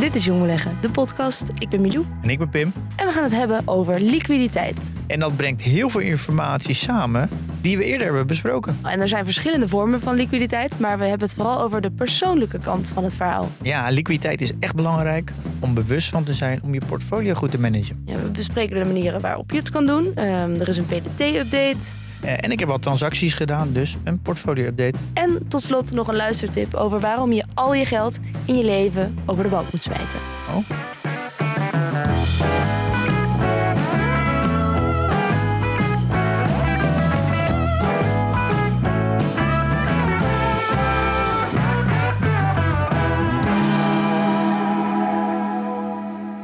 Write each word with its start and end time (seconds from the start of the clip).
Dit 0.00 0.14
is 0.14 0.24
Jong 0.24 0.40
Beleggen, 0.40 0.72
de 0.80 0.90
podcast. 0.90 1.42
Ik 1.58 1.68
ben 1.68 1.80
Milou 1.80 2.04
En 2.22 2.30
ik 2.30 2.38
ben 2.38 2.48
Pim. 2.48 2.72
en 2.96 3.06
we 3.06 3.12
gaan 3.12 3.22
het 3.22 3.32
hebben 3.32 3.62
over 3.64 4.00
liquiditeit. 4.00 4.92
En 5.06 5.18
dat 5.20 5.36
brengt 5.36 5.60
heel 5.60 5.88
veel 5.88 6.00
informatie 6.00 6.74
samen 6.74 7.28
die 7.60 7.76
we 7.76 7.84
eerder 7.84 8.06
hebben 8.06 8.26
besproken. 8.26 8.78
En 8.82 9.00
er 9.00 9.08
zijn 9.08 9.24
verschillende 9.24 9.68
vormen 9.68 10.00
van 10.00 10.14
liquiditeit, 10.14 10.78
maar 10.78 10.98
we 10.98 11.04
hebben 11.04 11.26
het 11.26 11.36
vooral 11.36 11.60
over 11.60 11.80
de 11.80 11.90
persoonlijke 11.90 12.58
kant 12.58 12.90
van 12.94 13.04
het 13.04 13.14
verhaal. 13.14 13.48
Ja, 13.62 13.88
liquiditeit 13.88 14.40
is 14.40 14.52
echt 14.60 14.74
belangrijk 14.74 15.32
om 15.60 15.74
bewust 15.74 16.08
van 16.10 16.24
te 16.24 16.34
zijn 16.34 16.60
om 16.62 16.74
je 16.74 16.80
portfolio 16.86 17.34
goed 17.34 17.50
te 17.50 17.60
managen. 17.60 18.02
Ja, 18.06 18.16
we 18.16 18.28
bespreken 18.28 18.78
de 18.78 18.84
manieren 18.84 19.20
waarop 19.20 19.50
je 19.50 19.58
het 19.58 19.70
kan 19.70 19.86
doen. 19.86 20.12
Ehm, 20.14 20.60
er 20.60 20.68
is 20.68 20.76
een 20.76 20.86
PDT-update. 20.86 21.92
Eh, 22.24 22.32
en 22.40 22.50
ik 22.50 22.58
heb 22.58 22.68
wat 22.68 22.82
transacties 22.82 23.34
gedaan, 23.34 23.72
dus 23.72 23.96
een 24.04 24.20
portfolio-update. 24.22 24.98
En 25.14 25.48
tot 25.48 25.62
slot 25.62 25.92
nog 25.92 26.08
een 26.08 26.16
luistertip 26.16 26.74
over 26.74 27.00
waarom 27.00 27.32
je 27.32 27.44
al 27.54 27.74
je 27.74 27.84
geld 27.84 28.18
in 28.44 28.56
je 28.56 28.64
leven 28.64 29.18
over 29.26 29.42
de 29.42 29.48
balk 29.48 29.72
moet 29.72 29.82
smijten. 29.82 30.18
Oh. 30.48 30.70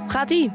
Gaat-ie? 0.09 0.53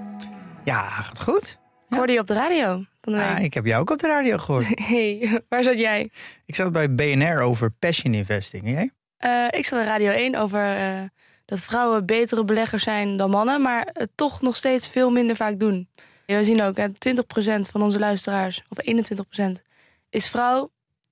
Ja, 0.64 0.82
gaat 0.82 1.22
goed. 1.22 1.58
Ik 1.90 1.98
hoorde 1.98 2.14
je 2.14 2.20
op 2.20 2.28
de 2.28 2.34
radio 2.34 2.86
van 3.06 3.14
de 3.14 3.20
Ja, 3.20 3.36
week. 3.36 3.44
ik 3.44 3.54
heb 3.54 3.66
jou 3.66 3.82
ook 3.82 3.90
op 3.90 4.00
de 4.00 4.08
radio 4.08 4.38
gehoord. 4.38 4.66
Hey, 4.90 5.42
waar 5.50 5.64
zat 5.64 5.80
jij? 5.80 6.10
ik 6.46 6.56
zat 6.56 6.72
bij 6.72 6.94
BNR 6.96 7.42
over 7.42 7.72
passion 7.72 8.14
investing. 8.14 8.70
Jij? 8.70 8.92
Eh, 9.18 9.60
ik 9.60 9.66
zat 9.66 9.80
bij 9.80 9.88
Radio 9.88 10.12
1 10.12 10.36
over 10.36 10.78
eh, 10.78 11.02
dat 11.46 11.60
vrouwen 11.60 12.06
betere 12.06 12.44
beleggers 12.46 12.84
zijn 12.84 13.18
dan 13.18 13.30
mannen, 13.30 13.62
maar 13.62 13.90
het 13.94 14.10
toch 14.16 14.42
nog 14.42 14.56
steeds 14.56 14.90
veel 14.90 15.10
minder 15.10 15.36
vaak 15.36 15.60
doen. 15.60 15.90
We 16.26 16.44
zien 16.44 16.62
ook, 16.62 16.78
hè, 16.78 16.88
20% 16.90 17.70
van 17.72 17.82
onze 17.82 18.00
luisteraars, 18.00 18.64
of 18.70 18.78
21%, 18.82 19.62
is 20.10 20.28
vrouw, 20.30 20.70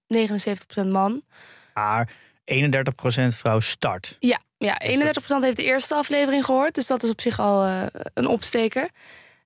79% 0.07 0.87
man. 0.89 1.21
Maar 1.73 2.09
31% 2.45 3.35
vrouw 3.35 3.59
start. 3.59 4.15
Ja, 4.19 4.39
ja 4.57 4.81
31% 4.81 5.43
heeft 5.43 5.55
de 5.57 5.63
eerste 5.63 5.95
aflevering 5.95 6.45
gehoord. 6.45 6.75
Dus 6.75 6.87
dat 6.87 7.03
is 7.03 7.09
op 7.09 7.21
zich 7.21 7.39
al 7.39 7.63
eh, 7.65 7.81
een 8.13 8.27
opsteker. 8.27 8.89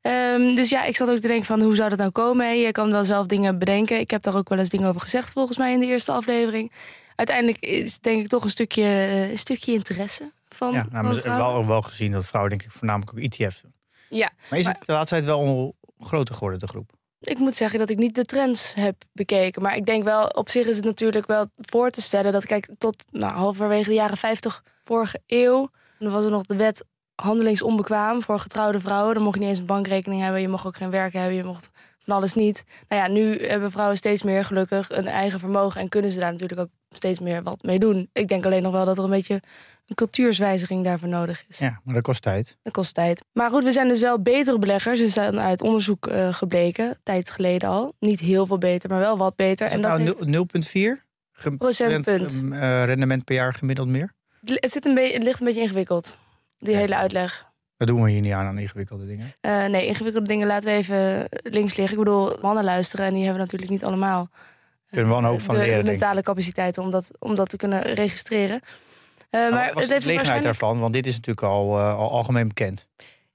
Ehm, 0.02 0.56
dus 0.56 0.70
ja, 0.70 0.84
ik 0.84 0.96
zat 0.96 1.10
ook 1.10 1.20
te 1.20 1.28
denken 1.28 1.46
van 1.46 1.62
hoe 1.62 1.76
zou 1.76 1.90
dat 1.90 1.98
nou 1.98 2.12
komen? 2.12 2.58
Je 2.58 2.72
kan 2.72 2.92
wel 2.92 3.04
zelf 3.04 3.28
dingen 3.28 3.60
bedenken. 3.60 4.00
Ik 4.00 4.12
heb 4.12 4.22
daar 4.22 4.36
ook 4.36 4.50
wel 4.50 4.58
eens 4.58 4.70
dingen 4.70 4.88
over 4.88 5.02
gezegd 5.02 5.30
volgens 5.30 5.58
mij 5.58 5.74
in 5.74 5.80
de 5.80 5.86
eerste 5.86 6.12
aflevering. 6.12 6.72
Uiteindelijk 7.16 7.60
is 7.60 8.00
denk 8.00 8.22
ik 8.22 8.28
toch 8.28 8.44
een 8.44 8.50
stukje, 8.50 8.84
eh, 8.84 9.32
een 9.32 9.40
stukje 9.40 9.74
interesse 9.74 10.32
van, 10.50 10.74
Ja, 10.74 10.86
nou, 10.90 11.06
van 11.06 11.14
vrouwen. 11.14 11.54
wel, 11.54 11.68
wel 11.68 11.82
gezien 11.82 12.12
dat 12.12 12.26
vrouwen 12.26 12.58
denk 12.58 12.64
ik 12.70 12.72
voornamelijk 12.78 13.12
ook 13.18 13.24
ETF's 13.24 13.62
doen. 13.62 13.74
Ja, 14.10 14.32
Maar 14.50 14.60
is 14.60 14.66
het 14.66 14.78
de 14.86 14.92
laatste 14.92 15.16
tijd 15.16 15.26
wel 15.26 15.76
groter 16.00 16.34
geworden, 16.34 16.60
de 16.60 16.68
groep? 16.68 16.96
ik 17.20 17.38
moet 17.38 17.56
zeggen 17.56 17.80
dat 17.80 17.90
ik 17.90 17.98
niet 17.98 18.16
de 18.16 18.26
trends 18.26 18.74
heb 18.74 18.96
bekeken. 19.14 19.62
Maar 19.62 19.76
ik 19.76 19.86
denk 19.86 20.04
wel, 20.04 20.28
op 20.28 20.50
zich 20.50 20.68
is 20.68 20.76
het 20.76 20.86
natuurlijk 20.86 21.28
wel 21.28 21.48
voor 21.58 21.90
te 21.90 22.02
stellen 22.02 22.32
dat, 22.32 22.46
kijk, 22.46 22.70
tot 22.78 23.06
nou, 23.12 23.34
halverwege 23.34 23.90
de 23.90 23.96
jaren 23.96 24.18
50 24.18 24.64
vorige 24.82 25.20
eeuw, 25.28 25.70
dan 26.00 26.12
was 26.12 26.26
er 26.26 26.32
nog 26.32 26.46
de 26.46 26.56
wet 26.56 26.86
handelingsonbekwaam 27.22 28.22
voor 28.22 28.40
getrouwde 28.40 28.80
vrouwen. 28.80 29.14
Dan 29.14 29.24
mocht 29.24 29.36
je 29.36 29.42
niet 29.42 29.50
eens 29.50 29.60
een 29.60 29.66
bankrekening 29.66 30.22
hebben, 30.22 30.42
je 30.42 30.48
mocht 30.48 30.66
ook 30.66 30.76
geen 30.78 30.90
werk 30.90 31.14
hebben, 31.14 31.34
je 31.36 31.44
mocht 31.44 31.70
van 32.00 32.16
alles 32.16 32.34
niet. 32.34 32.64
Nou 32.88 33.02
ja, 33.02 33.08
nu 33.08 33.46
hebben 33.48 33.72
vrouwen 33.72 33.98
steeds 33.98 34.24
meer 34.24 34.46
gelukkig 34.46 34.90
een 34.90 35.08
eigen 35.08 35.40
vermogen 35.40 35.82
en 35.82 35.90
kunnen 35.90 36.12
ze 36.12 36.20
daar 36.20 36.32
natuurlijk 36.32 36.60
ook 36.60 36.70
steeds 36.90 37.20
meer 37.20 37.44
wat 37.44 37.64
mee 37.64 37.80
doen. 37.80 38.10
Ik 38.14 38.28
denk 38.28 38.46
alleen 38.46 38.62
nog 38.64 38.72
wel 38.72 38.86
dat 38.86 38.98
er 38.98 39.04
een 39.04 39.10
beetje 39.10 39.42
een 39.86 39.96
cultuurswijziging 39.96 40.84
daarvoor 40.84 41.08
nodig 41.10 41.44
is. 41.48 41.58
Ja, 41.60 41.80
maar 41.84 41.94
dat 41.94 42.04
kost 42.04 42.22
tijd. 42.22 42.58
Dat 42.64 42.74
kost 42.74 42.94
tijd. 42.94 43.26
Maar 43.34 43.50
goed, 43.50 43.64
we 43.64 43.72
zijn 43.72 43.88
dus 43.88 44.00
wel 44.00 44.22
betere 44.22 44.60
beleggers. 44.60 45.00
Is 45.00 45.14
dan 45.14 45.40
uit 45.40 45.62
onderzoek 45.62 46.08
eh, 46.08 46.34
gebleken, 46.34 46.98
tijd 47.04 47.30
geleden 47.30 47.70
al. 47.70 47.94
Niet 48.00 48.20
heel 48.20 48.46
veel 48.46 48.58
beter, 48.58 48.90
maar 48.90 49.00
wel 49.00 49.18
wat 49.18 49.36
beter. 49.36 49.68
En 49.68 49.82
dat 49.82 49.92
nou 49.92 50.02
heeft- 50.02 50.26
0,4 50.26 51.06
Gem- 51.32 51.58
Procentpunt. 51.58 52.44
eh, 52.52 52.84
rendement 52.84 53.24
per 53.24 53.36
jaar 53.36 53.54
gemiddeld 53.54 53.88
meer? 53.88 54.14
het, 54.46 54.72
zit 54.72 54.86
een 54.86 54.98
het 54.98 55.24
ligt 55.24 55.40
een 55.40 55.46
beetje 55.46 55.62
ingewikkeld, 55.62 56.18
die 56.58 56.76
hele 56.76 56.96
uitleg. 56.96 57.46
Dat 57.78 57.88
doen 57.88 58.04
we 58.04 58.10
hier 58.12 58.22
niet 58.22 58.34
aan, 58.34 58.46
aan 58.46 58.60
ingewikkelde 58.60 59.06
dingen. 59.06 59.32
Eh, 59.42 59.66
nee, 59.66 59.86
ingewikkelde 59.86 60.28
dingen 60.28 60.48
laten 60.48 60.70
we 60.70 60.76
even 60.76 61.28
links 61.44 61.76
liggen. 61.76 61.98
Ik 61.98 62.04
bedoel, 62.04 62.38
mannen 62.42 62.64
luisteren 62.64 63.06
en 63.06 63.14
die 63.14 63.24
hebben 63.24 63.42
natuurlijk 63.42 63.72
niet 63.72 63.84
allemaal 63.84 64.30
Kunnen 64.90 65.12
we 65.12 65.18
een 65.18 65.24
hoop 65.24 65.42
van 65.42 65.56
de 65.56 65.62
leren, 65.62 65.80
ik. 65.80 65.86
mentale 65.86 66.22
capaciteiten 66.22 66.84
om 66.84 66.92
dat, 66.92 67.12
om 67.20 67.36
dat 67.36 67.50
te 67.50 67.58
kunnen 67.58 67.82
registreren. 67.82 68.60
Eh, 69.30 69.42
Maar 69.42 69.52
maar 69.52 69.66
wat 69.74 69.76
het 69.76 69.88
de 69.88 69.94
heeft 69.94 70.04
gelegenheid 70.04 70.16
waarschijnlijk... 70.16 70.44
daarvan? 70.60 70.80
Want 70.80 70.94
dit 70.94 71.06
is 71.06 71.16
natuurlijk 71.16 71.48
al, 71.48 71.78
eh, 71.78 71.98
al 71.98 72.12
algemeen 72.12 72.48
bekend. 72.48 72.88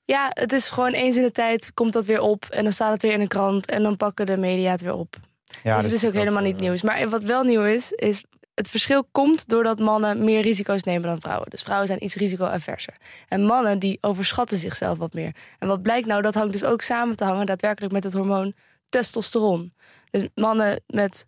Ja, 0.05 0.31
het 0.31 0.53
is 0.53 0.71
gewoon 0.71 0.93
eens 0.93 1.17
in 1.17 1.23
de 1.23 1.31
tijd 1.31 1.71
komt 1.75 1.93
dat 1.93 2.07
weer 2.07 2.21
op. 2.21 2.45
En 2.45 2.63
dan 2.63 2.73
staat 2.73 2.93
het 2.93 3.03
weer 3.03 3.13
in 3.13 3.21
de 3.21 3.29
krant. 3.29 3.67
En 3.71 3.83
dan 3.83 3.97
pakken 3.97 4.27
de 4.27 4.37
media 4.37 4.71
het 4.71 4.81
weer 4.81 4.95
op. 4.95 5.17
Ja, 5.63 5.75
dus 5.77 5.85
het 5.85 5.93
is 5.95 6.07
ook 6.07 6.13
helemaal 6.13 6.43
niet 6.43 6.61
nieuws. 6.61 6.83
Maar 6.83 7.09
wat 7.09 7.23
wel 7.23 7.43
nieuw 7.43 7.65
is, 7.65 7.93
is 7.93 8.25
het 8.55 8.69
verschil 8.69 9.05
komt 9.13 9.49
doordat 9.49 9.79
mannen 9.79 10.25
meer 10.25 10.41
risico's 10.41 10.83
nemen 10.83 11.09
dan 11.09 11.21
vrouwen. 11.21 11.51
Dus 11.51 11.63
vrouwen 11.63 11.87
zijn 11.87 12.05
iets 12.05 12.15
risico-averser. 12.15 12.97
En 13.29 13.45
mannen 13.45 13.79
die 13.79 13.99
overschatten 14.01 14.59
zichzelf 14.59 14.99
wat 14.99 15.13
meer. 15.13 15.35
En 15.59 15.69
wat 15.69 15.83
blijkt 15.83 16.07
nou, 16.07 16.23
dat 16.23 16.35
hangt 16.35 16.53
dus 16.53 16.65
ook 16.65 16.83
samen 16.83 17.17
te 17.17 17.25
hangen 17.25 17.47
daadwerkelijk 17.47 17.93
met 17.93 18.05
het 18.05 18.13
hormoon 18.13 18.55
testosteron. 18.89 19.73
Dus 20.11 20.29
mannen 20.35 20.81
met 20.87 21.25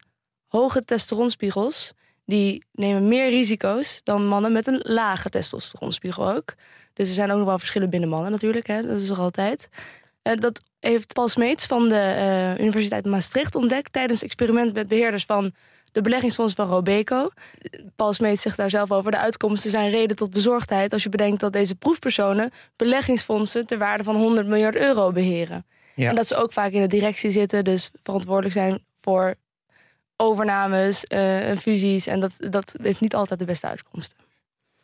hoge 0.49 0.85
testosteronspiegels, 0.85 1.93
die 2.25 2.65
nemen 2.73 3.09
meer 3.09 3.31
risico's 3.31 4.01
dan 4.03 4.27
mannen 4.27 4.53
met 4.53 4.67
een 4.67 4.81
lage 4.83 5.29
testosteronspiegel 5.29 6.33
ook. 6.33 6.55
Dus 6.93 7.09
er 7.09 7.15
zijn 7.15 7.31
ook 7.31 7.39
nog 7.39 7.47
wel 7.47 7.59
verschillen 7.59 7.91
binnen 7.91 8.09
mannen 8.09 8.31
natuurlijk, 8.31 8.67
hè? 8.67 8.83
dat 8.83 9.01
is 9.01 9.09
er 9.09 9.19
altijd. 9.19 9.69
Eh, 10.23 10.37
dat 10.37 10.62
heeft 10.81 11.12
Paul 11.12 11.29
Smeets 11.29 11.67
van 11.67 11.89
de 11.89 11.99
eh, 11.99 12.65
Universiteit 12.65 13.05
Maastricht 13.05 13.55
ontdekt 13.55 13.93
tijdens 13.93 14.23
experiment 14.23 14.75
met 14.75 14.89
beheerders 14.89 15.25
van 15.25 15.53
de 15.94 16.00
beleggingsfonds 16.00 16.55
van 16.55 16.66
Robeco. 16.66 17.31
Paul 17.97 18.12
Smeets 18.12 18.43
zegt 18.43 18.56
daar 18.56 18.71
zelf 18.71 18.93
over. 18.93 19.10
De 19.10 19.19
uitkomsten 19.19 19.71
zijn 19.71 19.91
reden 19.91 20.16
tot 20.16 20.31
bezorgdheid 20.31 20.93
als 20.93 21.03
je 21.03 21.09
bedenkt 21.09 21.41
dat 21.41 21.53
deze 21.53 21.75
proefpersonen 21.75 22.50
beleggingsfondsen 22.77 23.66
ter 23.66 23.78
waarde 23.78 24.05
van 24.05 24.16
100 24.16 24.47
miljard 24.47 24.77
euro 24.77 25.12
beheren. 25.12 25.66
Ja. 25.94 26.09
En 26.09 26.15
dat 26.15 26.27
ze 26.27 26.37
ook 26.37 26.53
vaak 26.53 26.71
in 26.71 26.81
de 26.81 26.87
directie 26.87 27.31
zitten, 27.31 27.65
dus 27.65 27.91
verantwoordelijk 28.03 28.55
zijn 28.55 28.84
voor 29.00 29.34
overnames 30.16 31.05
eh, 31.05 31.49
en 31.49 31.56
fusies. 31.56 32.06
En 32.06 32.21
dat, 32.21 32.37
dat 32.38 32.76
heeft 32.82 33.00
niet 33.00 33.15
altijd 33.15 33.38
de 33.38 33.44
beste 33.44 33.66
uitkomsten. 33.66 34.19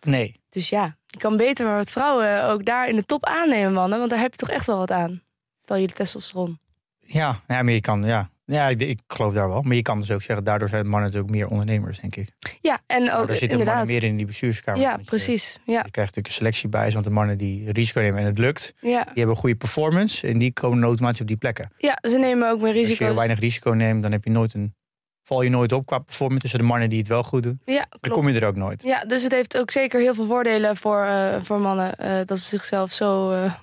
Nee. 0.01 0.41
Dus 0.49 0.69
ja, 0.69 0.97
je 1.07 1.19
kan 1.19 1.37
beter 1.37 1.67
maar 1.67 1.77
wat 1.77 1.91
vrouwen 1.91 2.45
ook 2.45 2.65
daar 2.65 2.89
in 2.89 2.97
de 2.97 3.05
top 3.05 3.25
aannemen, 3.25 3.73
mannen. 3.73 3.99
Want 3.99 4.11
daar 4.11 4.21
heb 4.21 4.33
je 4.33 4.39
toch 4.39 4.51
echt 4.51 4.67
wel 4.67 4.79
wat 4.79 4.91
aan. 4.91 5.23
Tel 5.65 5.79
jullie 5.79 5.95
testosteron. 5.95 6.59
Ja, 6.99 7.43
ja, 7.49 7.63
maar 7.63 7.73
je 7.73 7.81
kan, 7.81 8.03
ja. 8.03 8.31
Ja, 8.51 8.69
ik, 8.69 8.81
ik 8.81 8.99
geloof 9.07 9.35
daar 9.35 9.49
wel. 9.49 9.63
Maar 9.63 9.77
je 9.77 9.83
kan 9.83 10.01
dus 10.01 10.11
ook 10.11 10.23
zeggen, 10.23 10.45
daardoor 10.45 10.69
zijn 10.69 10.87
mannen 10.89 11.03
natuurlijk 11.11 11.35
meer 11.35 11.49
ondernemers, 11.49 12.01
denk 12.01 12.17
ik. 12.17 12.29
Ja, 12.61 12.79
en 12.87 13.03
ook 13.03 13.09
daar 13.27 13.37
zitten 13.37 13.49
inderdaad. 13.51 13.75
mannen 13.77 13.95
meer 13.95 14.05
in 14.05 14.17
die 14.17 14.27
bestuurskamer. 14.27 14.81
Ja, 14.81 14.97
je- 14.99 15.05
precies. 15.05 15.53
Ja, 15.53 15.63
Je 15.65 15.91
krijgt 15.91 15.97
natuurlijk 15.97 16.27
een 16.27 16.33
selectie 16.33 16.69
bij, 16.69 16.91
want 16.93 17.05
de 17.05 17.11
mannen 17.11 17.39
die 17.39 17.73
risico 17.73 18.01
nemen 18.01 18.21
en 18.21 18.27
het 18.27 18.39
lukt, 18.39 18.75
ja. 18.81 19.05
die 19.05 19.13
hebben 19.15 19.37
goede 19.37 19.57
performance 19.57 20.27
en 20.27 20.39
die 20.39 20.53
komen 20.53 20.83
automatisch 20.85 21.21
op 21.21 21.27
die 21.27 21.37
plekken. 21.37 21.71
ja, 21.79 21.99
ze 22.03 22.19
nemen 22.19 22.51
ook 22.51 22.61
meer 22.61 22.69
Als 22.73 22.81
je 22.81 22.87
risico's. 22.87 23.17
weinig 23.17 23.39
risico 23.39 23.71
neemt, 23.71 24.03
dan 24.03 24.13
heb 24.13 24.25
je 24.25 24.31
nooit 24.31 24.55
een, 24.55 24.75
val 25.23 25.43
je 25.43 25.51
nooit 25.51 25.73
op 25.73 25.87
qua 25.87 25.99
performance 25.99 26.41
tussen 26.43 26.59
de 26.61 26.65
mannen 26.67 26.89
die 26.89 26.99
het 26.99 27.09
wel 27.09 27.23
goed 27.23 27.43
doen. 27.43 27.61
Ja, 27.65 27.87
Dan 27.89 27.99
klopt. 28.01 28.17
kom 28.19 28.29
je 28.29 28.41
er 28.41 28.47
ook 28.47 28.57
nooit. 28.57 28.83
Ja, 28.83 29.05
dus 29.05 29.23
het 29.23 29.33
heeft 29.33 29.59
ook 29.59 29.71
zeker 29.71 30.01
heel 30.01 30.15
veel 30.15 30.27
voordelen 30.27 30.77
voor, 30.77 31.03
eh, 31.05 31.41
voor 31.41 31.61
mannen. 31.61 31.97
eh, 31.97 32.21
dat 32.25 32.39
ze 32.39 32.49
zichzelf 32.49 32.91
zo 32.93 33.33
eh, 33.33 33.55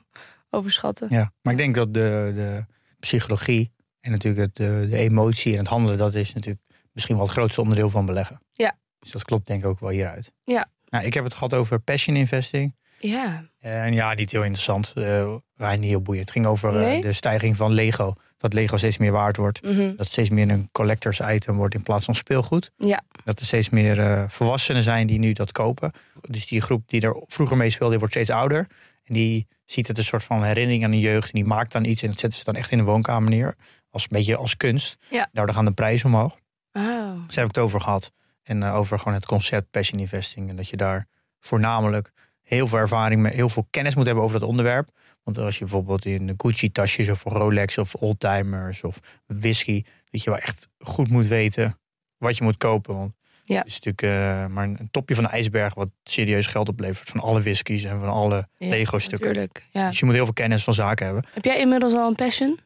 overschatten. 0.50 1.08
Ja, 1.12 1.32
maar 1.42 1.54
ik 1.54 1.60
denk 1.60 1.76
dat 1.76 1.94
de, 1.94 2.32
de 2.36 2.66
psychologie 3.00 3.72
en 4.08 4.14
natuurlijk 4.14 4.46
het, 4.46 4.56
de, 4.56 4.88
de 4.90 4.98
emotie 4.98 5.52
en 5.54 5.58
het 5.60 5.68
handelen, 5.68 5.98
dat 5.98 6.16
is 6.16 6.34
natuurlijk 6.34 6.64
misschien 6.92 7.16
wel 7.16 7.26
het 7.26 7.34
grootste 7.34 7.62
onderdeel 7.62 7.90
van 7.90 8.06
beleggen. 8.06 8.42
Ja. 8.54 8.78
Dus 9.00 9.12
dat 9.12 9.24
klopt 9.24 9.48
denk 9.48 9.64
ik 9.64 9.68
ook 9.70 9.80
wel 9.80 9.90
hieruit. 9.90 10.32
Ja. 10.44 10.70
Nou, 10.90 11.06
ik 11.06 11.14
heb 11.14 11.24
het 11.24 11.34
gehad 11.34 11.54
over 11.54 11.80
passion 11.80 12.16
investing. 12.16 12.76
Ja, 13.00 13.50
En 13.60 13.94
ja, 13.94 14.14
niet 14.14 14.32
heel 14.32 14.42
interessant. 14.44 14.92
eh, 14.96 15.36
maar 15.56 15.78
niet 15.78 15.90
heel 15.90 16.02
boeiend. 16.02 16.26
Het 16.26 16.34
ging 16.34 16.46
over 16.46 16.78
eh, 16.82 17.02
de 17.02 17.14
stijging 17.14 17.56
van 17.56 17.72
Lego. 17.72 18.14
dat 18.38 18.54
Lego 18.54 18.78
steeds 18.78 18.98
meer 18.98 19.12
waard 19.12 19.38
wordt. 19.38 19.62
Mhm. 19.62 19.78
Dat 19.88 19.98
het 19.98 20.08
steeds 20.08 20.30
meer 20.30 20.50
een 20.50 20.70
collectors 20.72 21.20
item 21.20 21.56
wordt 21.56 21.76
in 21.76 21.82
plaats 21.82 22.06
van 22.06 22.16
speelgoed. 22.16 22.72
Ja. 22.78 23.02
Dat 23.24 23.40
er 23.40 23.46
steeds 23.46 23.70
meer 23.70 24.00
eh, 24.00 24.24
volwassenen 24.28 24.84
zijn 24.84 25.08
die 25.08 25.20
nu 25.20 25.34
dat 25.34 25.52
kopen. 25.52 25.92
Dus 26.30 26.46
die 26.48 26.62
groep 26.62 26.90
die 26.90 27.02
er 27.02 27.24
vroeger 27.28 27.58
mee 27.58 27.70
speelde, 27.70 27.98
wordt 27.98 28.14
steeds 28.14 28.30
ouder. 28.30 28.68
En 29.04 29.14
die 29.14 29.48
ziet 29.66 29.88
het 29.88 29.98
een 29.98 30.04
soort 30.04 30.24
van 30.24 30.44
herinnering 30.44 30.84
aan 30.84 30.92
de 30.92 31.00
jeugd. 31.00 31.26
En 31.26 31.34
die 31.34 31.46
maakt 31.46 31.72
dan 31.72 31.86
iets 31.86 32.02
en 32.02 32.10
dat 32.10 32.20
zetten 32.20 32.40
ze 32.40 32.46
dan 32.46 32.56
echt 32.56 32.72
in 32.72 32.78
de 32.78 32.84
woonkamer 32.84 33.30
neer. 33.30 33.56
Als 33.98 34.06
een 34.10 34.18
beetje 34.18 34.36
als 34.36 34.58
kunst. 34.58 34.98
Ja. 35.10 35.30
Daardoor 35.32 35.56
gaan 35.56 35.66
de 35.66 35.72
prijzen 35.72 36.10
omhoog. 36.10 36.32
Oh. 36.72 36.84
Dus 37.26 37.36
daar 37.36 37.44
heb 37.46 37.50
ik 37.50 37.56
het 37.56 37.58
over 37.58 37.82
gehad. 37.82 38.12
En 38.44 38.64
eh, 38.64 38.76
over 38.76 38.98
gewoon 38.98 39.14
het 39.14 39.26
concept 39.26 39.72
passion 39.72 40.00
investing. 40.00 40.50
En 40.50 40.56
dat 40.56 40.70
je 40.70 40.78
daar 40.78 41.08
voornamelijk 41.40 42.12
heel 42.44 42.68
veel 42.68 42.78
ervaring 42.78 43.22
met, 43.22 43.34
heel 43.34 43.50
veel 43.50 43.68
kennis 43.70 43.96
moet 43.96 44.06
hebben 44.06 44.24
over 44.24 44.40
dat 44.40 44.50
onderwerp. 44.50 44.90
Want 45.24 45.38
als 45.38 45.54
je 45.58 45.64
bijvoorbeeld 45.64 46.06
in 46.06 46.34
Gucci 46.38 46.72
tasjes 46.72 47.10
of 47.10 47.24
Rolex 47.24 47.78
of 47.78 47.96
oldtimers 47.96 48.84
of 48.84 49.00
whisky, 49.26 49.84
dat 50.10 50.24
je 50.24 50.30
wel 50.30 50.40
echt 50.40 50.68
goed 50.80 51.10
moet 51.10 51.28
weten 51.28 51.80
wat 52.18 52.38
je 52.38 52.44
moet 52.44 52.58
kopen. 52.58 52.96
Want 52.98 53.14
Ja. 53.44 53.58
het 53.58 53.68
is 53.68 53.80
natuurlijk 53.80 54.02
eh, 54.02 54.54
maar 54.54 54.64
een 54.64 54.88
topje 54.92 55.16
van 55.16 55.24
de 55.24 55.30
ijsberg 55.30 55.74
wat 55.74 55.90
serieus 56.04 56.48
geld 56.48 56.70
oplevert 56.70 57.10
van 57.10 57.20
alle 57.22 57.42
whiskies 57.42 57.84
en 57.84 58.00
van 58.00 58.10
alle 58.10 58.48
Ja, 58.58 58.70
Lego 58.70 59.00
stukken. 59.00 59.28
Natuurlijk. 59.28 59.68
Ja. 59.72 59.90
Dus 59.90 60.00
je 60.00 60.06
moet 60.06 60.14
heel 60.16 60.24
veel 60.26 60.34
kennis 60.34 60.64
van 60.64 60.74
zaken 60.74 61.06
hebben. 61.06 61.26
Heb 61.34 61.46
jij 61.46 61.60
inmiddels 61.60 61.94
al 61.94 62.08
een 62.08 62.16
passion? 62.16 62.60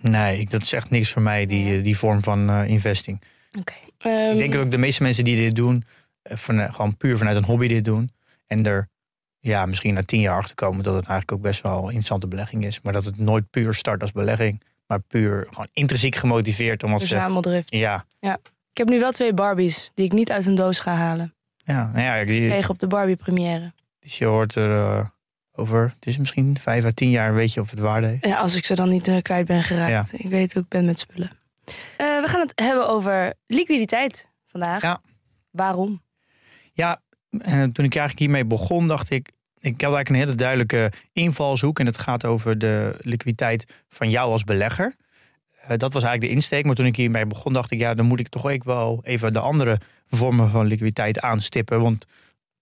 Nee, 0.00 0.38
ik- 0.38 0.50
dat 0.50 0.62
is 0.62 0.72
echt 0.72 0.90
niks 0.90 1.10
voor 1.12 1.22
mij, 1.22 1.46
die, 1.46 1.76
Ja. 1.76 1.82
die 1.82 1.98
vorm 1.98 2.22
van 2.22 2.50
eh, 2.50 2.68
investing. 2.68 3.22
Oké. 3.58 3.72
Ehm, 3.98 4.30
Ik 4.32 4.38
denk 4.38 4.54
ook 4.54 4.70
de 4.70 4.78
meeste 4.78 5.02
mensen 5.02 5.24
die 5.24 5.36
dit 5.36 5.54
doen, 5.54 5.84
eh, 6.22 6.36
van, 6.36 6.72
gewoon 6.72 6.96
puur 6.96 7.18
vanuit 7.18 7.36
een 7.36 7.44
hobby 7.44 7.68
dit 7.68 7.84
doen. 7.84 8.10
En 8.46 8.66
er 8.66 8.88
ja, 9.38 9.66
misschien 9.66 9.94
na 9.94 10.02
tien 10.02 10.20
jaar 10.20 10.36
achter 10.36 10.54
komen 10.54 10.82
dat 10.84 10.94
het 10.94 11.04
eigenlijk 11.06 11.32
ook 11.32 11.40
best 11.42 11.62
wel 11.62 11.76
een 11.78 11.84
interessante 11.84 12.26
belegging 12.28 12.64
is. 12.64 12.80
Maar 12.80 12.92
dat 12.92 13.04
het 13.04 13.18
nooit 13.18 13.50
puur 13.50 13.74
start 13.74 14.02
als 14.02 14.12
belegging. 14.12 14.62
Maar 14.86 15.00
puur 15.00 15.46
gewoon 15.50 15.68
intrinsiek 15.72 16.14
gemotiveerd. 16.16 16.82
Omdat 16.82 17.00
ze, 17.00 17.06
verzameldrift. 17.06 17.74
ja, 17.74 18.04
Ik 18.72 18.78
heb 18.78 18.88
nu 18.88 18.98
wel 18.98 19.12
twee 19.12 19.34
Barbies 19.34 19.90
die 19.94 20.04
ik 20.04 20.12
niet 20.12 20.30
uit 20.32 20.46
een 20.46 20.54
doos 20.54 20.78
ga 20.78 20.94
halen. 20.94 21.34
ja, 21.64 21.90
nou 21.94 22.00
ja, 22.18 22.24
die, 22.24 22.48
Kreeg 22.48 22.68
op 22.70 22.78
de 22.78 22.86
Barbie 22.86 23.16
première. 23.16 23.72
dus 24.00 24.18
je 24.18 24.24
hoort 24.24 24.54
er 24.54 24.76
eh, 24.76 25.06
over, 25.54 25.92
het 25.94 26.06
is 26.06 26.18
misschien 26.18 26.56
vijf 26.60 26.84
à 26.84 26.90
tien 26.94 27.10
jaar, 27.10 27.34
weet 27.34 27.52
je 27.52 27.60
of 27.60 27.70
het 27.70 27.78
waarde 27.78 28.06
heeft. 28.06 28.26
Ja, 28.26 28.38
als 28.38 28.54
ik 28.54 28.64
ze 28.64 28.74
dan 28.74 28.88
niet 28.88 29.08
eh, 29.08 29.22
kwijt 29.22 29.46
ben 29.46 29.62
geraakt. 29.62 30.12
Ik 30.12 30.28
weet 30.28 30.52
hoe 30.52 30.62
ik 30.62 30.68
ben 30.68 30.84
met 30.84 30.98
spullen. 30.98 31.30
Eh, 31.96 32.20
we 32.20 32.24
gaan 32.26 32.40
het 32.40 32.52
hebben 32.54 32.88
over 32.88 33.34
liquiditeit 33.46 34.28
vandaag. 34.46 34.82
Ja. 34.82 35.00
Waarom? 35.50 36.02
Ja, 36.72 37.00
en 37.38 37.72
toen 37.72 37.84
ik 37.84 37.94
eigenlijk 37.94 38.18
hiermee 38.18 38.44
begon, 38.44 38.88
dacht 38.88 39.10
ik. 39.10 39.28
Ik 39.60 39.80
had 39.80 39.94
eigenlijk 39.94 40.08
een 40.08 40.14
hele 40.14 40.34
duidelijke 40.34 40.92
invalshoek. 41.12 41.78
En 41.78 41.86
het 41.86 41.98
gaat 41.98 42.24
over 42.24 42.58
de 42.58 42.96
liquiditeit 43.00 43.82
van 43.88 44.10
jou 44.10 44.30
als 44.30 44.44
belegger. 44.44 44.94
Eh, 45.60 45.68
dat 45.68 45.92
was 45.92 46.02
eigenlijk 46.02 46.20
de 46.20 46.38
insteek. 46.38 46.64
Maar 46.64 46.74
toen 46.74 46.86
ik 46.86 46.96
hiermee 46.96 47.26
begon, 47.26 47.52
dacht 47.52 47.70
ik, 47.70 47.78
ja, 47.78 47.94
dan 47.94 48.06
moet 48.06 48.20
ik 48.20 48.28
toch 48.28 48.50
ook 48.50 48.64
wel 48.64 49.00
even 49.02 49.32
de 49.32 49.38
andere 49.38 49.80
vormen 50.08 50.50
van 50.50 50.66
liquiditeit 50.66 51.20
aanstippen. 51.20 51.80
Want 51.80 52.06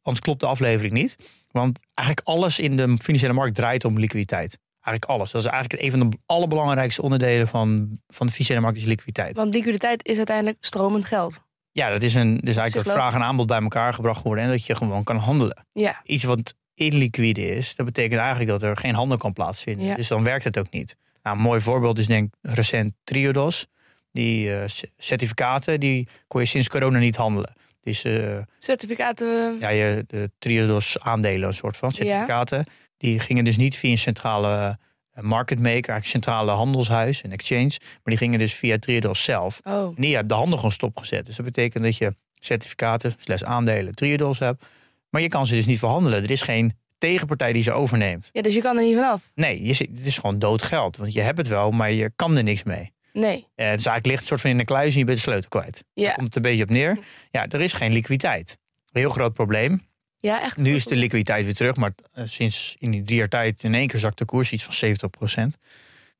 anders 0.02 0.25
klopt 0.25 0.40
de 0.40 0.46
aflevering 0.46 0.93
niet. 0.93 1.17
Want 1.58 1.78
eigenlijk 1.94 2.28
alles 2.28 2.58
in 2.58 2.76
de 2.76 2.96
financiële 3.02 3.32
markt 3.32 3.55
draait 3.55 3.84
om 3.84 3.99
liquiditeit. 3.99 4.58
Eigenlijk 4.81 5.19
alles. 5.19 5.31
Dat 5.31 5.44
is 5.44 5.50
eigenlijk 5.50 5.82
een 5.82 5.90
van 5.90 6.10
de 6.10 6.16
allerbelangrijkste 6.26 7.02
onderdelen 7.02 7.49
van, 7.49 7.99
van 8.08 8.26
de 8.26 8.32
financiële 8.32 8.60
markt 8.60 8.78
is 8.78 8.84
liquiditeit. 8.84 9.37
Want 9.37 9.55
liquiditeit 9.55 10.06
is 10.06 10.16
uiteindelijk 10.16 10.56
stromend 10.60 11.05
geld. 11.05 11.40
Ja, 11.72 11.90
dat 11.90 12.02
is, 12.02 12.14
een, 12.14 12.40
dus 12.43 12.56
eigenlijk 12.56 12.87
dat 12.87 12.96
vraag 12.96 13.14
en 13.14 13.22
aanbod 13.22 13.46
bij 13.46 13.60
elkaar 13.60 13.94
gebracht 13.94 14.22
worden. 14.22 14.44
En 14.44 14.50
dat 14.50 14.66
je 14.66 14.75
gewoon 14.75 15.05
kan 15.05 15.16
handelen 15.16 15.66
Ja. 15.72 16.00
iets 16.05 16.25
wat 16.25 16.55
illiquide 16.75 17.56
is, 17.56 17.75
dat 17.75 17.87
betekent 17.87 18.20
eigenlijk 18.20 18.50
dat 18.50 18.62
er 18.62 18.76
geen 18.76 18.94
handel 18.94 19.19
kan 19.19 19.32
plaatsvinden. 19.32 19.87
Ja. 19.87 19.94
Dus 19.94 20.08
dan 20.08 20.25
werkt 20.25 20.44
het 20.44 20.58
ook 20.58 20.70
niet. 20.70 20.96
Nou, 21.22 21.37
een 21.37 21.43
mooi 21.43 21.61
voorbeeld 21.61 21.99
is 21.99 22.06
denk 22.06 22.34
ik 22.34 22.50
recent 22.52 22.93
Triodos. 23.04 23.66
Die 24.12 24.54
eh, 24.54 24.69
certificaten, 24.96 25.81
die 25.81 26.08
kon 26.28 26.40
je 26.40 26.46
sinds 26.46 26.69
corona 26.69 26.99
niet 26.99 27.16
handelen. 27.16 27.52
Eh, 27.88 28.38
Certificaten. 28.58 29.56
ja, 29.61 29.69
je, 29.69 30.05
de 30.06 30.31
Triodos 30.38 30.99
aandelen, 31.00 31.49
een 31.49 31.55
soort 31.55 31.76
van 31.76 31.93
certificaten. 31.93 32.64
Die 32.96 33.19
gingen 33.19 33.44
dus 33.44 33.56
niet 33.56 33.76
via 33.76 33.90
een 33.90 33.99
centrale 33.99 34.79
eh, 35.12 35.23
market 35.23 35.58
maker, 35.58 35.73
eigenlijk 35.73 36.06
centrale 36.06 36.50
handelshuis, 36.50 37.25
een 37.25 37.32
exchange. 37.32 37.73
Maar 37.79 38.00
die 38.05 38.17
gingen 38.17 38.38
dus 38.38 38.55
via 38.55 38.79
Triodos 38.79 39.25
zelf. 39.25 39.61
Oh. 39.64 39.73
En 39.75 39.94
die 40.02 40.11
hebben 40.11 40.29
de 40.29 40.35
handel 40.35 40.56
gewoon 40.56 40.73
stopgezet. 40.73 41.26
Dus 41.26 41.37
dat 41.37 41.44
betekent 41.44 41.85
dat 41.85 41.96
je 41.96 42.14
certificaten, 42.35 43.12
slash 43.19 43.43
aandelen, 43.43 43.94
Triodos 43.94 44.38
hebt. 44.38 44.64
Maar 45.11 45.20
je 45.20 45.29
kan 45.29 45.46
ze 45.46 45.55
dus 45.55 45.67
niet 45.67 45.79
verhandelen. 45.79 46.23
Er 46.23 46.31
is 46.31 46.43
geen 46.43 46.73
tegenpartij 46.99 47.52
die 47.52 47.62
ze 47.62 47.73
overneemt. 47.73 48.29
Ja, 48.32 48.43
dus 48.43 48.55
je 48.55 48.61
kan 48.61 48.76
er 48.76 48.82
niet 48.82 48.94
vanaf. 48.94 49.31
Nee, 49.35 49.62
je, 49.62 49.69
het 49.69 50.06
is 50.06 50.19
gewoon 50.19 50.38
dood 50.38 50.62
geld. 50.62 50.96
Want 50.96 51.12
je 51.12 51.20
hebt 51.20 51.38
het 51.38 51.49
wel, 51.49 51.70
maar 51.70 51.93
je 51.93 52.12
kan 52.17 52.37
er 52.37 52.43
niks 52.43 52.62
mee. 52.62 52.93
Nee. 53.12 53.37
Eh, 53.37 53.44
dus 53.56 53.66
eigenlijk 53.66 54.06
ligt 54.06 54.19
het 54.19 54.28
soort 54.28 54.40
van 54.40 54.50
in 54.50 54.56
de 54.56 54.64
kluis 54.64 54.93
en 54.93 54.99
je 54.99 55.05
bent 55.05 55.16
de 55.16 55.22
sleutel 55.22 55.49
kwijt. 55.49 55.84
Daar 55.94 56.05
Ja. 56.05 56.12
komt 56.12 56.26
het 56.26 56.37
een 56.37 56.43
beetje 56.43 56.62
op 56.62 56.70
neer. 56.70 56.99
Ja, 57.31 57.46
er 57.49 57.60
is 57.60 57.72
geen 57.72 57.93
liquiditeit. 57.93 58.58
Een 58.93 59.00
heel 59.00 59.10
groot 59.10 59.32
probleem. 59.34 59.87
Ja, 60.20 60.43
echt. 60.43 60.56
Nu 60.56 60.75
is 60.75 60.84
de 60.84 60.96
liquiditeit 60.96 61.44
weer 61.44 61.55
terug, 61.55 61.76
maar 61.76 61.93
eh, 62.12 62.25
sinds 62.26 62.76
in 62.78 62.90
die 62.90 63.02
drie 63.02 63.19
jaar 63.19 63.28
tijd 63.28 63.62
in 63.62 63.75
één 63.75 63.87
keer 63.87 64.00
zakt 64.00 64.19
de 64.19 64.25
koers 64.25 64.52
iets 64.52 64.64
van 64.64 64.75
70% 64.75 65.58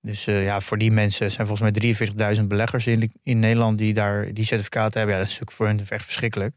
Dus 0.00 0.26
eh, 0.26 0.44
ja, 0.44 0.61
voor 0.61 0.79
die 0.79 0.90
mensen 0.90 1.31
zijn 1.31 1.46
volgens 1.46 1.70
mij 1.70 2.35
43.000 2.37 2.43
beleggers 2.46 2.87
in, 2.87 3.12
in 3.23 3.38
Nederland 3.38 3.79
die 3.79 3.94
daar 3.94 4.32
die 4.34 4.44
certificaten 4.44 4.99
hebben. 4.99 5.11
Ja, 5.17 5.23
dat 5.23 5.31
is 5.32 5.38
natuurlijk 5.38 5.56
voor 5.56 5.67
hen 5.67 5.96
echt 5.99 6.05
verschrikkelijk. 6.05 6.55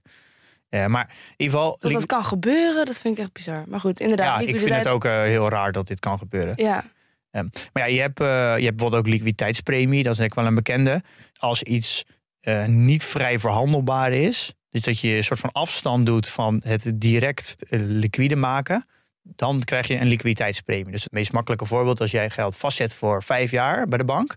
Ja, 0.69 0.87
maar 0.87 1.07
in 1.37 1.45
ieder 1.45 1.57
geval. 1.59 1.77
Dat 1.79 2.05
kan 2.05 2.23
gebeuren, 2.23 2.85
dat 2.85 2.99
vind 2.99 3.17
ik 3.17 3.23
echt 3.23 3.33
bizar. 3.33 3.63
Maar 3.67 3.79
goed, 3.79 3.99
inderdaad. 3.99 4.41
ja, 4.41 4.47
ik 4.47 4.59
vind 4.59 4.75
het 4.75 4.87
ook 4.87 5.03
heel 5.03 5.49
raar 5.49 5.71
dat 5.71 5.87
dit 5.87 5.99
kan 5.99 6.17
gebeuren. 6.17 6.53
Ja. 6.55 6.83
Maar 7.31 7.49
ja, 7.73 7.85
je 7.85 7.99
hebt, 7.99 8.19
eh, 8.19 8.27
je 8.27 8.63
hebt 8.63 8.75
bijvoorbeeld 8.75 9.05
ook 9.05 9.07
liquiditeitspremie. 9.07 10.03
Dat 10.03 10.11
is 10.11 10.17
denk 10.17 10.29
ik 10.29 10.37
wel 10.37 10.45
een 10.45 10.55
bekende. 10.55 11.03
Als 11.37 11.63
iets 11.63 12.05
eh, 12.39 12.65
niet 12.65 13.03
vrij 13.03 13.39
verhandelbaar 13.39 14.11
is. 14.11 14.53
Dus 14.69 14.81
dat 14.81 14.99
je 14.99 15.15
een 15.15 15.23
soort 15.23 15.39
van 15.39 15.51
afstand 15.51 16.05
doet 16.05 16.29
van 16.29 16.61
het 16.65 16.91
direct 16.95 17.55
eh, 17.69 17.79
liquide 17.83 18.35
maken. 18.35 18.85
Dan 19.23 19.63
krijg 19.63 19.87
je 19.87 19.99
een 19.99 20.07
liquiditeitspremie. 20.07 20.91
Dus 20.91 21.03
het 21.03 21.11
meest 21.11 21.31
makkelijke 21.31 21.65
voorbeeld. 21.65 22.01
Als 22.01 22.11
jij 22.11 22.29
geld 22.29 22.57
vastzet 22.57 22.93
voor 22.93 23.23
vijf 23.23 23.51
jaar 23.51 23.87
bij 23.87 23.97
de 23.97 24.05
bank. 24.05 24.35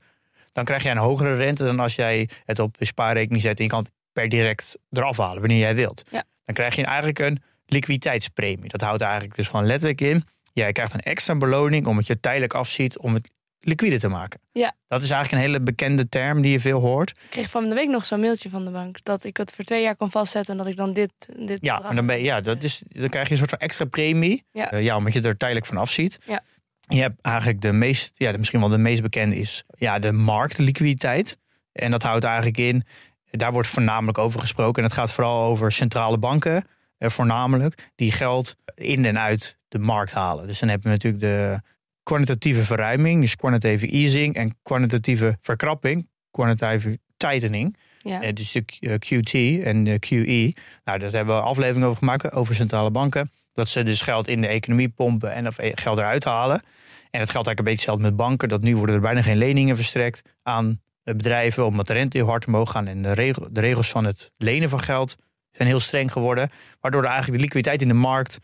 Dan 0.52 0.64
krijg 0.64 0.82
je 0.82 0.90
een 0.90 0.96
hogere 0.96 1.36
rente 1.36 1.64
dan 1.64 1.80
als 1.80 1.94
jij 1.94 2.28
het 2.44 2.58
op 2.58 2.76
je 2.78 2.84
spaarrekening 2.84 3.42
zet. 3.42 3.58
En 3.58 3.64
je 3.64 3.70
kan 3.70 3.78
het 3.82 3.92
per 4.12 4.28
direct 4.28 4.76
eraf 4.90 5.16
halen 5.16 5.40
wanneer 5.40 5.58
jij 5.58 5.74
wilt. 5.74 6.04
Ja. 6.10 6.24
Dan 6.44 6.54
krijg 6.54 6.74
je 6.74 6.84
eigenlijk 6.84 7.18
een 7.18 7.42
liquiditeitspremie. 7.66 8.68
Dat 8.68 8.80
houdt 8.80 9.02
eigenlijk 9.02 9.36
dus 9.36 9.48
gewoon 9.48 9.66
letterlijk 9.66 10.00
in. 10.00 10.24
Jij 10.54 10.72
krijgt 10.72 10.94
een 10.94 11.00
extra 11.00 11.34
beloning 11.34 11.86
om 11.86 11.96
het 11.96 12.06
je 12.06 12.20
tijdelijk 12.20 12.54
afziet 12.54 12.98
om 12.98 13.14
het 13.14 13.30
liquide 13.60 13.98
te 13.98 14.08
maken. 14.08 14.40
Ja. 14.52 14.74
Dat 14.88 15.02
is 15.02 15.10
eigenlijk 15.10 15.42
een 15.42 15.48
hele 15.48 15.64
bekende 15.64 16.08
term 16.08 16.42
die 16.42 16.52
je 16.52 16.60
veel 16.60 16.80
hoort. 16.80 17.10
Ik 17.10 17.30
kreeg 17.30 17.50
van 17.50 17.68
de 17.68 17.74
week 17.74 17.88
nog 17.88 18.04
zo'n 18.04 18.20
mailtje 18.20 18.50
van 18.50 18.64
de 18.64 18.70
bank. 18.70 19.04
Dat 19.04 19.24
ik 19.24 19.36
het 19.36 19.54
voor 19.54 19.64
twee 19.64 19.82
jaar 19.82 19.96
kon 19.96 20.10
vastzetten 20.10 20.52
en 20.52 20.58
dat 20.58 20.68
ik 20.68 20.76
dan 20.76 20.92
dit. 20.92 21.12
dit 21.36 21.58
Ja, 21.60 21.82
en 21.82 21.96
dan, 21.96 22.06
ben 22.06 22.16
je, 22.16 22.24
ja 22.24 22.40
dat 22.40 22.62
is, 22.62 22.82
dan 22.88 23.08
krijg 23.08 23.26
je 23.26 23.32
een 23.32 23.38
soort 23.38 23.50
van 23.50 23.58
extra 23.58 23.84
premie. 23.84 24.44
Ja. 24.52 24.70
Eh, 24.70 24.82
ja 24.82 24.96
omdat 24.96 25.12
je 25.12 25.20
er 25.20 25.36
tijdelijk 25.36 25.66
van 25.66 25.76
afziet. 25.76 26.18
Ja. 26.24 26.42
Je 26.88 27.00
hebt 27.00 27.20
eigenlijk 27.20 27.60
de 27.60 27.72
meest, 27.72 28.12
ja, 28.16 28.32
de, 28.32 28.38
misschien 28.38 28.60
wel 28.60 28.68
de 28.68 28.78
meest 28.78 29.02
bekende 29.02 29.36
is 29.36 29.64
ja, 29.78 29.98
de 29.98 30.12
marktliquiditeit. 30.12 31.38
En 31.72 31.90
dat 31.90 32.02
houdt 32.02 32.24
eigenlijk 32.24 32.58
in, 32.58 32.84
daar 33.30 33.52
wordt 33.52 33.68
voornamelijk 33.68 34.18
over 34.18 34.40
gesproken. 34.40 34.82
En 34.82 34.88
het 34.88 34.98
gaat 34.98 35.12
vooral 35.12 35.44
over 35.44 35.72
centrale 35.72 36.18
banken, 36.18 36.64
voornamelijk, 37.10 37.90
die 37.94 38.12
geld 38.12 38.56
in 38.74 39.04
en 39.04 39.18
uit 39.18 39.58
de 39.68 39.78
markt 39.78 40.12
halen. 40.12 40.46
Dus 40.46 40.58
dan 40.58 40.68
heb 40.68 40.82
je 40.82 40.88
natuurlijk 40.88 41.22
de 41.22 41.60
kwantitatieve 42.02 42.64
verruiming, 42.64 43.20
dus 43.20 43.36
quantitative 43.36 43.86
easing, 43.86 44.34
en 44.34 44.56
kwantitatieve 44.62 45.38
verkrapping, 45.40 46.08
quantitative 46.30 46.98
tightening. 47.16 47.76
Ja. 47.98 48.22
Eh, 48.22 48.32
dus 48.32 48.52
de 48.52 48.64
Q- 48.64 48.76
eh, 48.80 48.94
QT 48.94 49.64
en 49.64 49.84
de 49.84 49.98
QE. 49.98 50.54
Nou, 50.84 50.98
daar 50.98 51.10
hebben 51.10 51.34
we 51.34 51.40
een 51.40 51.48
aflevering 51.48 51.84
over 51.84 51.98
gemaakt, 51.98 52.32
over 52.32 52.54
centrale 52.54 52.90
banken. 52.90 53.30
Dat 53.52 53.68
ze 53.68 53.82
dus 53.82 54.00
geld 54.00 54.28
in 54.28 54.40
de 54.40 54.46
economie 54.46 54.88
pompen 54.88 55.32
en 55.32 55.46
of 55.46 55.58
eh, 55.58 55.72
geld 55.74 55.98
eruit 55.98 56.24
halen. 56.24 56.62
En 57.10 57.20
dat 57.20 57.30
geldt 57.30 57.46
eigenlijk 57.46 57.58
een 57.58 57.64
beetje 57.64 57.90
hetzelfde 57.90 58.02
met 58.04 58.16
banken. 58.16 58.48
Dat 58.48 58.62
nu 58.62 58.76
worden 58.76 58.94
er 58.94 59.00
bijna 59.00 59.22
geen 59.22 59.36
leningen 59.36 59.76
verstrekt 59.76 60.22
aan 60.42 60.80
eh, 61.02 61.14
bedrijven. 61.14 61.66
Omdat 61.66 61.86
de 61.86 61.92
rente 61.92 62.16
heel 62.16 62.26
hard 62.26 62.46
omhoog 62.46 62.70
gaan. 62.70 62.86
En 62.86 63.02
de, 63.02 63.12
regel, 63.12 63.48
de 63.50 63.60
regels 63.60 63.90
van 63.90 64.04
het 64.04 64.30
lenen 64.36 64.68
van 64.68 64.80
geld 64.80 65.16
zijn 65.56 65.68
heel 65.68 65.80
streng 65.80 66.12
geworden. 66.12 66.50
Waardoor 66.80 67.02
er 67.02 67.08
eigenlijk 67.08 67.36
de 67.38 67.44
liquiditeit 67.44 67.82
in 67.82 67.88
de 67.88 67.94
markt, 67.94 68.38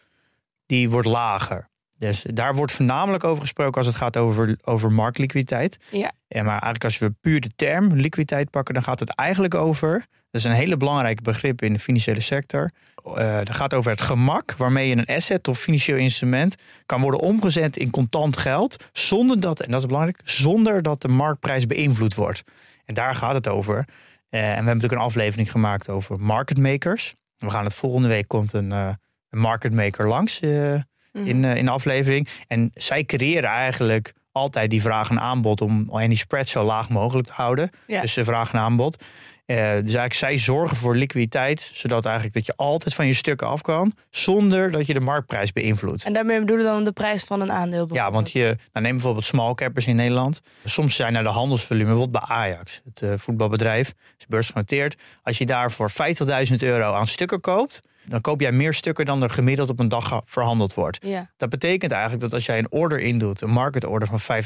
die 0.67 0.91
wordt 0.91 1.09
lager. 1.09 1.69
Dus 1.99 2.25
daar 2.33 2.55
wordt 2.55 2.73
voornamelijk 2.73 3.25
over 3.25 3.43
gesproken 3.43 3.77
als 3.77 3.87
het 3.87 3.97
gaat 3.97 4.17
over, 4.17 4.59
over 4.63 4.93
marktliquiditeit. 4.93 5.79
Ja. 5.91 6.13
Ja, 6.29 6.43
maar 6.43 6.51
eigenlijk 6.51 6.85
als 6.85 6.99
we 6.99 7.15
puur 7.21 7.41
de 7.41 7.51
term 7.57 7.93
liquiditeit 7.93 8.51
pakken, 8.51 8.75
dan 8.75 8.83
gaat 8.83 9.01
het 9.01 9.15
eigenlijk 9.15 9.55
over. 9.55 9.93
Dat 10.31 10.41
is 10.41 10.45
een 10.45 10.53
hele 10.53 10.77
belangrijke 10.77 11.23
begrip 11.23 11.63
in 11.63 11.73
de 11.73 11.79
financiële 11.79 12.21
sector. 12.21 12.71
Eh 13.05 13.37
dat 13.37 13.55
gaat 13.55 13.75
over 13.75 13.91
het 13.91 14.01
gemak 14.01 14.55
waarmee 14.57 14.89
je 14.89 14.97
een 14.97 15.07
asset 15.07 15.49
of 15.49 15.59
financieel 15.59 15.97
instrument 15.97 16.55
kan 16.87 17.01
worden 17.01 17.21
omgezet 17.21 17.77
in 17.77 17.91
contant 17.91 18.37
geld. 18.37 18.85
Zonder 18.93 19.41
dat, 19.41 19.61
en 19.61 19.71
dat 19.71 19.81
is 19.81 19.87
belangrijk, 19.87 20.21
zonder 20.25 20.83
dat 20.83 21.03
de 21.03 21.09
marktprijs 21.09 21.67
beïnvloed 21.67 22.15
wordt. 22.15 22.43
En 22.85 22.95
daar 22.95 23.15
gaat 23.15 23.35
het 23.35 23.49
over. 23.49 23.85
Eh, 24.31 24.41
en 24.41 24.49
we 24.49 24.55
hebben 24.55 24.65
natuurlijk 24.65 24.93
een 25.01 25.07
aflevering 25.07 25.51
gemaakt 25.51 25.89
over 25.89 26.21
market 26.21 26.59
makers. 26.59 27.15
We 27.39 27.51
gaan 27.51 27.65
het 27.65 27.75
volgende 27.75 28.09
week 28.09 28.29
komt 28.29 28.53
een, 28.53 28.73
eh, 28.73 28.89
een 29.31 29.39
market 29.39 29.73
maker 29.73 30.09
langs. 30.09 30.41
eh, 30.41 30.75
Mhm. 31.13 31.27
in, 31.27 31.45
in 31.45 31.65
de 31.65 31.71
aflevering. 31.71 32.29
En 32.47 32.71
zij 32.75 33.05
creëren 33.05 33.51
eigenlijk 33.51 34.13
altijd 34.33 34.71
die 34.71 34.81
vraag 34.83 35.11
en 35.11 35.21
aanbod 35.21 35.61
om 35.61 35.91
en 35.99 36.09
die 36.09 36.19
spread 36.19 36.49
zo 36.49 36.65
laag 36.65 36.89
mogelijk 36.89 37.27
te 37.27 37.33
houden. 37.33 37.71
Ja. 37.87 38.01
Dus 38.01 38.15
de 38.15 38.25
vraag 38.25 38.53
en 38.53 38.59
aanbod. 38.59 39.05
Eh, 39.51 39.57
dus 39.57 39.67
eigenlijk 39.67 40.15
zij 40.15 40.39
zorgen 40.39 40.77
voor 40.77 40.97
liquiditeit, 40.97 41.71
zodat 41.73 42.05
eigenlijk 42.05 42.35
dat 42.35 42.47
je 42.47 42.53
altijd 42.57 42.95
van 42.95 43.07
je 43.07 43.15
stukken 43.15 43.47
af 43.47 43.61
kan, 43.61 43.93
zonder 44.11 44.71
dat 44.71 44.87
je 44.87 44.95
de 44.95 45.01
marktprijs 45.01 45.53
beïnvloedt. 45.53 46.05
En 46.05 46.13
daarmee 46.13 46.39
bedoelen 46.39 46.67
we 46.67 46.73
dan 46.73 46.85
de 46.85 46.93
prijs 46.93 47.23
van 47.23 47.41
een 47.41 47.53
aandeel. 47.53 47.89
Ja, 47.93 48.11
want 48.11 48.31
je, 48.31 48.57
nou 48.73 48.85
neem 48.85 48.95
bijvoorbeeld 48.95 49.25
small 49.25 49.55
cappers 49.55 49.87
in 49.87 49.97
Nederland. 49.97 50.41
Soms 50.65 50.95
zijn 50.95 51.17
er 51.17 51.23
de 51.23 51.29
handelsvolume, 51.29 51.91
bijvoorbeeld 51.91 52.27
bij 52.27 52.37
Ajax, 52.37 52.81
het 52.85 53.03
eh, 53.03 53.13
voetbalbedrijf, 53.17 53.95
is 54.19 54.27
beursgenoteerd. 54.27 54.97
Als 55.23 55.39
je 55.39 55.47
daar 55.47 55.71
voor 55.73 55.91
50.000 55.91 56.57
euro 56.59 56.95
aan 56.95 57.07
stukken 57.07 57.41
koopt, 57.41 57.81
dan 58.11 58.21
koop 58.21 58.41
jij 58.41 58.53
meer 58.53 58.75
stukken 58.75 59.05
dan 59.07 59.23
er 59.23 59.31
gemiddeld 59.31 59.71
op 59.71 59.79
een 59.79 59.89
dag 59.89 60.21
verhandeld 60.25 60.75
wordt. 60.75 61.05
Ja. 61.07 61.31
Dat 61.37 61.49
betekent 61.49 61.93
eigenlijk 61.93 62.23
dat 62.23 62.33
als 62.33 62.47
jij 62.47 62.59
een 62.59 62.71
order 62.73 63.01
indoet, 63.01 63.41
een 63.41 63.51
market 63.51 63.85
order 63.85 64.09
van 64.09 64.43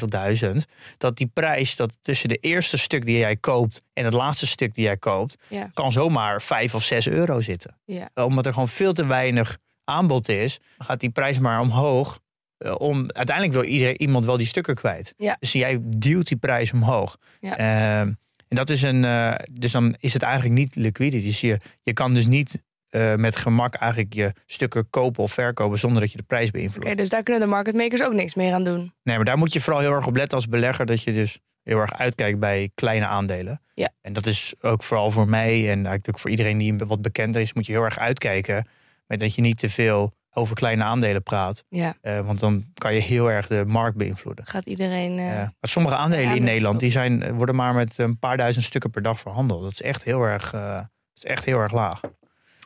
50.000, 0.55 0.55
dat 0.97 1.17
die 1.17 1.29
prijs 1.33 1.75
dat 1.75 1.97
tussen 2.01 2.29
de 2.29 2.35
eerste 2.37 2.77
stuk 2.77 3.05
die 3.05 3.17
jij 3.17 3.35
koopt 3.35 3.83
en 3.93 4.05
het 4.05 4.13
laatste 4.13 4.47
stuk 4.47 4.73
die 4.73 4.83
jij 4.83 4.97
koopt, 4.97 5.35
Ja. 5.47 5.69
kan 5.73 5.91
zomaar 5.91 6.41
5 6.41 6.75
of 6.75 6.83
6 6.83 7.07
euro 7.07 7.41
zitten. 7.41 7.77
Ja. 7.85 8.09
Omdat 8.13 8.45
er 8.45 8.53
gewoon 8.53 8.67
veel 8.67 8.93
te 8.93 9.05
weinig 9.05 9.57
aanbod 9.83 10.29
is, 10.29 10.59
gaat 10.77 10.99
die 10.99 11.09
prijs 11.09 11.39
maar 11.39 11.59
omhoog. 11.59 12.19
eh, 12.57 12.75
Om, 12.77 13.11
uiteindelijk 13.11 13.55
wil 13.55 13.65
iedereen, 13.71 14.01
iemand 14.01 14.25
wel 14.25 14.37
die 14.37 14.47
stukken 14.47 14.75
kwijt. 14.75 15.13
Ja. 15.17 15.37
Dus 15.39 15.51
jij 15.51 15.79
duwt 15.81 16.27
die 16.27 16.37
prijs 16.37 16.71
omhoog. 16.71 17.17
Ja. 17.39 17.57
Ehm, 17.57 18.07
en 18.47 18.55
dat 18.55 18.69
is 18.69 18.81
een. 18.81 19.05
eh, 19.05 19.33
dus 19.53 19.71
dan 19.71 19.95
is 19.99 20.13
het 20.13 20.21
eigenlijk 20.21 20.53
niet 20.59 20.75
liquide. 20.75 21.21
Dus 21.21 21.41
je, 21.41 21.59
je 21.83 21.93
kan 21.93 22.13
dus 22.13 22.25
niet 22.25 22.61
eh, 22.89 23.15
met 23.15 23.35
gemak 23.35 23.75
eigenlijk 23.75 24.13
je 24.13 24.31
stukken 24.45 24.89
kopen 24.89 25.23
of 25.23 25.31
verkopen 25.31 25.79
zonder 25.79 26.01
dat 26.01 26.11
je 26.11 26.17
de 26.17 26.23
prijs 26.23 26.51
beïnvloedt. 26.51 26.85
Oké, 26.85 26.95
dus 26.95 27.09
daar 27.09 27.23
kunnen 27.23 27.41
de 27.41 27.47
market 27.49 27.75
makers 27.75 28.03
ook 28.03 28.13
niks 28.13 28.35
meer 28.35 28.53
aan 28.53 28.63
doen. 28.63 28.93
Nee, 29.03 29.15
maar 29.15 29.25
daar 29.25 29.37
moet 29.37 29.53
je 29.53 29.61
vooral 29.61 29.81
heel 29.81 29.91
erg 29.93 30.07
op 30.07 30.15
letten 30.15 30.37
als 30.37 30.47
belegger. 30.47 30.85
Dat 30.85 31.03
je 31.03 31.11
dus 31.11 31.39
heel 31.63 31.79
erg 31.79 31.93
uitkijkt 31.93 32.39
bij 32.39 32.69
kleine 32.75 33.05
aandelen. 33.05 33.61
Ja. 33.73 33.89
En 34.01 34.13
dat 34.13 34.25
is 34.25 34.53
ook 34.61 34.83
vooral 34.83 35.11
voor 35.11 35.27
mij 35.27 35.53
en 35.59 35.75
eigenlijk 35.77 36.07
ook 36.09 36.19
voor 36.19 36.29
iedereen 36.29 36.57
die 36.57 36.75
wat 36.77 37.01
bekender 37.01 37.41
is, 37.41 37.53
moet 37.53 37.65
je 37.65 37.71
heel 37.71 37.83
erg 37.83 37.99
uitkijken. 37.99 38.67
Met 39.07 39.19
dat 39.19 39.35
je 39.35 39.41
niet 39.41 39.57
te 39.59 39.69
veel 39.69 40.13
over 40.37 40.55
kleine 40.55 40.83
aandelen 40.83 41.23
praat. 41.23 41.63
Ja, 41.69 41.93
Eh, 42.01 42.19
want 42.25 42.39
dan 42.39 42.63
kan 42.73 42.93
je 42.93 43.01
heel 43.01 43.31
erg 43.31 43.47
de 43.47 43.63
markt 43.67 43.97
beïnvloeden. 43.97 44.45
gaat 44.45 44.65
iedereen. 44.65 45.17
eh, 45.19 45.25
Ja. 45.25 45.33
Maar 45.35 45.53
sommige 45.69 45.95
aandelen 45.95 46.21
in 46.23 46.27
aandelen 46.29 46.49
Nederland 46.49 46.79
die 46.79 46.91
zijn, 46.91 47.33
worden 47.33 47.55
maar 47.55 47.73
met 47.73 47.97
een 47.97 48.19
paar 48.19 48.37
duizend 48.37 48.65
stukken 48.65 48.89
per 48.89 49.01
dag 49.01 49.19
verhandeld. 49.19 49.61
Dat 49.63 49.71
is 49.71 49.81
echt 49.81 50.03
heel 50.03 50.23
erg, 50.23 50.51
dat 50.51 50.87
is 51.13 51.23
echt 51.23 51.45
heel 51.45 51.59
erg 51.59 51.71
laag. 51.71 52.01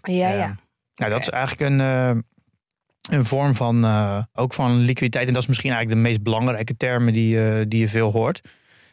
Ja, 0.02 0.32
Eh, 0.32 0.38
ja. 0.38 0.56
Nou, 0.96 1.12
dat 1.12 1.22
is 1.22 1.30
eigenlijk 1.30 1.72
een, 1.72 1.80
eh, 1.80 2.16
een 3.18 3.26
vorm 3.26 3.56
van, 3.56 3.84
eh, 3.86 4.24
ook 4.34 4.54
van 4.54 4.78
liquiditeit. 4.78 5.28
En 5.28 5.34
dat 5.34 5.42
is 5.42 5.48
misschien 5.48 5.72
eigenlijk 5.72 6.02
de 6.02 6.08
meest 6.10 6.24
belangrijke 6.24 6.78
termen 6.78 7.14
die, 7.14 7.50
eh, 7.50 7.66
die 7.68 7.80
je 7.80 7.90
veel 7.90 8.12
hoort. 8.12 8.42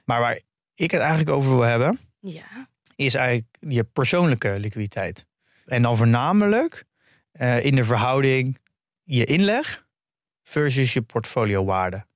Maar 0.04 0.20
waar 0.20 0.40
ik 0.74 0.90
het 0.90 1.00
eigenlijk 1.00 1.30
over 1.30 1.50
wil 1.50 1.60
hebben, 1.62 1.98
Ja. 2.20 2.68
is 2.96 3.14
eigenlijk 3.14 3.46
je 3.60 3.84
persoonlijke 3.84 4.60
liquiditeit. 4.60 5.26
En 5.64 5.82
dan 5.82 5.96
voornamelijk 5.96 6.84
eh, 7.32 7.64
in 7.64 7.74
de 7.74 7.84
verhouding 7.84 8.58
je 9.02 9.24
inleg 9.24 9.86
versus 10.42 10.92
je 10.92 11.02
portfoliowaarde. 11.02 12.06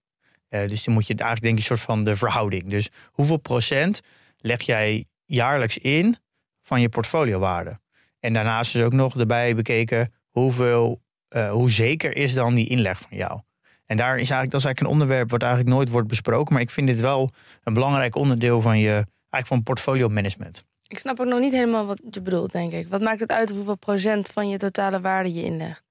Eh 0.48 0.66
dus 0.66 0.82
die 0.84 0.94
moet 0.94 1.06
je 1.06 1.14
eigenlijk 1.14 1.42
denken, 1.42 1.60
een 1.60 1.66
soort 1.66 1.80
van 1.80 2.04
de 2.04 2.16
verhouding. 2.16 2.64
Dus 2.70 2.90
hoeveel 3.10 3.36
procent 3.36 4.00
leg 4.38 4.60
jij 4.62 5.06
jaarlijks 5.24 5.78
in 5.78 6.16
van 6.62 6.80
je 6.80 6.88
portfoliowaarde? 6.88 7.80
En 8.20 8.32
daarnaast 8.32 8.74
is 8.74 8.82
ook 8.82 8.92
nog 8.92 9.18
erbij 9.18 9.54
bekeken 9.54 10.12
hoeveel, 10.30 11.00
eh, 11.28 11.50
hoe 11.50 11.70
zeker 11.70 12.16
is 12.16 12.34
dan 12.34 12.54
die 12.54 12.68
inleg 12.68 12.98
van 13.00 13.16
jou? 13.16 13.40
En 13.86 13.96
daar 13.96 14.10
is 14.12 14.16
eigenlijk, 14.16 14.50
dat 14.50 14.60
is 14.60 14.66
eigenlijk 14.66 14.80
een 14.80 15.00
onderwerp 15.00 15.30
wat 15.30 15.42
eigenlijk 15.42 15.74
nooit 15.74 15.88
wordt 15.88 16.08
besproken. 16.08 16.52
Maar 16.52 16.62
ik 16.62 16.70
vind 16.70 16.86
dit 16.86 17.00
wel 17.00 17.30
een 17.64 17.72
belangrijk 17.74 18.14
onderdeel 18.14 18.60
van 18.60 18.78
je 18.78 18.90
eigenlijk 18.92 19.46
van 19.46 19.62
portfolio 19.62 20.08
management. 20.08 20.64
Ik 20.88 20.98
snap 20.98 21.20
ook 21.20 21.26
nog 21.26 21.40
niet 21.40 21.52
helemaal 21.52 21.86
wat 21.86 22.00
je 22.10 22.20
bedoelt, 22.20 22.52
denk 22.52 22.72
ik. 22.72 22.88
Wat 22.88 23.00
maakt 23.00 23.20
het 23.20 23.30
uit 23.30 23.50
hoeveel 23.50 23.76
procent 23.76 24.28
van 24.28 24.48
je 24.48 24.58
totale 24.58 25.00
waarde 25.00 25.34
je 25.34 25.42
inlegt? 25.44 25.82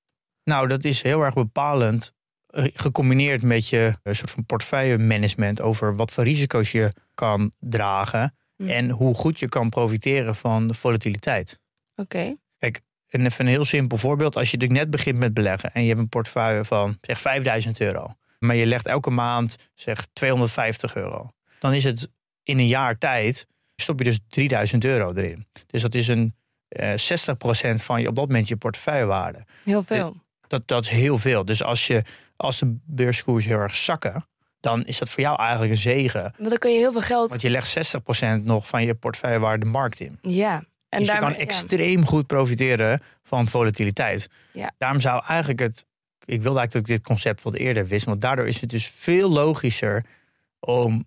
Nou, 0.43 0.67
dat 0.67 0.83
is 0.83 1.01
heel 1.01 1.21
erg 1.21 1.33
bepalend. 1.33 2.13
eh, 2.47 2.65
Gecombineerd 2.73 3.41
met 3.41 3.67
je 3.67 3.97
eh, 4.03 4.13
soort 4.13 4.31
van 4.31 4.45
portefeuille 4.45 4.97
management 4.97 5.61
over 5.61 5.95
wat 5.95 6.11
voor 6.11 6.23
risico's 6.23 6.71
je 6.71 6.91
kan 7.13 7.51
dragen. 7.59 8.35
Hm. 8.55 8.69
En 8.69 8.89
hoe 8.89 9.13
goed 9.13 9.39
je 9.39 9.49
kan 9.49 9.69
profiteren 9.69 10.35
van 10.35 10.67
de 10.67 10.73
volatiliteit. 10.73 11.59
Oké. 11.99 12.35
En 13.09 13.25
even 13.25 13.45
een 13.45 13.51
heel 13.51 13.65
simpel 13.65 13.97
voorbeeld. 13.97 14.35
Als 14.35 14.51
je 14.51 14.57
natuurlijk 14.57 14.85
net 14.85 14.91
begint 14.91 15.17
met 15.17 15.33
beleggen 15.33 15.73
en 15.73 15.81
je 15.81 15.87
hebt 15.87 15.99
een 15.99 16.09
portefeuille 16.09 16.65
van 16.65 16.97
zeg 17.01 17.19
5000 17.19 17.79
euro. 17.79 18.15
Maar 18.39 18.55
je 18.55 18.65
legt 18.65 18.85
elke 18.85 19.09
maand 19.09 19.69
zeg 19.73 20.05
250 20.13 20.95
euro. 20.95 21.31
Dan 21.59 21.73
is 21.73 21.83
het 21.83 22.09
in 22.43 22.59
een 22.59 22.67
jaar 22.67 22.97
tijd 22.97 23.47
stop 23.75 23.97
je 23.97 24.03
dus 24.03 24.19
3000 24.29 24.85
euro 24.85 25.13
erin. 25.13 25.47
Dus 25.67 25.81
dat 25.81 25.95
is 25.95 26.07
een 26.07 26.35
eh 26.67 26.89
60% 26.89 26.93
van 27.75 28.01
je 28.01 28.07
op 28.07 28.15
dat 28.15 28.27
moment 28.27 28.47
je 28.47 28.55
portefeuillewaarde. 28.55 29.45
Heel 29.63 29.83
veel. 29.83 30.15
Dat, 30.47 30.67
dat 30.67 30.83
is 30.83 30.89
heel 30.89 31.17
veel. 31.17 31.45
Dus 31.45 31.63
als, 31.63 31.87
je, 31.87 32.03
als 32.35 32.59
de 32.59 32.77
beurskoers 32.85 33.45
heel 33.45 33.57
erg 33.57 33.75
zakken, 33.75 34.23
dan 34.59 34.85
is 34.85 34.99
dat 34.99 35.09
voor 35.09 35.23
jou 35.23 35.39
eigenlijk 35.39 35.71
een 35.71 35.77
zegen. 35.77 36.21
Want 36.37 36.49
dan 36.49 36.57
kun 36.57 36.71
je 36.71 36.77
heel 36.77 36.91
veel 36.91 37.01
geld. 37.01 37.29
Want 37.29 37.41
je 37.41 37.49
legt 37.49 37.95
60% 38.39 38.43
nog 38.43 38.67
van 38.67 38.85
je 38.85 38.95
portefeuillewaarde 38.95 39.65
de 39.65 39.71
markt 39.71 39.99
in. 39.99 40.17
Ja. 40.21 40.63
En 40.89 40.99
dus 40.99 41.11
je 41.11 41.17
kan 41.17 41.31
ja. 41.31 41.37
extreem 41.37 42.05
goed 42.05 42.27
profiteren 42.27 43.01
van 43.23 43.47
volatiliteit. 43.47 44.29
Ja. 44.51 44.71
Daarom 44.77 44.99
zou 44.99 45.23
eigenlijk 45.27 45.59
het. 45.59 45.85
Ik 46.25 46.41
wilde 46.41 46.59
eigenlijk 46.59 46.71
dat 46.71 46.81
ik 46.81 46.87
dit 46.87 47.01
concept 47.01 47.43
wat 47.43 47.53
eerder 47.53 47.87
wist. 47.87 48.05
Want 48.05 48.21
daardoor 48.21 48.47
is 48.47 48.61
het 48.61 48.69
dus 48.69 48.87
veel 48.87 49.29
logischer 49.29 50.05
om 50.59 51.05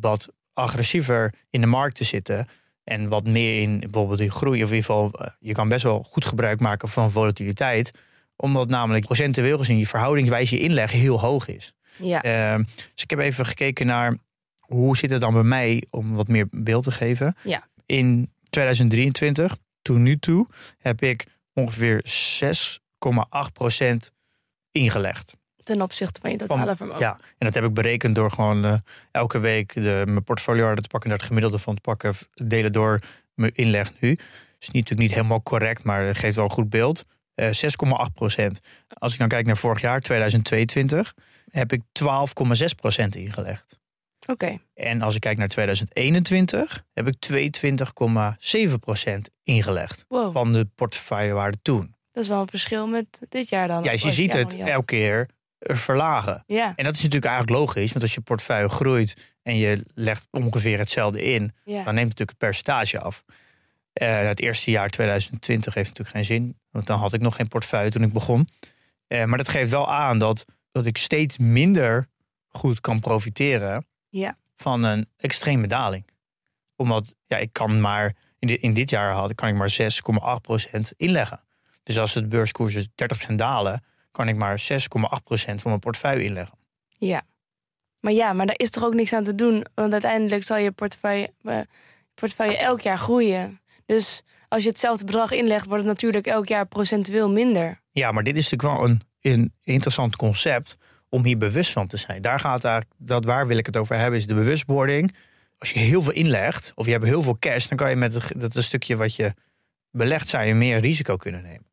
wat 0.00 0.28
agressiever 0.54 1.34
in 1.50 1.60
de 1.60 1.66
markt 1.66 1.96
te 1.96 2.04
zitten. 2.04 2.48
En 2.84 3.08
wat 3.08 3.26
meer 3.26 3.60
in 3.60 3.78
bijvoorbeeld 3.78 4.20
in 4.20 4.30
groei. 4.30 4.62
Of 4.62 4.70
in 4.70 4.76
ieder 4.76 4.90
geval, 4.90 5.12
eh, 5.12 5.26
je 5.38 5.52
kan 5.52 5.68
best 5.68 5.82
wel 5.82 6.06
goed 6.10 6.24
gebruik 6.24 6.60
maken 6.60 6.88
van 6.88 7.10
volatiliteit. 7.10 7.90
Omdat 8.36 8.68
namelijk 8.68 9.04
procentueel 9.04 9.58
gezien 9.58 9.78
je 9.78 9.86
verhoudingswijs 9.86 10.50
je 10.50 10.60
inleg 10.60 10.92
heel 10.92 11.20
hoog 11.20 11.48
is. 11.48 11.74
Ja. 11.96 12.22
Ehm, 12.22 12.62
dus 12.92 13.02
ik 13.02 13.10
heb 13.10 13.18
even 13.18 13.46
gekeken 13.46 13.86
naar 13.86 14.16
hoe 14.60 14.96
zit 14.96 15.10
het 15.10 15.20
dan 15.20 15.32
bij 15.32 15.42
mij 15.42 15.84
om 15.90 16.14
wat 16.14 16.28
meer 16.28 16.46
beeld 16.50 16.84
te 16.84 16.90
geven. 16.90 17.36
Ja. 17.42 17.66
In 17.86 18.32
2023, 18.52 19.56
toen 19.82 20.02
nu 20.02 20.18
toe, 20.18 20.46
heb 20.78 21.02
ik 21.02 21.26
ongeveer 21.52 22.04
6,8% 22.42 23.96
ingelegd. 24.70 25.36
Ten 25.62 25.82
opzichte 25.82 26.20
van 26.20 26.30
je 26.30 26.36
totale 26.36 26.76
vermogen. 26.76 27.00
Ja, 27.00 27.12
en 27.12 27.46
dat 27.46 27.54
heb 27.54 27.64
ik 27.64 27.74
berekend 27.74 28.14
door 28.14 28.30
gewoon 28.30 28.64
eh, 28.64 28.74
elke 29.10 29.38
week 29.38 29.74
de, 29.74 30.02
mijn 30.06 30.24
portfolio 30.24 30.74
te 30.74 30.88
pakken, 30.88 31.08
naar 31.08 31.18
het 31.18 31.26
gemiddelde 31.26 31.58
van 31.58 31.74
te 31.74 31.80
pakken, 31.80 32.14
delen 32.34 32.72
door 32.72 32.98
mijn 33.34 33.54
inleg 33.54 33.92
nu. 34.00 34.10
is 34.10 34.18
niet, 34.58 34.72
natuurlijk 34.72 35.00
niet 35.00 35.14
helemaal 35.14 35.42
correct, 35.42 35.82
maar 35.82 36.06
het 36.06 36.18
geeft 36.18 36.36
wel 36.36 36.44
een 36.44 36.50
goed 36.50 36.70
beeld. 36.70 37.04
Eh 37.34 37.46
6,8% 37.46 37.50
Als 38.88 39.12
ik 39.12 39.18
dan 39.18 39.28
kijk 39.28 39.46
naar 39.46 39.56
vorig 39.56 39.80
jaar, 39.80 40.00
2022, 40.00 41.14
heb 41.50 41.72
ik 41.72 41.80
12,6% 41.80 43.04
ingelegd. 43.08 43.80
Oké. 44.26 44.58
En 44.74 45.02
als 45.02 45.14
ik 45.14 45.20
kijk 45.20 45.38
naar 45.38 45.48
2021, 45.48 46.84
heb 46.92 47.06
ik 47.06 47.14
22,7% 47.18 49.30
ingelegd 49.42 50.04
Wow. 50.08 50.32
van 50.32 50.52
de 50.52 50.68
portefeuillewaarde 50.74 51.58
toen. 51.62 51.94
Dat 52.12 52.22
is 52.22 52.28
wel 52.28 52.40
een 52.40 52.48
verschil 52.48 52.86
met 52.86 53.06
dit 53.28 53.48
jaar 53.48 53.68
dan. 53.68 53.82
Ja, 53.82 53.90
dus 53.90 54.02
je 54.02 54.10
ziet 54.10 54.32
het 54.32 54.56
elke 54.56 54.84
keer 54.84 55.28
eh, 55.58 55.76
verlagen. 55.76 56.42
Ja. 56.46 56.72
En 56.76 56.84
dat 56.84 56.94
is 56.94 57.02
natuurlijk 57.02 57.32
eigenlijk 57.32 57.58
logisch, 57.58 57.90
want 57.90 58.02
als 58.02 58.14
je 58.14 58.20
portefeuille 58.20 58.68
groeit 58.68 59.34
en 59.42 59.56
je 59.56 59.84
legt 59.94 60.26
ongeveer 60.30 60.78
hetzelfde 60.78 61.22
in, 61.22 61.52
ja. 61.64 61.84
dan 61.84 61.94
neemt 61.94 62.08
natuurlijk 62.08 62.30
het 62.30 62.38
percentage 62.38 63.00
af. 63.00 63.24
Eh, 63.92 64.26
het 64.26 64.40
eerste 64.40 64.70
jaar 64.70 64.88
2020 64.88 65.74
heeft 65.74 65.88
natuurlijk 65.88 66.16
geen 66.16 66.24
zin, 66.36 66.58
want 66.70 66.86
dan 66.86 66.98
had 66.98 67.12
ik 67.12 67.20
nog 67.20 67.36
geen 67.36 67.48
portefeuille 67.48 67.90
toen 67.90 68.02
ik 68.02 68.12
begon. 68.12 68.48
Eh, 69.06 69.24
maar 69.24 69.38
dat 69.38 69.48
geeft 69.48 69.70
wel 69.70 69.92
aan 69.92 70.18
dat, 70.18 70.44
dat 70.70 70.86
ik 70.86 70.96
steeds 70.98 71.38
minder 71.38 72.08
goed 72.48 72.80
kan 72.80 73.00
profiteren 73.00 73.86
Ja. 74.12 74.36
van 74.54 74.82
een 74.82 75.08
extreme 75.16 75.66
daling. 75.66 76.04
Omdat 76.76 77.14
ja, 77.26 77.36
ik 77.36 77.52
kan 77.52 77.80
maar, 77.80 78.16
in 78.38 78.48
dit, 78.48 78.60
in 78.60 78.74
dit 78.74 78.90
jaar 78.90 79.12
had, 79.12 79.34
kan 79.34 79.48
ik 79.48 79.54
maar 79.54 79.76
6,8% 80.74 80.80
inleggen. 80.96 81.40
Dus 81.82 81.98
als 81.98 82.12
de 82.12 82.26
beurskoersen 82.26 82.92
30% 83.30 83.34
dalen, 83.34 83.84
kan 84.10 84.28
ik 84.28 84.36
maar 84.36 84.62
6,8% 84.72 84.74
van 85.34 85.56
mijn 85.62 85.78
portefeuille 85.78 86.24
inleggen. 86.24 86.58
Ja. 86.88 87.22
Maar 88.00 88.12
ja, 88.12 88.32
maar 88.32 88.46
daar 88.46 88.58
is 88.58 88.70
toch 88.70 88.84
ook 88.84 88.94
niks 88.94 89.12
aan 89.12 89.24
te 89.24 89.34
doen. 89.34 89.66
Want 89.74 89.92
uiteindelijk 89.92 90.44
zal 90.44 90.56
je 90.56 90.70
portefeuille, 90.70 91.32
eh, 91.42 91.60
portefeuille 92.14 92.56
elk 92.56 92.80
jaar 92.80 92.98
groeien. 92.98 93.60
Dus 93.86 94.22
als 94.48 94.62
je 94.62 94.68
hetzelfde 94.68 95.04
bedrag 95.04 95.30
inlegt, 95.30 95.66
wordt 95.66 95.84
het 95.84 95.92
natuurlijk 95.92 96.26
elk 96.26 96.48
jaar 96.48 96.66
procentueel 96.66 97.30
minder. 97.30 97.80
Ja, 97.90 98.12
maar 98.12 98.22
dit 98.22 98.36
is 98.36 98.50
natuurlijk 98.50 98.78
wel 98.78 98.88
een, 98.88 99.02
een 99.20 99.52
interessant 99.62 100.16
concept 100.16 100.76
om 101.12 101.24
hier 101.24 101.38
bewust 101.38 101.72
van 101.72 101.86
te 101.86 101.96
zijn. 101.96 102.22
Daar 102.22 102.40
gaat 102.40 102.64
eigenlijk, 102.64 102.94
dat 102.98 103.24
waar 103.24 103.46
wil 103.46 103.56
ik 103.56 103.66
het 103.66 103.76
over 103.76 103.96
hebben, 103.96 104.18
is 104.18 104.26
de 104.26 104.34
bewustwording. 104.34 105.14
Als 105.58 105.70
je 105.70 105.78
heel 105.78 106.02
veel 106.02 106.12
inlegt, 106.12 106.72
of 106.74 106.86
je 106.86 106.92
hebt 106.92 107.04
heel 107.04 107.22
veel 107.22 107.36
cash, 107.38 107.66
dan 107.66 107.76
kan 107.76 107.90
je 107.90 107.96
met 107.96 108.14
het, 108.14 108.52
dat 108.52 108.64
stukje 108.64 108.96
wat 108.96 109.16
je 109.16 109.32
belegt, 109.90 110.28
zou 110.28 110.44
je 110.44 110.54
meer 110.54 110.78
risico 110.78 111.16
kunnen 111.16 111.42
nemen. 111.42 111.66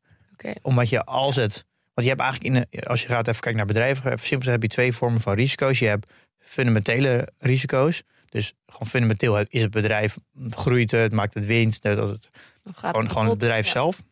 Omdat 0.62 0.88
je 0.88 1.04
als 1.04 1.36
het, 1.36 1.66
want 1.94 2.08
je 2.08 2.14
hebt 2.14 2.20
eigenlijk, 2.20 2.54
in 2.54 2.66
een, 2.70 2.84
als 2.84 3.02
je 3.02 3.08
gaat 3.08 3.28
even 3.28 3.40
kijken 3.40 3.56
naar 3.56 3.66
bedrijven, 3.66 4.12
even 4.12 4.26
simpel 4.26 4.50
heb 4.50 4.62
je 4.62 4.68
twee 4.68 4.92
vormen 4.92 5.20
van 5.20 5.34
risico's. 5.34 5.78
Je 5.78 5.86
hebt 5.86 6.10
fundamentele 6.38 7.28
risico's. 7.38 8.02
Dus 8.28 8.54
gewoon 8.66 8.88
fundamenteel 8.88 9.38
is 9.48 9.62
het 9.62 9.70
bedrijf, 9.70 10.16
groeit 10.50 10.90
het, 10.90 11.12
maakt 11.12 11.34
het 11.34 11.46
winst. 11.46 11.82
Dat 11.82 12.08
het, 12.08 12.28
gewoon, 12.72 13.08
gewoon 13.08 13.28
het 13.28 13.38
bedrijf 13.38 13.68
zelf. 13.68 14.02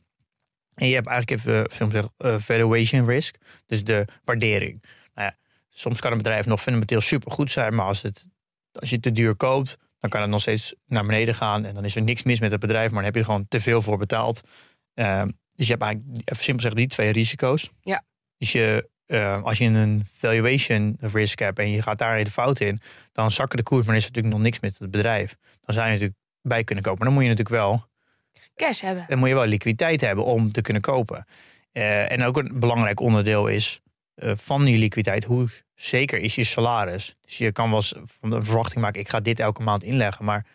En 0.75 0.89
je 0.89 0.95
hebt 0.95 1.07
eigenlijk 1.07 1.41
even, 1.41 2.11
uh, 2.19 2.35
valuation 2.39 3.07
risk. 3.07 3.37
Dus 3.67 3.85
de 3.85 4.05
waardering. 4.25 4.83
Soms 5.69 6.01
kan 6.01 6.13
een 6.13 6.19
bedrijf 6.19 6.47
nog 6.47 6.61
fundamenteel 6.61 7.01
supergoed 7.01 7.53
zijn, 7.53 7.75
maar 7.75 7.87
als, 7.87 8.03
het, 8.03 8.29
als 8.73 8.89
je 8.89 8.95
het 8.95 9.05
te 9.05 9.13
duur 9.13 9.35
koopt, 9.35 9.79
dan 10.01 10.11
kan 10.11 10.21
het 10.21 10.31
nog 10.31 10.41
steeds 10.41 10.75
naar 10.87 11.07
beneden 11.07 11.35
gaan. 11.35 11.65
En 11.65 11.75
dan 11.75 11.85
is 11.85 11.97
er 11.97 12.03
niks 12.03 12.23
mis 12.23 12.41
met 12.41 12.51
het 12.51 12.61
bedrijf, 12.61 12.87
maar 12.87 12.95
dan 12.95 13.05
heb 13.05 13.15
je 13.15 13.21
er 13.21 13.27
gewoon 13.27 13.47
te 13.49 13.61
veel 13.61 13.83
voor 13.83 13.99
betaald. 13.99 14.41
Uh, 14.95 15.23
dus 15.55 15.67
je 15.67 15.73
hebt 15.73 15.83
eigenlijk, 15.83 16.21
even 16.25 16.45
simpel 16.45 16.63
zeggen, 16.63 16.81
die 16.81 16.89
twee 16.89 17.13
risico's. 17.13 17.71
Ja. 17.81 18.05
Dus 18.37 18.53
je, 18.53 18.89
uh, 19.07 19.43
als 19.43 19.59
je 19.59 19.65
een 19.65 20.07
valuation 20.13 20.97
risk 21.01 21.39
hebt 21.39 21.59
en 21.59 21.71
je 21.71 21.83
gaat 21.83 21.99
daar 21.99 22.25
de 22.25 22.31
fout 22.31 22.61
in, 22.61 22.81
dan 23.13 23.31
zakken 23.31 23.59
de 23.59 23.65
koers, 23.65 23.87
maar 23.87 23.97
is 23.97 24.03
er 24.03 24.09
natuurlijk 24.09 24.35
nog 24.35 24.45
niks 24.45 24.61
met 24.61 24.79
het 24.79 24.91
bedrijf. 24.91 25.37
Dan 25.65 25.75
zou 25.75 25.87
je 25.87 25.93
natuurlijk 25.93 26.19
bij 26.43 26.65
kunnen 26.65 26.85
kopen. 26.85 26.99
Maar 26.99 27.09
dan 27.09 27.17
moet 27.17 27.27
je 27.27 27.37
natuurlijk 27.37 27.63
wel 27.63 27.87
cash 28.57 28.81
hebben. 28.81 29.05
Dan 29.09 29.19
moet 29.19 29.29
je 29.29 29.35
wel 29.35 29.47
liquiditeit 29.47 30.01
hebben 30.01 30.25
om 30.25 30.53
te 30.53 30.61
kunnen 30.61 30.83
kopen. 30.83 31.27
Uh, 31.73 32.13
en 32.13 32.25
ook 32.25 32.37
een 32.37 32.61
belangrijk 32.61 33.01
onderdeel 33.01 33.47
is 33.47 33.81
van 34.21 34.65
die 34.65 34.79
liquiditeit, 34.79 35.25
hoe 35.25 35.49
zeker 35.75 36.19
is 36.19 36.35
je 36.35 36.45
salaris? 36.45 37.17
Dus 37.25 37.39
je 37.39 37.53
kan 37.53 37.69
wel 37.69 37.79
eens 37.79 37.95
van 38.21 38.31
de 38.31 38.45
verwachting 38.45 38.81
maken, 38.81 39.01
ik 39.01 39.09
ga 39.09 39.21
dit 39.21 39.41
elke 39.41 39.63
maand 39.63 39.83
inleggen, 39.83 40.25
maar 40.25 40.47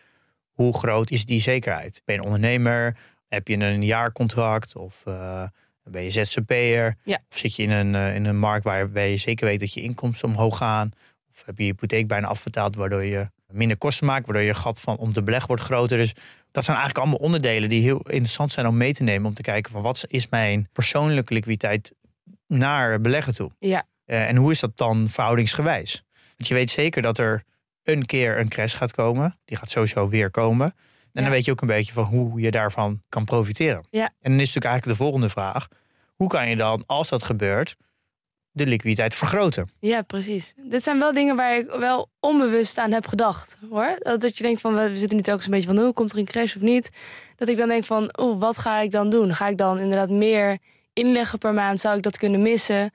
hoe 0.50 0.78
groot 0.78 1.10
is 1.10 1.24
die 1.24 1.40
zekerheid? 1.40 2.02
Ben 2.04 2.14
je 2.14 2.20
een 2.20 2.26
ondernemer? 2.26 2.96
Heb 3.28 3.48
je 3.48 3.58
een 3.58 3.82
jaarcontract? 3.82 4.76
Of 4.76 5.02
uh, 5.08 5.42
ben 5.82 6.02
je 6.02 6.10
ZZP'er? 6.10 6.96
Ja. 7.04 7.22
Of 7.30 7.38
zit 7.38 7.56
je 7.56 7.62
in 7.62 7.70
een, 7.70 8.14
in 8.14 8.24
een 8.24 8.38
markt 8.38 8.64
waarbij 8.64 9.10
je 9.10 9.16
zeker 9.16 9.46
weet 9.46 9.60
dat 9.60 9.74
je 9.74 9.82
inkomsten 9.82 10.28
omhoog 10.28 10.56
gaan? 10.56 10.92
Of 11.32 11.42
heb 11.46 11.58
je 11.58 11.64
je 11.64 11.70
hypotheek 11.70 12.06
bijna 12.06 12.26
afbetaald, 12.26 12.76
waardoor 12.76 13.04
je 13.04 13.30
minder 13.54 13.76
kosten 13.76 14.06
maakt, 14.06 14.26
waardoor 14.26 14.44
je 14.44 14.54
gat 14.54 14.80
van 14.80 14.96
om 14.96 15.12
te 15.12 15.22
beleggen 15.22 15.48
wordt 15.48 15.62
groter. 15.62 15.98
Dus 15.98 16.14
dat 16.50 16.64
zijn 16.64 16.76
eigenlijk 16.76 17.06
allemaal 17.06 17.26
onderdelen 17.26 17.68
die 17.68 17.82
heel 17.82 18.00
interessant 18.00 18.52
zijn 18.52 18.66
om 18.66 18.76
mee 18.76 18.94
te 18.94 19.02
nemen. 19.02 19.26
Om 19.26 19.34
te 19.34 19.42
kijken 19.42 19.72
van 19.72 19.82
wat 19.82 20.04
is 20.06 20.28
mijn 20.28 20.68
persoonlijke 20.72 21.34
liquiditeit 21.34 21.92
naar 22.54 23.00
beleggen 23.00 23.34
toe. 23.34 23.50
Ja. 23.58 23.86
Uh, 24.06 24.28
en 24.28 24.36
hoe 24.36 24.50
is 24.50 24.60
dat 24.60 24.76
dan 24.76 25.08
verhoudingsgewijs? 25.08 26.02
Want 26.36 26.48
je 26.48 26.54
weet 26.54 26.70
zeker 26.70 27.02
dat 27.02 27.18
er 27.18 27.44
een 27.82 28.06
keer 28.06 28.38
een 28.38 28.48
crash 28.48 28.76
gaat 28.76 28.92
komen. 28.92 29.38
Die 29.44 29.56
gaat 29.56 29.70
sowieso 29.70 30.08
weer 30.08 30.30
komen. 30.30 30.66
En 30.66 30.74
ja. 31.12 31.20
dan 31.20 31.30
weet 31.30 31.44
je 31.44 31.50
ook 31.50 31.60
een 31.60 31.66
beetje 31.66 31.92
van 31.92 32.04
hoe 32.04 32.40
je 32.40 32.50
daarvan 32.50 33.02
kan 33.08 33.24
profiteren. 33.24 33.86
Ja. 33.90 34.04
En 34.04 34.30
dan 34.30 34.32
is 34.32 34.38
natuurlijk 34.38 34.64
eigenlijk 34.64 34.98
de 34.98 35.04
volgende 35.04 35.28
vraag. 35.28 35.68
Hoe 36.14 36.28
kan 36.28 36.48
je 36.48 36.56
dan, 36.56 36.82
als 36.86 37.08
dat 37.08 37.22
gebeurt, 37.22 37.76
de 38.54 38.66
liquiditeit 38.66 39.14
vergroten. 39.14 39.70
Ja, 39.80 40.02
precies. 40.02 40.54
Dit 40.56 40.82
zijn 40.82 40.98
wel 40.98 41.12
dingen 41.12 41.36
waar 41.36 41.56
ik 41.56 41.70
wel 41.70 42.10
onbewust 42.20 42.78
aan 42.78 42.92
heb 42.92 43.06
gedacht. 43.06 43.58
hoor. 43.70 43.98
Dat 43.98 44.36
je 44.36 44.42
denkt 44.42 44.60
van, 44.60 44.74
we 44.74 44.98
zitten 44.98 45.16
nu 45.16 45.22
telkens 45.22 45.46
een 45.46 45.52
beetje 45.52 45.68
van, 45.68 45.78
hoe 45.78 45.92
komt 45.92 46.12
er 46.12 46.18
een 46.18 46.24
crash 46.24 46.56
of 46.56 46.62
niet? 46.62 46.90
Dat 47.36 47.48
ik 47.48 47.56
dan 47.56 47.68
denk 47.68 47.84
van, 47.84 48.14
oeh, 48.20 48.40
wat 48.40 48.58
ga 48.58 48.80
ik 48.80 48.90
dan 48.90 49.10
doen? 49.10 49.34
Ga 49.34 49.48
ik 49.48 49.58
dan 49.58 49.78
inderdaad 49.78 50.10
meer 50.10 50.58
inleggen 50.94 51.38
per 51.38 51.54
maand? 51.54 51.80
Zou 51.80 51.96
ik 51.96 52.02
dat 52.02 52.18
kunnen 52.18 52.42
missen? 52.42 52.92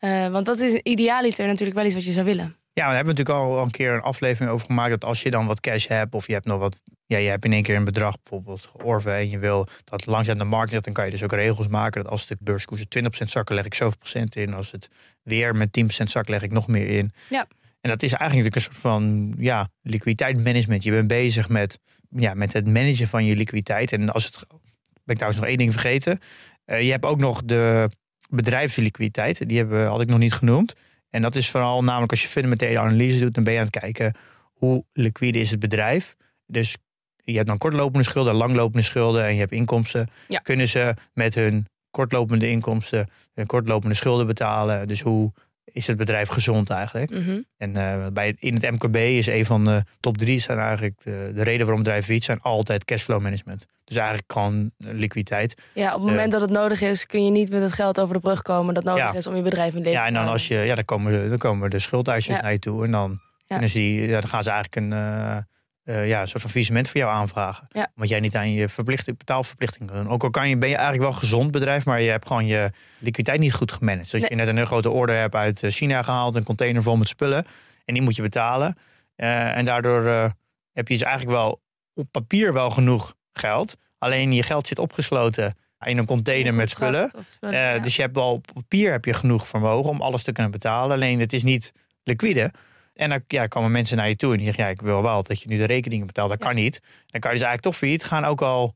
Uh, 0.00 0.28
want 0.28 0.46
dat 0.46 0.58
is 0.58 0.74
idealiter 0.74 1.46
natuurlijk 1.46 1.76
wel 1.76 1.86
iets 1.86 1.94
wat 1.94 2.04
je 2.04 2.12
zou 2.12 2.24
willen. 2.24 2.56
Ja, 2.72 2.88
we 2.88 2.94
hebben 2.94 3.14
natuurlijk 3.14 3.46
al 3.46 3.62
een 3.62 3.70
keer 3.70 3.92
een 3.92 4.00
aflevering 4.00 4.50
over 4.50 4.66
gemaakt 4.66 4.90
dat 4.90 5.04
als 5.04 5.22
je 5.22 5.30
dan 5.30 5.46
wat 5.46 5.60
cash 5.60 5.86
hebt 5.86 6.14
of 6.14 6.26
je 6.26 6.32
hebt 6.32 6.46
nog 6.46 6.58
wat, 6.58 6.80
ja, 7.06 7.18
je 7.18 7.28
hebt 7.28 7.44
in 7.44 7.52
één 7.52 7.62
keer 7.62 7.76
een 7.76 7.84
bedrag 7.84 8.16
bijvoorbeeld 8.22 8.70
georven 8.76 9.14
en 9.14 9.30
je 9.30 9.38
wil 9.38 9.66
dat 9.84 10.06
langzaam 10.06 10.38
de 10.38 10.44
markt 10.44 10.72
gaat, 10.72 10.84
dan 10.84 10.92
kan 10.92 11.04
je 11.04 11.10
dus 11.10 11.22
ook 11.22 11.32
regels 11.32 11.68
maken 11.68 12.02
dat 12.02 12.12
als 12.12 12.26
de 12.26 12.36
beurskoersen 12.40 12.86
20% 12.98 13.08
zakken, 13.08 13.54
leg 13.54 13.64
ik 13.64 13.74
zoveel 13.74 13.98
procent 13.98 14.36
in. 14.36 14.54
Als 14.54 14.70
het 14.70 14.88
weer 15.22 15.56
met 15.56 15.80
10% 15.80 15.86
zak, 15.86 16.28
leg 16.28 16.42
ik 16.42 16.52
nog 16.52 16.66
meer 16.66 16.88
in. 16.88 17.12
Ja. 17.28 17.46
En 17.80 17.90
dat 17.90 18.02
is 18.02 18.12
eigenlijk 18.12 18.54
een 18.54 18.60
soort 18.60 18.76
van 18.76 19.34
ja, 19.38 19.68
liquiditeitsmanagement. 19.82 20.82
Je 20.82 20.90
bent 20.90 21.08
bezig 21.08 21.48
met, 21.48 21.78
ja, 22.08 22.34
met 22.34 22.52
het 22.52 22.66
managen 22.66 23.08
van 23.08 23.24
je 23.24 23.36
liquiditeit. 23.36 23.92
En 23.92 24.10
als 24.10 24.24
het, 24.24 24.46
ben 24.48 24.58
ik 25.04 25.14
trouwens 25.14 25.40
nog 25.40 25.48
één 25.48 25.58
ding 25.58 25.72
vergeten. 25.72 26.20
Uh, 26.66 26.80
je 26.80 26.90
hebt 26.90 27.04
ook 27.04 27.18
nog 27.18 27.44
de 27.44 27.88
bedrijfsliquiditeit. 28.30 29.48
Die 29.48 29.58
hebben, 29.58 29.86
had 29.86 30.00
ik 30.00 30.08
nog 30.08 30.18
niet 30.18 30.32
genoemd. 30.32 30.74
En 31.10 31.22
dat 31.22 31.34
is 31.34 31.50
vooral 31.50 31.84
namelijk 31.84 32.10
als 32.10 32.22
je 32.22 32.28
fundamentele 32.28 32.78
analyse 32.78 33.20
doet, 33.20 33.34
dan 33.34 33.44
ben 33.44 33.52
je 33.52 33.58
aan 33.58 33.66
het 33.66 33.78
kijken 33.78 34.14
hoe 34.52 34.84
liquide 34.92 35.38
is 35.38 35.50
het 35.50 35.60
bedrijf. 35.60 36.16
Dus 36.46 36.76
je 37.16 37.34
hebt 37.34 37.48
dan 37.48 37.58
kortlopende 37.58 38.04
schulden, 38.04 38.34
langlopende 38.34 38.82
schulden 38.82 39.24
en 39.24 39.32
je 39.32 39.40
hebt 39.40 39.52
inkomsten. 39.52 40.08
Ja. 40.28 40.38
Kunnen 40.38 40.68
ze 40.68 40.94
met 41.12 41.34
hun 41.34 41.66
kortlopende 41.90 42.48
inkomsten 42.48 43.08
hun 43.34 43.46
kortlopende 43.46 43.94
schulden 43.94 44.26
betalen? 44.26 44.88
Dus 44.88 45.00
hoe 45.00 45.32
is 45.74 45.86
het 45.86 45.96
bedrijf 45.96 46.28
gezond 46.28 46.70
eigenlijk? 46.70 47.10
Mm 47.10 47.24
-hmm. 47.24 47.44
En 47.56 47.76
uh, 47.76 48.06
bij, 48.12 48.34
in 48.38 48.54
het 48.54 48.70
MKB 48.70 48.96
is 48.96 49.26
een 49.26 49.44
van 49.44 49.64
de 49.64 49.82
top 50.00 50.18
drie 50.18 50.38
zijn 50.38 50.58
eigenlijk 50.58 51.02
de, 51.02 51.32
de 51.34 51.42
reden 51.42 51.60
waarom 51.60 51.78
bedrijven 51.78 52.04
failliet 52.04 52.24
zijn 52.24 52.40
altijd 52.40 52.84
cashflow 52.84 53.20
management. 53.20 53.66
Dus 53.84 53.96
eigenlijk 53.96 54.32
gewoon 54.32 54.70
liquiditeit. 54.78 55.62
Ja, 55.72 55.94
op 55.94 56.00
het 56.00 56.10
moment 56.10 56.26
uh, 56.26 56.32
dat 56.32 56.40
het 56.40 56.58
nodig 56.58 56.80
is, 56.80 57.06
kun 57.06 57.24
je 57.24 57.30
niet 57.30 57.50
met 57.50 57.62
het 57.62 57.72
geld 57.72 58.00
over 58.00 58.14
de 58.14 58.20
brug 58.20 58.42
komen 58.42 58.74
dat 58.74 58.84
nodig 58.84 59.12
ja. 59.12 59.14
is 59.14 59.26
om 59.26 59.36
je 59.36 59.42
bedrijf 59.42 59.74
in 59.74 59.78
leven 59.78 59.92
Ja, 59.92 60.06
en 60.06 60.14
dan 60.14 60.26
als 60.26 60.48
je, 60.48 60.56
ja, 60.56 60.74
dan 60.74 60.84
komen, 60.84 61.28
dan 61.28 61.38
komen 61.38 61.70
de 61.70 61.78
schuldeisers 61.78 62.36
Ja. 62.36 62.42
naar 62.42 62.52
je 62.52 62.58
toe 62.58 62.84
en 62.84 62.90
dan, 62.90 63.20
kunnen 63.46 63.68
ze 63.68 63.78
die, 63.78 64.08
ja, 64.08 64.20
dan 64.20 64.30
gaan 64.30 64.42
ze 64.42 64.50
eigenlijk 64.50 64.92
een, 64.92 65.46
uh, 65.84 65.96
uh, 65.96 66.08
ja, 66.08 66.20
een 66.20 66.28
soort 66.28 66.40
van 66.40 66.50
faillissement 66.50 66.88
voor 66.88 67.00
jou 67.00 67.12
aanvragen. 67.12 67.66
Ja. 67.72 67.90
Want 67.94 68.08
jij 68.10 68.20
niet 68.20 68.36
aan 68.36 68.52
je 68.52 68.68
verplichting, 68.68 69.18
betaalverplichting 69.18 69.88
kan 69.90 69.96
doen. 69.96 70.08
Ook 70.08 70.22
al 70.22 70.30
kan 70.30 70.48
je, 70.48 70.56
ben 70.56 70.68
je 70.68 70.74
eigenlijk 70.74 71.04
wel 71.04 71.12
een 71.12 71.18
gezond 71.18 71.50
bedrijf, 71.50 71.84
maar 71.84 72.00
je 72.00 72.10
hebt 72.10 72.26
gewoon 72.26 72.46
je 72.46 72.70
liquiditeit 72.98 73.40
niet 73.40 73.52
goed 73.54 73.72
gemanaged. 73.72 74.10
Dus 74.10 74.20
Nee. 74.20 74.30
je 74.30 74.36
net 74.36 74.48
een 74.48 74.56
heel 74.56 74.64
grote 74.66 74.90
order 74.90 75.16
hebt 75.16 75.34
uit 75.34 75.62
eh, 75.62 75.70
China 75.70 76.02
gehaald, 76.02 76.34
een 76.34 76.42
container 76.44 76.82
vol 76.82 76.96
met 76.96 77.08
spullen. 77.08 77.46
En 77.84 77.94
die 77.94 78.02
moet 78.02 78.16
je 78.16 78.22
betalen. 78.22 78.76
Eh, 79.16 79.56
en 79.56 79.64
daardoor 79.64 80.06
eh, 80.06 80.30
heb 80.72 80.88
je 80.88 80.94
dus 80.94 81.02
eigenlijk 81.02 81.36
wel 81.36 81.62
op 81.94 82.06
papier 82.10 82.52
wel 82.52 82.70
genoeg 82.70 83.14
geld. 83.32 83.76
Alleen 83.98 84.32
je 84.32 84.42
geld 84.42 84.66
zit 84.66 84.78
opgesloten 84.78 85.54
in 85.84 85.98
een 85.98 86.06
container 86.06 86.54
met 86.54 86.70
spullen. 86.70 87.10
Eh, 87.40 87.52
ja. 87.52 87.78
Dus 87.78 87.96
je 87.96 88.02
hebt 88.02 88.14
wel 88.14 88.32
op 88.32 88.46
papier 88.54 88.92
heb 88.92 89.04
je 89.04 89.14
genoeg 89.14 89.48
vermogen 89.48 89.90
om 89.90 90.00
alles 90.00 90.22
te 90.22 90.32
kunnen 90.32 90.52
betalen. 90.52 90.92
Alleen 90.94 91.20
het 91.20 91.32
is 91.32 91.42
niet 91.42 91.72
liquide. 92.02 92.52
En 92.94 93.08
dan 93.08 93.20
ja, 93.28 93.46
komen 93.46 93.70
mensen 93.70 93.96
naar 93.96 94.08
je 94.08 94.16
toe 94.16 94.30
en 94.30 94.36
die 94.36 94.46
zeggen: 94.46 94.64
ja, 94.64 94.70
ik 94.70 94.80
wil 94.80 95.02
wel 95.02 95.22
dat 95.22 95.40
je 95.42 95.48
nu 95.48 95.56
de 95.58 95.64
rekeningen 95.64 96.06
betaalt. 96.06 96.28
Dat 96.30 96.38
Ja. 96.42 96.46
kan 96.46 96.54
niet. 96.54 96.80
Dan 97.06 97.20
kan 97.20 97.30
je 97.30 97.36
dus 97.38 97.46
eigenlijk 97.46 97.60
toch 97.62 97.76
failliet 97.76 98.04
gaan. 98.04 98.24
Ook 98.24 98.42
al 98.42 98.74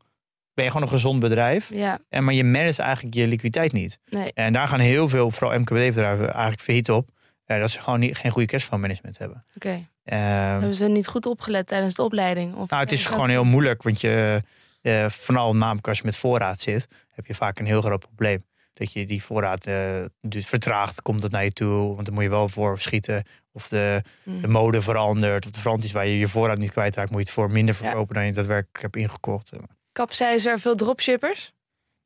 ben 0.54 0.64
je 0.64 0.70
gewoon 0.72 0.86
een 0.86 0.92
gezond 0.92 1.20
bedrijf. 1.20 1.70
Ja, 1.74 1.98
En, 2.08 2.24
maar 2.24 2.34
je 2.34 2.44
managt 2.44 2.78
eigenlijk 2.78 3.14
je 3.14 3.26
liquiditeit 3.26 3.72
niet. 3.72 3.98
nee. 4.10 4.32
En 4.32 4.52
daar 4.52 4.68
gaan 4.68 4.80
heel 4.80 5.08
veel, 5.08 5.30
vooral 5.30 5.58
MKB-bedrijven, 5.58 6.30
eigenlijk 6.32 6.60
failliet 6.62 6.90
op. 6.90 7.08
eh, 7.44 7.60
dat 7.60 7.70
ze 7.70 7.80
gewoon 7.80 8.00
niet, 8.00 8.16
geen 8.16 8.30
goede 8.30 8.48
cashflow 8.48 8.80
management 8.80 9.18
hebben. 9.18 9.44
Oké. 9.56 9.86
Ehm, 10.04 10.18
Hebben 10.20 10.74
ze 10.74 10.86
niet 10.88 11.06
goed 11.06 11.26
opgelet 11.26 11.66
tijdens 11.66 11.94
de 11.94 12.02
opleiding? 12.02 12.54
Of 12.54 12.70
nou, 12.70 12.82
het 12.82 12.92
is 12.92 13.02
Ja, 13.02 13.08
gewoon 13.10 13.28
heel 13.28 13.44
moeilijk, 13.44 13.82
want 13.82 14.00
je, 14.00 14.42
eh, 14.82 15.08
vooral 15.08 15.56
namelijk 15.56 15.88
als 15.88 15.98
je 15.98 16.04
met 16.04 16.16
voorraad 16.16 16.60
zit, 16.60 16.88
heb 17.08 17.26
je 17.26 17.34
vaak 17.34 17.58
een 17.58 17.66
heel 17.66 17.80
groot 17.80 18.00
probleem. 18.00 18.44
Dat 18.78 18.92
je 18.92 19.06
die 19.06 19.22
voorraad 19.22 19.66
eh, 19.66 20.04
dus 20.20 20.46
vertraagt, 20.46 21.02
komt 21.02 21.22
het 21.22 21.32
naar 21.32 21.44
je 21.44 21.52
toe, 21.52 21.94
want 21.94 22.04
dan 22.06 22.14
moet 22.14 22.22
je 22.22 22.28
wel 22.30 22.48
voor 22.48 22.78
schieten. 22.80 23.24
Of 23.52 23.68
de, 23.68 24.02
Mm. 24.22 24.40
de 24.40 24.48
mode 24.48 24.80
verandert, 24.80 25.44
of 25.46 25.50
de 25.50 25.60
verandert 25.60 25.86
is 25.88 25.92
waar 25.94 26.06
je 26.06 26.18
je 26.18 26.28
voorraad 26.28 26.58
niet 26.58 26.70
kwijtraakt, 26.70 27.10
moet 27.10 27.18
je 27.20 27.24
het 27.24 27.34
voor 27.34 27.50
minder 27.50 27.74
verkopen 27.74 28.14
dan 28.14 28.26
je 28.26 28.32
daadwerkelijk 28.32 28.82
hebt 28.82 28.96
ingekocht. 28.96 29.50
Kapseizen 29.92 30.58
veel 30.58 30.76
dropshippers? 30.76 31.52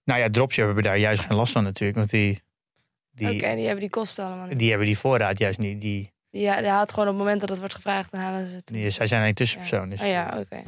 Nou 0.04 0.20
ja, 0.20 0.30
dropship 0.30 0.64
hebben 0.64 0.82
daar 0.84 0.98
juist 0.98 1.22
geen 1.22 1.36
last 1.36 1.52
van 1.52 1.62
natuurlijk, 1.64 1.98
want 1.98 2.10
die, 2.10 2.42
die, 3.10 3.26
Oké, 3.26 3.54
die 3.54 3.64
hebben 3.64 3.80
die 3.80 3.90
kosten 3.90 4.24
allemaal 4.24 4.46
niet. 4.46 4.58
die 4.58 4.68
hebben 4.68 4.86
die 4.86 4.98
voorraad 4.98 5.38
juist 5.38 5.58
niet. 5.58 5.80
Die, 5.80 6.12
Ja, 6.30 6.56
die 6.60 6.68
haalt 6.70 6.90
gewoon 6.90 7.08
op 7.08 7.14
het 7.14 7.22
moment 7.22 7.40
dat 7.40 7.48
het 7.48 7.58
wordt 7.58 7.74
gevraagd, 7.74 8.10
dan 8.12 8.20
halen 8.20 8.46
ze 8.48 8.54
het. 8.54 8.66
die, 8.66 8.90
zij 8.90 9.06
zijn 9.06 9.22
een 9.22 9.34
tussenpersoon. 9.34 9.88
Dus, 9.88 10.00
Oh 10.00 10.06
ja, 10.06 10.38
oké. 10.40 10.62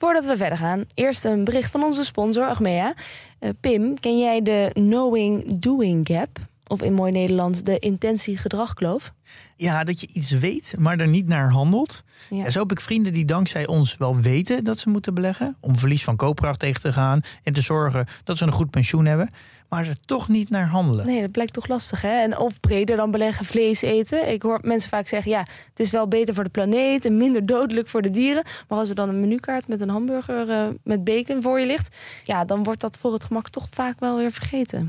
Voordat 0.00 0.24
we 0.24 0.36
verder 0.36 0.58
gaan, 0.58 0.84
eerst 0.94 1.24
een 1.24 1.44
bericht 1.44 1.70
van 1.70 1.82
onze 1.82 2.04
sponsor 2.04 2.46
Achmea. 2.46 2.94
Eh, 3.38 3.50
Pim, 3.60 4.00
ken 4.00 4.18
jij 4.18 4.42
de 4.42 4.70
knowing-doing 4.72 6.06
gap? 6.06 6.38
Of 6.66 6.82
in 6.82 6.92
mooi 6.92 7.12
Nederlands 7.12 7.62
de 7.62 7.78
intentie-gedragkloof? 7.78 9.12
Ja, 9.56 9.84
dat 9.84 10.00
je 10.00 10.08
iets 10.12 10.30
weet, 10.30 10.74
maar 10.78 10.98
er 10.98 11.08
niet 11.08 11.26
naar 11.26 11.50
handelt. 11.50 12.02
Ja. 12.30 12.44
En 12.44 12.52
zo 12.52 12.60
heb 12.60 12.70
ik 12.72 12.80
vrienden 12.80 13.12
die 13.12 13.24
dankzij 13.24 13.66
ons 13.66 13.96
wel 13.96 14.16
weten 14.16 14.64
dat 14.64 14.78
ze 14.78 14.88
moeten 14.88 15.14
beleggen. 15.14 15.56
Om 15.60 15.78
verlies 15.78 16.04
van 16.04 16.16
koopkracht 16.16 16.58
tegen 16.58 16.80
te 16.80 16.92
gaan. 16.92 17.20
En 17.42 17.52
te 17.52 17.60
zorgen 17.60 18.06
dat 18.24 18.38
ze 18.38 18.44
een 18.44 18.52
goed 18.52 18.70
pensioen 18.70 19.04
hebben. 19.04 19.30
Maar 19.70 19.86
er 19.86 20.00
toch 20.04 20.28
niet 20.28 20.50
naar 20.50 20.68
handelen. 20.68 21.06
Nee, 21.06 21.20
dat 21.20 21.30
blijkt 21.30 21.52
toch 21.52 21.68
lastig, 21.68 22.02
hè? 22.02 22.20
En 22.20 22.38
of 22.38 22.60
breder 22.60 22.96
dan 22.96 23.10
beleggen, 23.10 23.44
vlees 23.44 23.82
eten. 23.82 24.32
Ik 24.32 24.42
hoor 24.42 24.58
mensen 24.62 24.90
vaak 24.90 25.08
zeggen, 25.08 25.30
ja, 25.30 25.38
het 25.40 25.80
is 25.80 25.90
wel 25.90 26.08
beter 26.08 26.34
voor 26.34 26.44
de 26.44 26.50
planeet... 26.50 27.04
en 27.04 27.16
minder 27.16 27.46
dodelijk 27.46 27.88
voor 27.88 28.02
de 28.02 28.10
dieren. 28.10 28.42
Maar 28.68 28.78
als 28.78 28.88
er 28.88 28.94
dan 28.94 29.08
een 29.08 29.20
menukaart 29.20 29.68
met 29.68 29.80
een 29.80 29.88
hamburger 29.88 30.50
eh, 30.50 30.66
met 30.84 31.04
bacon 31.04 31.42
voor 31.42 31.60
je 31.60 31.66
ligt... 31.66 31.96
ja, 32.24 32.44
dan 32.44 32.62
wordt 32.62 32.80
dat 32.80 32.96
voor 32.96 33.12
het 33.12 33.24
gemak 33.24 33.48
toch 33.48 33.66
vaak 33.70 34.00
wel 34.00 34.16
weer 34.16 34.32
vergeten. 34.32 34.88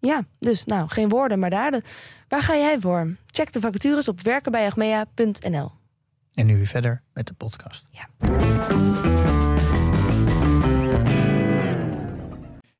Ja, 0.00 0.24
dus 0.38 0.64
nou, 0.64 0.88
geen 0.88 1.08
woorden, 1.08 1.38
maar 1.38 1.50
daden. 1.50 1.82
Waar 2.28 2.42
ga 2.42 2.56
jij 2.56 2.78
voor? 2.78 3.16
Check 3.26 3.52
de 3.52 3.60
vacatures 3.60 4.08
op 4.08 4.20
werkenbijagmea.nl. 4.20 5.70
En 6.34 6.46
nu 6.46 6.56
weer 6.56 6.66
verder 6.66 7.02
met 7.12 7.26
de 7.26 7.32
podcast. 7.32 7.84
Ja. 7.92 8.08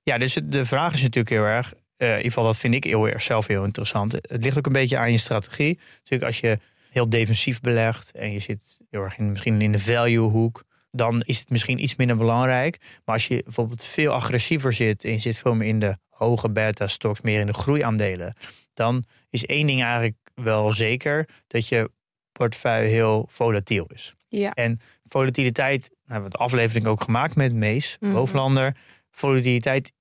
Ja, 0.03 0.19
dus 0.19 0.39
de 0.45 0.65
vraag 0.65 0.95
is 0.95 1.03
natuurlijk 1.03 1.35
heel 1.35 1.45
erg, 1.45 1.73
uh, 1.73 2.09
in 2.09 2.17
ieder 2.17 2.25
geval 2.25 2.45
dat 2.45 2.57
vind 2.57 2.75
ik 2.75 2.85
heel 2.85 3.09
erg 3.09 3.23
zelf 3.23 3.47
heel 3.47 3.65
interessant. 3.65 4.13
Het 4.13 4.45
ligt 4.45 4.59
ook 4.59 4.67
een 4.67 4.73
beetje 4.73 4.99
aan 4.99 5.11
je 5.11 5.19
strategie. 5.19 5.79
Natuurlijk 5.97 6.23
als 6.23 6.41
je 6.41 6.59
heel 6.91 7.09
defensief 7.09 7.61
belegt 7.61 8.11
en 8.11 8.33
je 8.33 8.39
zit 8.39 8.79
heel 8.91 9.03
erg 9.03 9.19
in, 9.19 9.31
misschien 9.31 9.61
in 9.61 9.73
de 9.73 9.79
value 9.79 10.29
hoek, 10.29 10.65
dan 10.91 11.23
is 11.27 11.39
het 11.39 11.51
misschien 11.51 11.83
iets 11.83 11.97
minder 11.97 12.17
belangrijk. 12.17 12.79
Maar 13.05 13.15
als 13.15 13.27
je 13.29 13.43
bijvoorbeeld 13.45 13.85
veel 13.85 14.13
agressiever 14.13 14.73
zit 14.73 15.05
en 15.05 15.11
je 15.11 15.19
zit 15.19 15.39
veel 15.39 15.55
meer 15.55 15.69
in 15.69 15.79
de 15.79 15.97
hoge 16.09 16.51
beta-stocks, 16.51 17.21
meer 17.21 17.41
in 17.41 17.47
de 17.47 17.53
groeiaandelen, 17.53 18.37
dan 18.75 19.05
is 19.31 19.47
één 19.47 19.67
ding 19.67 19.83
eigenlijk 19.83 20.17
wel 20.35 20.73
zeker, 20.73 21.29
dat 21.47 21.69
je 21.69 21.91
portefeuille 22.33 22.89
heel 22.89 23.27
volatiel 23.31 23.87
is. 23.87 24.15
Ja. 24.29 24.53
En 24.53 24.81
volatiliteit, 25.05 25.81
nou, 25.81 25.93
we 26.05 26.13
hebben 26.13 26.31
de 26.31 26.37
aflevering 26.37 26.87
ook 26.87 27.03
gemaakt 27.03 27.35
met 27.37 27.53
Mees, 27.55 27.97
Mhm. 28.01 28.13
Hoofdlander. 28.13 28.77
Volatiliteit 29.11 29.93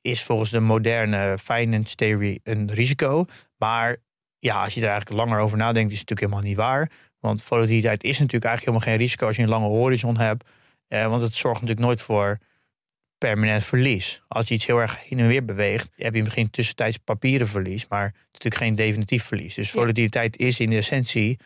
is 0.00 0.22
volgens 0.22 0.50
de 0.50 0.60
moderne 0.60 1.38
finance 1.38 1.94
theory 1.94 2.40
een 2.42 2.70
risico. 2.72 3.24
Maar 3.56 3.96
ja, 4.38 4.62
als 4.62 4.74
je 4.74 4.80
er 4.80 4.88
eigenlijk 4.88 5.20
langer 5.20 5.38
over 5.38 5.56
nadenkt, 5.58 5.92
is 5.92 5.98
het 5.98 6.08
natuurlijk 6.08 6.20
helemaal 6.32 6.50
niet 6.50 6.66
waar. 6.68 6.90
Want 7.24 7.42
volatiliteit 7.42 8.04
is 8.04 8.18
natuurlijk 8.18 8.44
eigenlijk 8.44 8.64
helemaal 8.64 8.88
geen 8.88 9.06
risico 9.06 9.26
als 9.26 9.36
je 9.36 9.42
een 9.42 9.48
lange 9.48 9.66
horizon 9.66 10.18
hebt. 10.18 10.48
Eh, 10.88 11.06
want 11.06 11.22
het 11.22 11.34
zorgt 11.34 11.60
natuurlijk 11.60 11.86
nooit 11.86 12.02
voor 12.02 12.38
permanent 13.18 13.64
verlies. 13.64 14.22
Als 14.28 14.48
je 14.48 14.54
iets 14.54 14.66
heel 14.66 14.80
erg 14.80 15.08
heen 15.08 15.18
en 15.18 15.26
weer 15.26 15.44
beweegt, 15.44 15.90
heb 15.96 16.14
je 16.14 16.22
misschien 16.22 16.50
tussentijds 16.50 16.96
papieren 16.96 17.48
verlies, 17.48 17.86
maar 17.88 18.04
het 18.04 18.14
is 18.14 18.32
natuurlijk 18.32 18.62
geen 18.62 18.74
definitief 18.74 19.24
verlies. 19.24 19.54
Dus 19.54 19.70
volatiliteit 19.70 20.36
is 20.36 20.60
in 20.60 20.70
de 20.70 20.76
essentie 20.76 21.38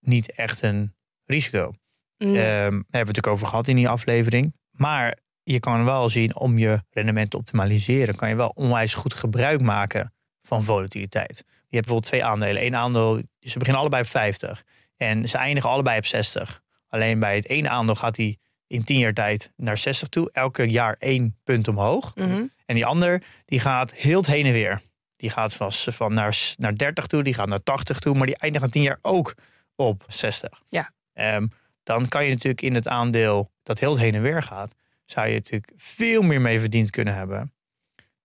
niet 0.00 0.32
echt 0.32 0.62
een 0.62 0.94
risico. 1.24 1.74
Nee. 2.18 2.36
Ehm, 2.36 2.44
daar 2.44 2.60
hebben 2.60 2.78
we 2.78 2.86
het 2.86 2.96
natuurlijk 2.96 3.26
over 3.26 3.46
gehad 3.46 3.68
in 3.68 3.76
die 3.76 3.88
aflevering. 3.88 4.54
Maar 4.70 5.18
je 5.42 5.60
kan 5.60 5.84
wel 5.84 6.08
zien 6.08 6.36
om 6.36 6.58
je 6.58 6.82
rendement 6.90 7.30
te 7.30 7.36
optimaliseren, 7.36 8.14
kan 8.14 8.28
je 8.28 8.36
wel 8.36 8.52
onwijs 8.54 8.94
goed 8.94 9.14
gebruik 9.14 9.60
maken 9.60 10.12
van 10.42 10.64
volatiliteit. 10.64 11.36
Je 11.46 11.80
hebt 11.80 11.86
bijvoorbeeld 11.86 12.06
twee 12.06 12.24
aandelen. 12.24 12.64
Eén 12.64 12.76
aandeel, 12.76 13.22
ze 13.40 13.58
beginnen 13.58 13.80
allebei 13.80 14.02
op 14.02 14.08
50 14.08 14.64
en 14.96 15.28
ze 15.28 15.38
eindigen 15.38 15.70
allebei 15.70 15.98
op 15.98 16.06
60. 16.06 16.62
Alleen 16.88 17.18
bij 17.18 17.36
het 17.36 17.48
ene 17.48 17.68
aandeel 17.68 17.94
gaat 17.94 18.16
hij 18.16 18.38
in 18.66 18.84
10 18.84 18.98
jaar 18.98 19.12
tijd 19.12 19.52
naar 19.56 19.78
60 19.78 20.08
toe, 20.08 20.30
elke 20.32 20.70
jaar 20.70 20.96
één 20.98 21.38
punt 21.44 21.68
omhoog. 21.68 22.14
Mhm. 22.14 22.46
En 22.66 22.74
die 22.74 22.86
ander, 22.86 23.22
die 23.44 23.60
gaat 23.60 23.92
heel 23.92 24.18
het 24.18 24.26
heen 24.26 24.46
en 24.46 24.52
weer. 24.52 24.80
Die 25.16 25.30
gaat 25.30 25.54
van, 25.54 25.72
van 25.72 26.14
naar, 26.14 26.54
naar 26.56 26.76
30 26.76 27.06
toe, 27.06 27.22
die 27.22 27.34
gaat 27.34 27.48
naar 27.48 27.62
80 27.62 27.98
toe, 27.98 28.14
maar 28.14 28.26
die 28.26 28.36
eindigt 28.36 28.64
na 28.64 28.70
10 28.70 28.82
jaar 28.82 28.98
ook 29.02 29.34
op 29.76 30.04
60. 30.06 30.62
Ja. 30.68 30.92
Ehm, 31.12 31.46
dan 31.82 32.08
kan 32.08 32.24
je 32.24 32.30
natuurlijk 32.30 32.62
in 32.62 32.74
het 32.74 32.88
aandeel 32.88 33.50
dat 33.62 33.78
heel 33.78 33.90
het 33.90 34.00
heen 34.00 34.14
en 34.14 34.22
weer 34.22 34.42
gaat, 34.42 34.74
zou 35.04 35.28
je 35.28 35.34
natuurlijk 35.34 35.72
veel 35.76 36.22
meer 36.22 36.40
mee 36.40 36.60
verdiend 36.60 36.90
kunnen 36.90 37.14
hebben. 37.14 37.53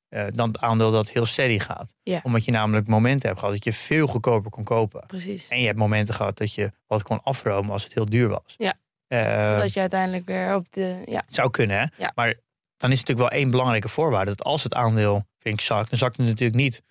Eh, 0.10 0.26
dan 0.34 0.48
het 0.48 0.60
aandeel 0.60 0.91
dat 0.91 1.10
heel 1.10 1.26
steady 1.26 1.60
gaat. 1.60 1.93
Ja. 2.04 2.19
Omdat 2.24 2.45
je 2.45 2.52
namelijk 2.52 2.88
momenten 2.88 3.28
hebt 3.28 3.39
gehad 3.39 3.54
dat 3.54 3.63
je 3.63 3.74
veel 3.74 4.08
goedkoper 4.08 4.52
kon 4.52 4.63
kopen. 4.63 5.04
Precies. 5.08 5.48
En 5.48 5.60
je 5.60 5.65
hebt 5.65 5.78
momenten 5.78 6.13
gehad 6.13 6.38
dat 6.38 6.54
je 6.54 6.72
wat 6.88 7.04
kon 7.04 7.24
afromen 7.24 7.72
als 7.72 7.84
het 7.84 7.93
heel 7.93 8.06
duur 8.06 8.28
was. 8.28 8.56
Ja. 8.58 8.74
Eh, 9.08 9.52
Zodat 9.52 9.74
je 9.74 9.80
uiteindelijk 9.80 10.26
weer 10.26 10.56
op 10.56 10.72
de. 10.72 11.02
Ja, 11.06 11.24
het 11.26 11.36
zou 11.36 11.50
kunnen, 11.50 11.80
hè? 11.80 11.86
Ja. 12.04 12.12
Maar 12.15 12.34
dan 12.78 12.91
is 12.91 13.00
natuurlijk 13.00 13.30
wel 13.30 13.39
één 13.39 13.52
belangrijke 13.52 13.89
voorwaarde. 13.89 14.36
Dat 14.36 14.43
als 14.45 14.63
het 14.63 14.74
aandeel, 14.74 15.26
vind 15.38 15.60
ik, 15.60 15.65
zakt, 15.65 15.89
dan 15.89 16.00
zakt 16.00 16.17
het 16.17 16.26
natuurlijk 16.26 16.60
niet 16.60 16.84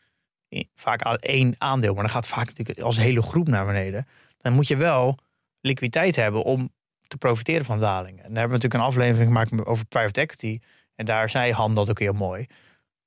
vaak 0.74 1.02
één 1.20 1.54
aandeel. 1.58 1.94
Maar 1.94 2.02
dan 2.02 2.12
gaat 2.12 2.26
vaak 2.28 2.46
natuurlijk 2.46 2.80
als 2.80 2.96
hele 2.96 3.22
groep 3.22 3.48
naar 3.48 3.66
beneden. 3.66 4.06
Dan 4.38 4.52
moet 4.52 4.66
je 4.68 4.76
wel 4.76 5.18
liquiditeit 5.60 6.16
hebben 6.16 6.42
om 6.42 6.72
te 7.06 7.16
profiteren 7.16 7.64
van 7.64 7.80
dalingen. 7.80 8.24
En 8.24 8.32
daar 8.34 8.38
hebben 8.38 8.58
we 8.58 8.64
natuurlijk 8.64 8.74
een 8.74 9.02
aflevering 9.02 9.26
gemaakt 9.26 9.66
over 9.66 9.84
private 9.86 10.20
equity. 10.20 10.58
En 10.94 11.04
daar 11.04 11.30
zei 11.30 11.52
Han 11.52 11.74
dat 11.74 11.90
ook 11.90 11.98
heel 11.98 12.12
mooi. 12.12 12.46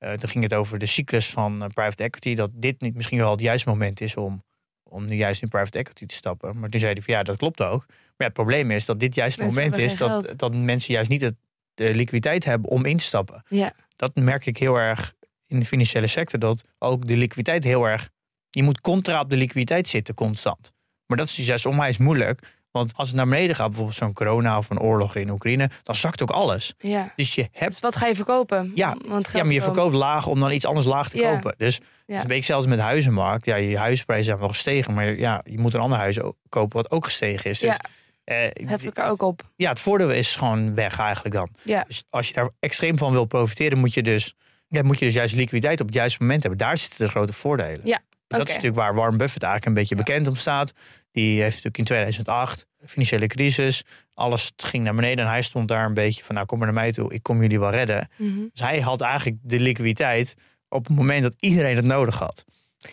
Eh 0.01 0.17
dan 0.17 0.29
ging 0.29 0.43
het 0.43 0.53
over 0.53 0.79
de 0.79 0.85
cyclus 0.85 1.29
van 1.29 1.63
eh, 1.63 1.69
private 1.73 2.03
equity. 2.03 2.35
Dat 2.35 2.49
dit 2.53 2.81
niet 2.81 2.95
misschien 2.95 3.17
wel 3.17 3.31
het 3.31 3.41
juiste 3.41 3.69
moment 3.69 4.01
is 4.01 4.15
om, 4.15 4.43
om 4.83 5.05
nu 5.05 5.15
juist 5.15 5.41
in 5.41 5.47
private 5.47 5.77
equity 5.77 6.05
te 6.05 6.15
stappen. 6.15 6.59
Maar 6.59 6.69
toen 6.69 6.79
zei 6.79 6.93
hij 6.93 7.01
van 7.01 7.13
ja, 7.13 7.23
dat 7.23 7.37
klopt 7.37 7.61
ook. 7.61 7.85
Maar 7.87 7.97
ja, 8.17 8.25
het 8.25 8.33
probleem 8.33 8.71
is 8.71 8.85
dat 8.85 8.99
dit 8.99 9.15
juist 9.15 9.37
het 9.37 9.45
moment 9.45 9.77
is 9.77 9.97
dat, 9.97 10.33
dat 10.35 10.55
mensen 10.55 10.93
juist 10.93 11.09
niet 11.09 11.21
het, 11.21 11.35
de 11.73 11.95
liquiditeit 11.95 12.43
hebben 12.45 12.69
om 12.69 12.85
in 12.85 12.97
te 12.97 13.03
stappen. 13.03 13.43
ja. 13.47 13.73
Dat 13.95 14.15
merk 14.15 14.45
ik 14.45 14.57
heel 14.57 14.75
erg 14.75 15.13
in 15.47 15.59
de 15.59 15.65
financiële 15.65 16.07
sector. 16.07 16.39
Dat 16.39 16.63
ook 16.77 17.07
de 17.07 17.17
liquiditeit 17.17 17.63
heel 17.63 17.85
erg. 17.85 18.09
Je 18.49 18.63
moet 18.63 18.81
contra 18.81 19.21
op 19.21 19.29
de 19.29 19.35
liquiditeit 19.35 19.87
zitten 19.87 20.13
constant. 20.13 20.71
Maar 21.05 21.17
dat 21.17 21.27
is 21.27 21.35
dus 21.35 21.45
juist 21.45 21.65
onwijs 21.65 21.97
moeilijk. 21.97 22.61
Want 22.71 22.91
als 22.95 23.07
het 23.07 23.17
naar 23.17 23.27
beneden 23.27 23.55
gaat, 23.55 23.67
bijvoorbeeld 23.67 23.97
zo'n 23.97 24.13
corona 24.13 24.57
of 24.57 24.69
een 24.69 24.79
oorlog 24.79 25.15
in 25.15 25.29
Oekraïne, 25.29 25.69
dan 25.84 25.95
zakt 25.95 26.21
ook 26.21 26.29
alles. 26.29 26.73
ja. 26.79 27.13
Dus 27.15 27.36
je 27.36 27.47
hebt 27.51 27.69
Dus 27.71 27.79
wat 27.79 27.95
ga 27.95 28.07
je 28.07 28.15
verkopen? 28.15 28.71
Ja, 28.75 28.95
Want 29.07 29.25
ja, 29.31 29.43
maar 29.43 29.51
je 29.53 29.60
komen. 29.60 29.73
verkoopt 29.73 29.95
laag 29.95 30.27
om 30.27 30.39
dan 30.39 30.51
iets 30.51 30.65
anders 30.65 30.86
laag 30.86 31.10
te 31.10 31.17
Ja. 31.17 31.34
kopen. 31.34 31.53
Dus 31.57 31.79
Ja. 32.05 32.15
is 32.15 32.21
een 32.21 32.27
beetje 32.27 32.43
zelfs 32.43 32.67
met 32.67 32.77
de 32.77 32.84
huizenmarkt. 32.84 33.45
Ja, 33.45 33.55
je 33.55 33.77
huisprijzen 33.77 34.25
zijn 34.25 34.38
wel 34.39 34.47
gestegen, 34.47 34.93
maar 34.93 35.17
ja, 35.17 35.41
je 35.45 35.60
moet 35.60 35.73
een 35.73 35.79
ander 35.79 35.97
huis 35.97 36.19
kopen 36.49 36.77
wat 36.81 36.91
ook 36.91 37.05
gestegen 37.05 37.49
is. 37.49 37.60
Dus, 37.60 37.69
Ja, 37.69 37.79
eh, 38.23 38.69
het 38.69 38.86
elkaar 38.86 39.10
ook 39.10 39.21
op. 39.21 39.41
ja, 39.55 39.69
het 39.69 39.79
voordeel 39.79 40.12
is 40.12 40.36
gewoon 40.36 40.73
weg 40.75 40.99
eigenlijk 40.99 41.36
dan. 41.36 41.49
Ja. 41.63 41.84
Dus 41.88 42.03
als 42.10 42.27
je 42.27 42.34
daar 42.34 42.49
extreem 42.60 42.97
van 42.97 43.12
wil 43.12 43.25
profiteren, 43.25 43.77
moet 43.77 43.93
je 43.93 44.03
dus, 44.03 44.34
ja, 44.67 44.84
moet 44.84 44.99
je 44.99 45.05
dus 45.05 45.13
juist 45.13 45.36
liquiditeit 45.36 45.79
op 45.81 45.86
het 45.86 45.95
juiste 45.95 46.21
moment 46.21 46.41
hebben. 46.41 46.60
Daar 46.60 46.77
zitten 46.77 47.05
de 47.05 47.12
grote 47.12 47.34
voordelen. 47.34 47.81
Ja, 47.84 47.99
dat 48.27 48.41
is 48.41 48.47
natuurlijk 48.47 48.75
waar 48.75 48.95
Warren 48.95 49.17
Buffett 49.17 49.43
eigenlijk 49.43 49.65
een 49.65 49.81
beetje 49.81 49.95
bekend 49.95 50.27
om 50.27 50.36
staat. 50.36 50.73
Die 51.12 51.34
heeft 51.41 51.50
natuurlijk 51.63 51.78
in 51.78 51.84
2008, 51.84 52.65
financiële 52.86 53.28
crisis, 53.28 53.84
alles 54.13 54.52
ging 54.58 54.84
naar 54.84 54.95
beneden. 54.95 55.26
En 55.26 55.32
hij 55.32 55.41
stond 55.41 55.67
daar 55.67 55.86
een 55.86 55.93
beetje 55.93 56.24
van, 56.24 56.36
nou 56.36 56.47
kom 56.47 56.58
maar 56.58 56.67
naar 56.67 56.82
mij 56.82 56.91
toe, 56.91 57.13
ik 57.13 57.24
kom 57.24 57.41
jullie 57.41 57.60
wel 57.60 57.71
redden. 57.71 58.10
Mhm. 58.17 58.39
Dus 58.52 58.62
hij 58.62 58.80
had 58.80 59.02
eigenlijk 59.02 59.38
de 59.41 59.60
liquiditeit 59.60 60.36
op 60.69 60.88
het 60.88 60.95
moment 60.97 61.21
dat 61.24 61.34
iedereen 61.39 61.76
het 61.76 61.86
nodig 61.86 62.19
had. 62.19 62.45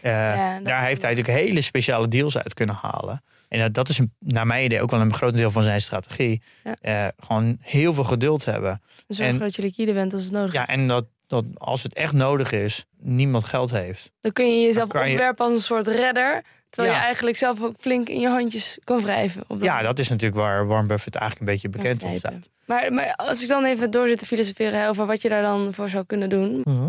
Eh, 0.03 0.11
Ja, 0.13 0.61
daar 0.61 0.85
heeft 0.85 1.03
hij 1.03 1.15
natuurlijk 1.15 1.39
hele 1.47 1.61
speciale 1.61 2.09
deals 2.09 2.39
uit 2.39 2.55
kunnen 2.55 2.75
halen. 2.75 3.23
En 3.49 3.59
dat- 3.59 3.75
dat 3.75 3.89
is 3.89 3.99
een- 3.99 4.13
naar 4.19 4.47
mijn 4.47 4.65
idee 4.65 4.83
ook 4.83 4.91
wel 4.91 5.01
een 5.01 5.15
groot 5.15 5.35
deel 5.35 5.51
van 5.51 5.63
zijn 5.63 5.81
strategie. 5.81 6.43
Ja. 6.65 6.77
Eh, 6.81 7.09
gewoon 7.27 7.57
heel 7.61 7.95
veel 7.95 8.05
geduld 8.05 8.45
hebben. 8.45 8.83
Zorgen 9.07 9.35
En- 9.35 9.39
dat 9.41 9.55
je 9.55 9.63
liquide 9.63 9.93
bent 9.93 10.13
als 10.13 10.23
het 10.23 10.33
nodig 10.33 10.49
is. 10.49 10.53
Ja, 10.55 10.67
en 10.67 10.89
dat, 10.89 11.07
dat 11.29 11.45
als 11.55 11.83
het 11.83 11.95
echt 11.95 12.13
nodig 12.13 12.53
is, 12.53 12.85
niemand 12.99 13.45
geld 13.45 13.71
heeft. 13.71 14.11
Dan 14.21 14.33
kun 14.33 14.47
je 14.61 14.67
jezelf 14.67 14.93
je- 14.93 14.99
opwerpen 14.99 15.45
als 15.45 15.55
een 15.55 15.61
soort 15.61 15.87
redder. 15.87 16.43
Terwijl 16.71 16.95
Ja. 16.95 16.99
je 17.01 17.05
eigenlijk 17.07 17.37
zelf 17.37 17.63
ook 17.63 17.75
flink 17.81 18.09
in 18.09 18.21
je 18.21 18.29
handjes 18.29 18.79
kan 18.85 19.01
wrijven. 19.03 19.45
Op 19.47 19.63
Ja, 19.63 19.83
dat 19.83 19.99
is 19.99 20.09
natuurlijk 20.09 20.41
waar 20.41 20.67
Warren 20.67 20.87
Buffett 20.87 21.17
eigenlijk 21.17 21.49
een 21.49 21.55
beetje 21.55 21.69
bekend 21.79 22.03
om 22.03 22.19
staat. 22.19 22.49
Maar, 22.67 22.93
maar 22.93 23.15
als 23.17 23.43
ik 23.43 23.49
dan 23.49 23.65
even 23.65 23.91
door 23.91 24.07
zit 24.07 24.19
te 24.19 24.27
filosoferen 24.27 24.89
over 24.89 25.07
wat 25.07 25.23
je 25.23 25.29
daar 25.29 25.43
dan 25.43 25.75
voor 25.75 25.89
zou 25.89 26.05
kunnen 26.05 26.29
doen. 26.29 26.61
Mhm. 26.65 26.89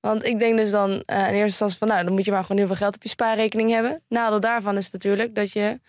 Want 0.00 0.24
ik 0.24 0.38
denk 0.38 0.56
dus 0.56 0.70
dan 0.70 0.90
eh, 0.90 1.18
in 1.18 1.24
eerste 1.24 1.42
instantie 1.42 1.78
van 1.78 1.88
nou, 1.88 2.04
dan 2.04 2.12
moet 2.12 2.24
je 2.24 2.30
maar 2.30 2.40
gewoon 2.42 2.56
heel 2.56 2.66
veel 2.66 2.76
geld 2.76 2.94
op 2.94 3.02
je 3.02 3.08
spaarrekening 3.08 3.70
hebben. 3.70 4.00
Nadeel 4.08 4.40
daarvan 4.40 4.76
is 4.76 4.90
natuurlijk 4.90 5.34
dat 5.34 5.52
je 5.52 5.80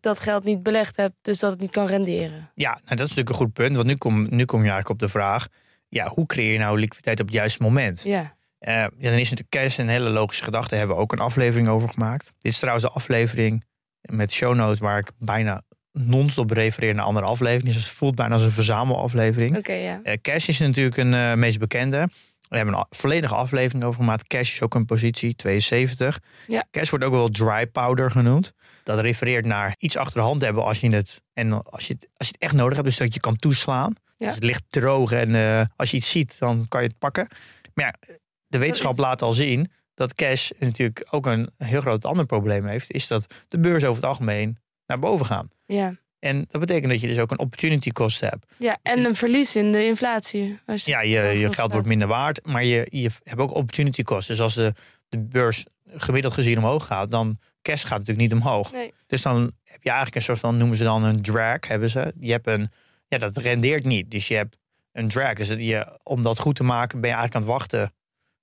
dat 0.00 0.18
geld 0.18 0.44
niet 0.44 0.62
belegd 0.62 0.96
hebt, 0.96 1.14
dus 1.22 1.38
dat 1.38 1.50
het 1.50 1.60
niet 1.60 1.70
kan 1.70 1.86
renderen. 1.86 2.50
Ja, 2.54 2.70
nou, 2.70 2.80
dat 2.84 2.92
is 3.00 3.00
natuurlijk 3.00 3.28
een 3.28 3.34
goed 3.34 3.52
punt. 3.52 3.76
Want 3.76 3.88
nu 3.88 3.96
kom, 3.96 4.26
nu 4.30 4.44
kom 4.44 4.58
je 4.64 4.70
eigenlijk 4.70 4.88
op 4.90 4.98
de 4.98 5.08
vraag... 5.08 5.46
Ja, 5.94 6.08
hoe 6.08 6.26
creëer 6.26 6.52
je 6.52 6.58
nou 6.58 6.78
liquiditeit 6.78 7.20
op 7.20 7.26
het 7.26 7.34
juiste 7.34 7.62
moment? 7.62 8.02
Ja, 8.04 8.34
Eh, 8.58 8.74
ja, 8.74 8.88
dan 8.98 9.12
is 9.12 9.30
natuurlijk 9.30 9.48
cash 9.50 9.78
een 9.78 9.88
hele 9.88 10.10
logische 10.10 10.44
gedachte. 10.44 10.68
Daar 10.68 10.78
hebben 10.78 10.96
we 10.96 11.02
ook 11.02 11.12
een 11.12 11.18
aflevering 11.18 11.68
over 11.68 11.88
gemaakt. 11.88 12.32
Dit 12.38 12.52
is 12.52 12.58
trouwens 12.58 12.86
de 12.86 12.92
aflevering 12.92 13.64
met 14.00 14.32
show 14.32 14.54
notes... 14.54 14.80
waar 14.80 14.98
ik 14.98 15.10
bijna 15.18 15.62
non-stop 15.92 16.50
refereer 16.50 16.94
naar 16.94 17.04
andere 17.04 17.26
afleveringen. 17.26 17.72
Dus 17.74 17.82
het 17.82 17.92
voelt 17.92 18.14
bijna 18.14 18.34
als 18.34 18.42
een 18.42 18.50
verzamelaflevering. 18.50 19.56
ja. 19.82 20.00
Eh, 20.02 20.18
cash 20.20 20.48
is 20.48 20.58
natuurlijk 20.58 20.96
een 20.96 21.14
eh, 21.14 21.34
meest 21.34 21.58
bekende. 21.58 22.08
We 22.48 22.56
hebben 22.56 22.74
een 22.74 22.84
volledige 22.90 23.34
aflevering 23.34 23.84
over 23.84 24.00
gemaakt. 24.00 24.26
Cash 24.26 24.52
is 24.52 24.62
ook 24.62 24.74
een 24.74 24.84
positie, 24.84 25.34
72. 25.34 26.20
Ja. 26.46 26.64
Cash 26.70 26.90
wordt 26.90 27.04
ook 27.04 27.12
wel 27.12 27.28
dry 27.28 27.66
powder 27.66 28.10
genoemd. 28.10 28.52
Dat 28.82 29.00
refereert 29.00 29.44
naar 29.44 29.74
iets 29.78 29.96
achter 29.96 30.14
de 30.20 30.26
hand 30.26 30.42
hebben 30.42 30.64
als 30.64 30.80
je 30.80 30.90
het, 30.90 31.20
en 31.32 31.62
als 31.62 31.86
je 31.86 31.92
het, 31.92 32.08
als 32.16 32.28
je 32.28 32.32
het 32.34 32.42
echt 32.42 32.54
nodig 32.54 32.74
hebt. 32.76 32.88
Dus 32.88 32.96
dat 32.96 33.14
je 33.14 33.20
kan 33.20 33.36
toeslaan. 33.36 33.94
Ja. 34.22 34.28
Dus 34.28 34.34
het 34.34 34.44
ligt 34.44 34.64
droog 34.68 35.12
en 35.12 35.34
eh, 35.34 35.64
als 35.76 35.90
je 35.90 35.96
iets 35.96 36.10
ziet, 36.10 36.38
dan 36.38 36.66
kan 36.68 36.82
je 36.82 36.88
het 36.88 36.98
pakken. 36.98 37.28
Maar 37.74 37.84
ja, 37.84 38.14
de 38.46 38.58
wetenschap 38.58 38.98
laat 38.98 39.22
al 39.22 39.32
zien 39.32 39.70
dat 39.94 40.14
cash 40.14 40.50
natuurlijk 40.58 41.06
ook 41.10 41.26
een 41.26 41.50
heel 41.58 41.80
groot 41.80 42.04
ander 42.04 42.26
probleem 42.26 42.66
heeft. 42.66 42.90
Is 42.90 43.06
dat 43.06 43.26
de 43.48 43.58
beurs 43.58 43.84
over 43.84 44.02
het 44.02 44.10
algemeen 44.10 44.58
naar 44.86 44.98
boven 44.98 45.26
gaan. 45.26 45.48
ja. 45.66 46.00
En 46.18 46.46
dat 46.50 46.60
betekent 46.60 46.90
dat 46.90 47.00
je 47.00 47.06
dus 47.06 47.18
ook 47.18 47.30
een 47.30 47.38
opportunity 47.38 47.90
cost 47.90 48.20
hebt. 48.20 48.46
Ja, 48.56 48.78
en 48.82 49.04
een 49.04 49.14
verlies 49.14 49.56
in 49.56 49.72
de 49.72 49.84
inflatie. 49.84 50.58
Als 50.66 50.84
ja, 50.84 51.00
je, 51.00 51.20
je 51.22 51.52
geld 51.52 51.72
wordt 51.72 51.88
minder 51.88 52.08
waard, 52.08 52.46
maar 52.46 52.64
je, 52.64 52.86
je 52.90 53.10
hebt 53.22 53.40
ook 53.40 53.54
opportunity 53.54 54.02
cost. 54.02 54.28
Dus 54.28 54.40
als 54.40 54.54
de, 54.54 54.74
de 55.08 55.18
beurs 55.18 55.66
gemiddeld 55.96 56.34
gezien 56.34 56.58
omhoog 56.58 56.86
gaat, 56.86 57.10
dan 57.10 57.38
cash 57.62 57.82
gaat 57.82 57.98
natuurlijk 57.98 58.18
niet 58.18 58.32
omhoog. 58.32 58.72
Nee. 58.72 58.92
Dus 59.06 59.22
dan 59.22 59.52
heb 59.64 59.82
je 59.82 59.88
eigenlijk 59.88 60.16
een 60.16 60.22
soort 60.22 60.38
van, 60.38 60.56
noemen 60.56 60.76
ze 60.76 60.84
dan 60.84 61.04
een 61.04 61.22
drag, 61.22 61.68
hebben 61.68 61.90
ze. 61.90 62.12
Je 62.20 62.32
hebt 62.32 62.46
een, 62.46 62.70
ja, 63.12 63.18
dat 63.18 63.36
rendeert 63.36 63.84
niet. 63.84 64.10
Dus 64.10 64.28
je 64.28 64.34
hebt 64.34 64.56
een 64.92 65.08
drag. 65.08 65.34
Dus 65.34 65.48
je, 65.48 65.98
om 66.02 66.22
dat 66.22 66.38
goed 66.38 66.56
te 66.56 66.64
maken 66.64 67.00
ben 67.00 67.10
je 67.10 67.16
eigenlijk 67.16 67.34
aan 67.34 67.52
het 67.52 67.60
wachten 67.60 67.94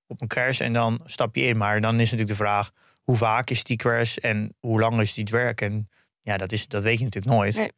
op 0.08 0.22
een 0.22 0.28
crash 0.28 0.62
en 0.62 0.74
dan 0.74 1.02
stap 1.06 1.36
je 1.36 1.42
in. 1.42 1.58
Maar 1.58 1.82
dan 1.82 1.94
is 1.94 2.12
natuurlijk 2.12 2.30
de 2.30 2.44
vraag, 2.44 2.72
hoe 3.04 3.16
vaak 3.16 3.50
is 3.50 3.64
die 3.64 3.78
crash 3.78 4.18
en 4.18 4.56
hoe 4.60 4.80
lang 4.80 5.00
is 5.00 5.14
die 5.14 5.26
drag? 5.26 5.54
En 5.54 5.90
ja, 6.22 6.38
dat, 6.38 6.52
is, 6.52 6.68
dat 6.68 6.84
weet 6.84 6.98
je 6.98 7.04
natuurlijk 7.04 7.34
nooit. 7.34 7.56
Nee. 7.56 7.72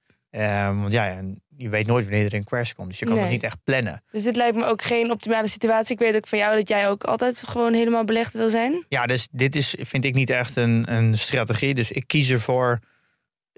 Um, 0.68 0.82
want 0.82 0.94
ja, 0.94 1.22
je 1.58 1.70
weet 1.70 1.88
nooit 1.88 2.06
wanneer 2.06 2.26
er 2.26 2.34
een 2.34 2.44
crash 2.44 2.72
komt. 2.74 2.90
Dus 2.90 3.00
je 3.00 3.06
kan 3.06 3.14
nee. 3.14 3.24
dat 3.24 3.32
niet 3.32 3.44
echt 3.44 3.64
plannen. 3.64 4.04
Dus 4.12 4.24
dit 4.24 4.36
lijkt 4.36 4.56
me 4.56 4.66
ook 4.66 4.82
geen 4.82 5.12
optimale 5.12 5.48
situatie. 5.48 5.94
Ik 5.94 6.00
weet 6.00 6.16
ook 6.16 6.28
van 6.28 6.38
jou 6.38 6.56
dat 6.56 6.68
jij 6.68 6.90
ook 6.90 7.04
altijd 7.04 7.44
gewoon 7.48 7.74
helemaal 7.74 8.04
belegd 8.04 8.34
wil 8.34 8.50
zijn. 8.50 8.86
Ja, 8.90 9.06
dus 9.06 9.28
dit 9.32 9.56
is, 9.56 9.76
vind 9.80 10.06
ik 10.06 10.14
niet 10.14 10.30
echt 10.30 10.56
een, 10.56 10.94
een 10.94 11.18
strategie. 11.18 11.74
Dus 11.74 11.92
ik 11.92 12.08
kies 12.08 12.30
ervoor 12.30 12.80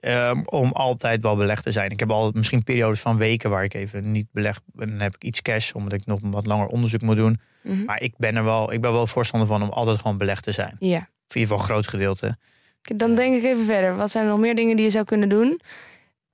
um, 0.06 0.42
om 0.46 0.72
altijd 0.72 1.22
wel 1.22 1.36
belegd 1.36 1.64
te 1.64 1.72
zijn. 1.72 1.92
Ik 1.92 2.00
heb 2.00 2.12
al 2.12 2.32
misschien 2.34 2.64
periodes 2.64 3.00
van 3.00 3.18
weken 3.18 3.50
waar 3.50 3.64
ik 3.64 3.74
even 3.74 4.12
niet 4.12 4.28
belegd 4.32 4.62
ben. 4.66 4.90
Dan 4.90 5.00
heb 5.00 5.16
ik 5.16 5.24
iets 5.24 5.42
cash, 5.42 5.72
omdat 5.72 5.94
ik 5.94 6.06
nog 6.06 6.20
wat 6.24 6.46
langer 6.46 6.68
onderzoek 6.68 7.02
moet 7.02 7.16
doen. 7.16 7.40
Mm 7.62 7.74
-hmm. 7.74 7.86
Maar 7.86 8.02
ik 8.02 8.14
ben 8.18 8.36
er 8.36 8.44
wel, 8.44 8.74
ik 8.74 8.82
ben 8.82 8.92
wel 8.92 9.08
voorstander 9.08 9.48
van 9.48 9.62
om 9.62 9.70
altijd 9.70 9.98
gewoon 9.98 10.18
belegd 10.18 10.44
te 10.44 10.52
zijn. 10.52 10.76
Ja. 10.80 10.98
Of 10.98 11.36
in 11.36 11.42
ieder 11.42 11.42
geval 11.42 11.58
een 11.58 11.64
groot 11.64 11.88
gedeelte. 11.88 12.38
Dan 12.82 13.16
denk 13.16 13.36
ik 13.36 13.44
even 13.44 13.66
verder. 13.66 13.96
Wat 13.96 14.12
zijn 14.12 14.24
er 14.24 14.30
nog 14.30 14.40
meer 14.40 14.56
dingen 14.56 14.76
die 14.76 14.86
je 14.86 14.92
zou 14.92 15.06
kunnen 15.06 15.30
doen? 15.30 15.62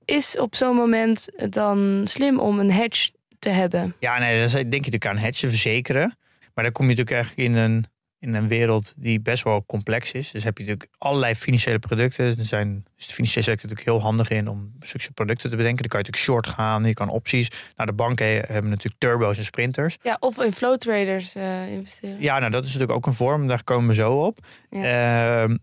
Is 0.04 0.38
op 0.38 0.54
zo'n 0.54 0.76
moment 0.76 1.28
dan 1.50 2.00
slim 2.04 2.38
om 2.38 2.58
een 2.58 2.72
hedge 2.72 3.12
te 3.38 3.48
hebben? 3.48 3.94
Ja, 3.98 4.18
nee, 4.18 4.40
dan 4.40 4.50
denk 4.50 4.64
je 4.70 4.76
natuurlijk 4.76 5.06
aan 5.06 5.16
hedge 5.16 5.48
verzekeren. 5.48 6.18
Maar 6.54 6.64
dan 6.64 6.72
kom 6.72 6.88
je 6.88 6.96
natuurlijk 6.96 7.16
eigenlijk 7.16 7.48
in 7.48 7.56
een, 7.56 7.86
in 8.20 8.34
een 8.34 8.48
wereld 8.48 8.94
die 8.96 9.20
best 9.20 9.42
wel 9.44 9.64
complex 9.66 10.12
is. 10.12 10.30
Dus 10.30 10.44
heb 10.44 10.58
je 10.58 10.64
natuurlijk 10.64 10.92
allerlei 10.98 11.34
financiële 11.34 11.78
producten. 11.78 12.26
Er 12.26 12.44
zijn, 12.44 12.84
is 12.96 13.06
de 13.06 13.14
financiële 13.14 13.44
sector 13.44 13.68
natuurlijk 13.68 13.88
heel 13.88 14.00
handig 14.06 14.30
in 14.30 14.48
om 14.48 14.72
zulke 14.80 15.12
producten 15.12 15.50
te 15.50 15.56
bedenken. 15.56 15.80
Dan 15.80 15.90
kan 15.90 16.00
je 16.00 16.06
natuurlijk 16.06 16.46
short 16.46 16.56
gaan, 16.56 16.84
je 16.84 16.94
kan 16.94 17.08
opties. 17.08 17.48
Nou, 17.76 17.88
de 17.88 17.94
banken 17.94 18.26
hebben 18.26 18.70
natuurlijk 18.70 19.00
turbo's 19.00 19.38
en 19.38 19.44
sprinters. 19.44 19.98
Ja, 20.02 20.16
of 20.20 20.42
in 20.42 20.52
flow 20.52 20.76
traders 20.76 21.36
uh, 21.36 21.72
investeren. 21.72 22.20
Ja, 22.20 22.38
nou 22.38 22.50
dat 22.50 22.64
is 22.64 22.72
natuurlijk 22.72 22.98
ook 22.98 23.06
een 23.06 23.14
vorm. 23.14 23.46
Daar 23.46 23.64
komen 23.64 23.88
we 23.88 23.94
zo 23.94 24.12
op. 24.12 24.38
Ja. 24.70 25.42
Uh, 25.42 25.54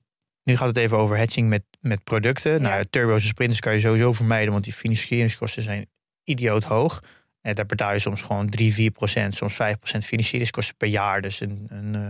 nu 0.44 0.56
gaat 0.58 0.68
het 0.68 0.78
even 0.78 0.98
over 0.98 1.18
hedging 1.18 1.50
met, 1.50 1.64
met 1.80 2.04
producten. 2.04 2.52
Ja. 2.52 2.58
Nou, 2.58 2.86
turbo's 2.90 3.22
en 3.22 3.28
sprinters 3.28 3.60
kan 3.60 3.74
je 3.74 3.80
sowieso 3.80 4.14
vermijden, 4.14 4.52
want 4.52 4.64
die 4.64 4.74
financieringskosten 4.74 5.64
zijn 5.64 5.90
idioot 6.24 6.64
hoog. 6.64 7.04
En 7.42 7.56
daar 7.56 7.66
betaal 7.66 7.94
je 7.94 8.00
soms 8.00 8.22
gewoon 8.22 8.50
3, 8.50 8.74
4 8.74 8.92
procent, 8.92 9.36
soms 9.36 9.56
5 9.56 9.78
procent 9.78 10.06
financieringskosten 10.06 10.76
per 10.76 10.88
jaar. 10.88 11.22
Dus 11.22 11.40
een, 11.40 11.66
een, 11.70 11.94
uh, 11.94 12.10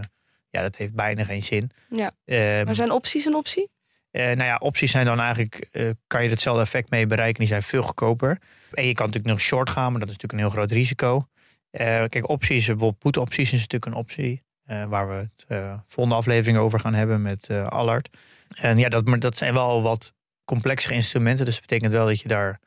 ja, 0.58 0.64
dat 0.64 0.76
heeft 0.76 0.94
bijna 0.94 1.24
geen 1.24 1.44
zin. 1.44 1.72
Ja. 1.90 2.12
Um, 2.26 2.66
maar 2.66 2.76
zijn 2.76 2.92
opties 2.92 3.26
een 3.26 3.36
optie? 3.36 3.70
Uh, 4.12 4.24
nou 4.24 4.44
ja, 4.44 4.56
opties 4.56 4.92
zijn 4.92 5.06
dan 5.06 5.20
eigenlijk, 5.20 5.70
uh, 5.72 5.90
kan 6.08 6.24
je 6.24 6.30
hetzelfde 6.30 6.62
effect 6.62 6.90
mee 6.90 7.06
bereiken. 7.06 7.40
Die 7.40 7.48
zijn 7.48 7.64
veel 7.64 7.82
goedkoper. 7.82 8.38
En 8.72 8.86
je 8.86 8.94
kan 8.94 9.06
natuurlijk 9.06 9.34
nog 9.34 9.44
short 9.44 9.70
gaan, 9.70 9.92
maar 9.92 10.00
dat 10.00 10.10
is 10.10 10.16
natuurlijk 10.16 10.34
een 10.34 10.50
heel 10.50 10.58
groot 10.58 10.72
risico. 10.72 11.28
kijk, 12.10 12.30
opties, 12.30 12.66
bijvoorbeeld 12.66 13.00
put-opties 13.00 13.54
is 13.54 13.60
natuurlijk 13.60 13.86
een 13.86 13.94
optie. 13.94 14.46
Waar 14.66 15.08
we 15.08 15.14
het 15.14 15.46
volgende 15.88 16.20
aflevering 16.20 16.58
over 16.58 16.80
gaan 16.80 16.94
hebben 16.94 17.22
met 17.22 17.50
Allard. 17.50 18.10
En 18.56 18.78
ja, 18.78 18.90
dat, 18.90 19.06
maar 19.06 19.20
dat 19.20 19.38
zijn 19.38 19.54
wel 19.54 19.82
wat 19.82 20.14
complexere 20.46 20.94
instrumenten. 20.94 21.46
Dus 21.46 21.54
dat 21.54 21.66
betekent 21.68 21.92
wel 21.92 22.06
dat 22.06 22.22
je 22.22 22.28
daar 22.28 22.60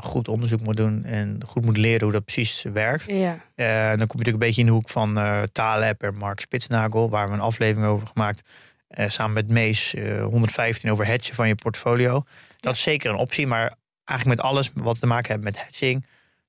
goed 0.00 0.28
onderzoek 0.28 0.60
moet 0.60 0.76
doen 0.76 1.04
en 1.04 1.40
goed 1.46 1.64
moet 1.64 1.76
leren 1.76 2.02
hoe 2.02 2.12
dat 2.12 2.24
precies 2.24 2.62
werkt. 2.72 3.06
Ja. 3.06 3.32
dan 3.36 3.36
kom 3.56 3.96
je 3.96 3.96
natuurlijk 3.96 4.26
een 4.26 4.38
beetje 4.38 4.60
in 4.60 4.66
de 4.66 4.72
hoek 4.72 4.88
van 4.88 5.14
Taleb 5.52 6.02
en 6.02 6.14
Mark 6.14 6.40
Spitsnagel, 6.40 7.10
waar 7.10 7.28
we 7.28 7.34
een 7.34 7.40
aflevering 7.40 7.86
over 7.86 8.06
gemaakt. 8.06 8.48
samen 8.88 9.34
met 9.34 9.48
Mees 9.48 9.94
115 10.20 10.90
over 10.90 11.06
hedgen 11.06 11.34
van 11.34 11.48
je 11.48 11.54
portfolio. 11.54 12.12
Dat 12.12 12.24
ja. 12.60 12.70
is 12.70 12.82
zeker 12.82 13.10
een 13.10 13.16
optie, 13.16 13.46
maar 13.46 13.74
eigenlijk 14.04 14.40
met 14.40 14.50
alles 14.50 14.70
wat 14.74 15.00
te 15.00 15.06
maken 15.06 15.32
heeft 15.32 15.44
met 15.44 15.64
hedging, 15.64 16.06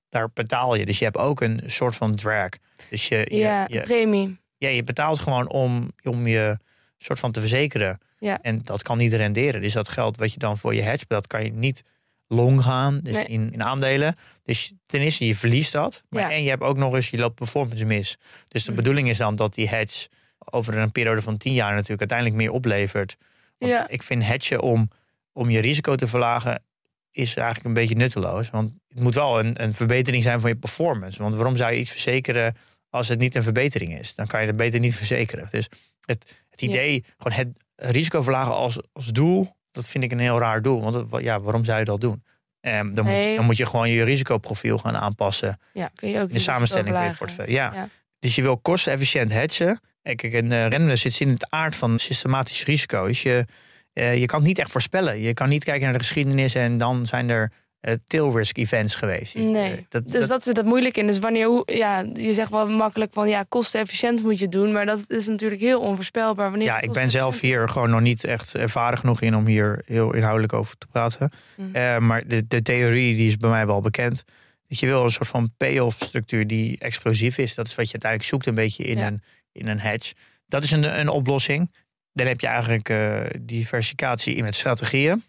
daar 0.09 0.29
betaal 0.33 0.75
je. 0.75 0.85
Dus 0.85 0.99
je 0.99 1.05
hebt 1.05 1.17
ook 1.17 1.41
een 1.41 1.61
soort 1.65 1.95
van 1.95 2.15
drag. 2.15 2.49
Dus 2.89 3.07
je, 3.07 3.25
ja, 3.29 3.65
je, 3.67 3.73
je 3.73 3.81
premie 3.81 4.37
ja, 4.57 4.69
je 4.69 4.83
betaalt 4.83 5.19
gewoon 5.19 5.49
om, 5.49 5.91
om 6.03 6.27
je 6.27 6.57
soort 6.97 7.19
van 7.19 7.31
te 7.31 7.39
verzekeren. 7.39 7.99
Ja. 8.19 8.39
En 8.41 8.61
dat 8.63 8.81
kan 8.81 8.97
niet 8.97 9.13
renderen. 9.13 9.61
Dus 9.61 9.73
dat 9.73 9.89
geld 9.89 10.17
wat 10.17 10.33
je 10.33 10.39
dan 10.39 10.57
voor 10.57 10.75
je 10.75 10.81
hedge, 10.81 11.05
dat 11.07 11.27
kan 11.27 11.43
je 11.43 11.51
niet 11.51 11.83
long 12.27 12.61
gaan, 12.63 12.99
dus 13.03 13.13
Nee. 13.13 13.25
in, 13.25 13.53
in 13.53 13.63
aandelen. 13.63 14.15
Dus 14.43 14.73
ten 14.85 15.01
eerste, 15.01 15.25
je 15.27 15.35
verliest 15.35 15.71
dat. 15.71 16.03
Maar 16.09 16.21
Ja. 16.21 16.31
en 16.31 16.43
je 16.43 16.49
hebt 16.49 16.61
ook 16.61 16.77
nog 16.77 16.93
eens, 16.93 17.09
je 17.09 17.17
loopt 17.17 17.35
performance 17.35 17.85
mis. 17.85 18.17
Dus 18.47 18.63
de 18.63 18.71
Mhm. 18.71 18.79
bedoeling 18.81 19.09
is 19.09 19.17
dan 19.17 19.35
dat 19.35 19.53
die 19.53 19.67
hedge 19.69 20.07
over 20.51 20.77
een 20.77 20.91
periode 20.91 21.21
van 21.21 21.37
tien 21.37 21.53
jaar 21.53 21.71
natuurlijk 21.73 21.99
uiteindelijk 21.99 22.37
meer 22.39 22.51
oplevert. 22.51 23.17
Want 23.57 23.71
Ja. 23.71 23.87
ik 23.87 24.03
vind 24.03 24.23
hedgen 24.23 24.61
om, 24.61 24.89
om 25.33 25.49
je 25.49 25.59
risico 25.59 25.95
te 25.95 26.07
verlagen, 26.07 26.63
is 27.11 27.35
eigenlijk 27.35 27.67
een 27.67 27.73
beetje 27.73 27.95
nutteloos. 27.95 28.49
Want 28.49 28.71
het 28.87 28.99
moet 28.99 29.15
wel 29.15 29.39
een, 29.39 29.63
een 29.63 29.73
verbetering 29.73 30.23
zijn 30.23 30.39
van 30.39 30.49
je 30.49 30.55
performance. 30.55 31.21
Want 31.21 31.35
waarom 31.35 31.55
zou 31.55 31.71
je 31.73 31.79
iets 31.79 31.91
verzekeren 31.91 32.55
als 32.89 33.07
het 33.07 33.19
niet 33.19 33.35
een 33.35 33.43
verbetering 33.43 33.99
is? 33.99 34.15
Dan 34.15 34.27
kan 34.27 34.41
je 34.41 34.47
het 34.47 34.55
beter 34.55 34.79
niet 34.79 34.95
verzekeren. 34.95 35.47
Dus 35.51 35.67
het, 36.05 36.43
het 36.49 36.61
Ja. 36.61 36.67
idee, 36.67 37.03
gewoon 37.17 37.37
het 37.37 37.57
risico 37.75 38.21
verlagen 38.21 38.53
als, 38.53 38.77
als 38.93 39.05
doel, 39.11 39.55
dat 39.75 39.87
vind 39.87 40.03
ik 40.03 40.11
een 40.11 40.19
heel 40.19 40.39
raar 40.39 40.61
doel. 40.61 40.81
Want 40.81 40.95
het- 41.11 41.23
ja, 41.23 41.39
waarom 41.39 41.63
zou 41.63 41.79
je 41.79 41.85
dat 41.85 42.01
doen? 42.01 42.23
Ehm, 42.61 42.93
dan, 42.93 43.05
Nee. 43.05 43.27
moet, 43.27 43.35
dan 43.35 43.45
moet 43.45 43.57
je 43.57 43.65
gewoon 43.65 43.89
je 43.89 44.03
risicoprofiel 44.03 44.77
gaan 44.77 44.95
aanpassen. 44.97 45.59
Ja, 45.73 45.89
kun 45.95 46.09
je 46.09 46.19
ook 46.19 46.27
In 46.27 46.33
de 46.33 46.39
samenstelling 46.39 46.95
van 46.95 47.05
je 47.05 47.15
portefeuille. 47.17 47.51
Ja. 47.53 47.71
Ja. 47.73 47.89
Dus 48.19 48.35
je 48.35 48.41
wil 48.41 48.57
kostenefficiënt 48.57 49.31
hedgen. 49.31 49.79
En 50.01 50.15
Kijk, 50.15 50.33
een 50.33 50.51
uh, 50.51 50.67
render 50.67 50.97
zit 50.97 51.19
in 51.19 51.29
het 51.29 51.49
aard 51.49 51.75
van 51.75 51.99
systematisch 51.99 52.63
risico. 52.65 53.07
Dus 53.07 53.21
je, 53.23 53.45
eh, 53.93 54.17
je 54.19 54.25
kan 54.25 54.39
het 54.39 54.47
niet 54.47 54.59
echt 54.59 54.71
voorspellen. 54.71 55.19
Je 55.19 55.33
kan 55.33 55.49
niet 55.49 55.63
kijken 55.63 55.83
naar 55.83 55.93
de 55.93 55.99
geschiedenis 55.99 56.55
en 56.55 56.77
dan 56.77 57.05
zijn 57.05 57.29
er 57.29 57.51
eh, 57.85 57.93
tail 58.05 58.37
risk 58.37 58.57
events 58.57 58.95
geweest. 58.95 59.33
Dus, 59.33 59.43
Nee. 59.43 59.71
eh, 59.71 59.77
dat, 59.89 60.03
Dus 60.03 60.11
dat- 60.19 60.29
dat 60.29 60.43
zit 60.43 60.57
het 60.57 60.65
moeilijk 60.65 60.97
in. 60.97 61.07
Dus 61.07 61.19
wanneer, 61.19 61.61
ja, 61.65 62.05
je 62.13 62.33
zegt 62.33 62.51
wel 62.51 62.67
makkelijk 62.67 63.13
van 63.13 63.29
ja, 63.29 63.45
kostenefficiënt 63.49 64.23
moet 64.23 64.39
je 64.39 64.47
doen. 64.47 64.71
Maar 64.71 64.85
dat 64.85 65.05
is 65.07 65.27
natuurlijk 65.27 65.61
heel 65.61 65.79
onvoorspelbaar. 65.79 66.49
Wanneer 66.49 66.67
ja, 66.67 66.81
ik 66.81 66.91
ben 66.91 67.09
zelf 67.11 67.41
hier 67.41 67.69
gewoon 67.69 67.89
nog 67.89 68.01
niet 68.01 68.23
echt 68.23 68.55
ervaren 68.55 68.97
genoeg 68.97 69.21
in 69.21 69.35
om 69.35 69.47
hier 69.47 69.81
heel 69.85 70.13
inhoudelijk 70.13 70.53
over 70.53 70.77
te 70.77 70.87
praten. 70.87 71.31
Mhm. 71.57 71.75
Eh, 71.75 71.97
maar 71.97 72.27
de, 72.27 72.47
de 72.47 72.61
theorie 72.61 73.15
die 73.15 73.27
is 73.27 73.37
bij 73.37 73.49
mij 73.49 73.65
wel 73.65 73.81
bekend. 73.81 74.23
Dat 74.67 74.79
je 74.79 74.85
wil 74.85 75.03
een 75.03 75.11
soort 75.11 75.27
van 75.27 75.53
payoff 75.57 75.95
structuur 75.99 76.47
die 76.47 76.77
explosief 76.79 77.37
is. 77.37 77.55
Dat 77.55 77.67
is 77.67 77.75
wat 77.75 77.85
je 77.85 77.91
uiteindelijk 77.91 78.31
zoekt 78.31 78.45
een 78.45 78.55
beetje 78.55 78.83
in, 78.83 78.97
Ja. 78.97 79.07
een, 79.07 79.21
in 79.51 79.67
een 79.67 79.79
hedge. 79.79 80.13
Dat 80.47 80.63
is 80.63 80.71
een, 80.71 80.99
een 80.99 81.09
oplossing. 81.09 81.71
Dan 82.13 82.27
heb 82.27 82.39
je 82.39 82.47
eigenlijk 82.47 82.93
diversificatie 83.41 84.35
in 84.35 84.43
met 84.43 84.55
strategieën. 84.55 85.23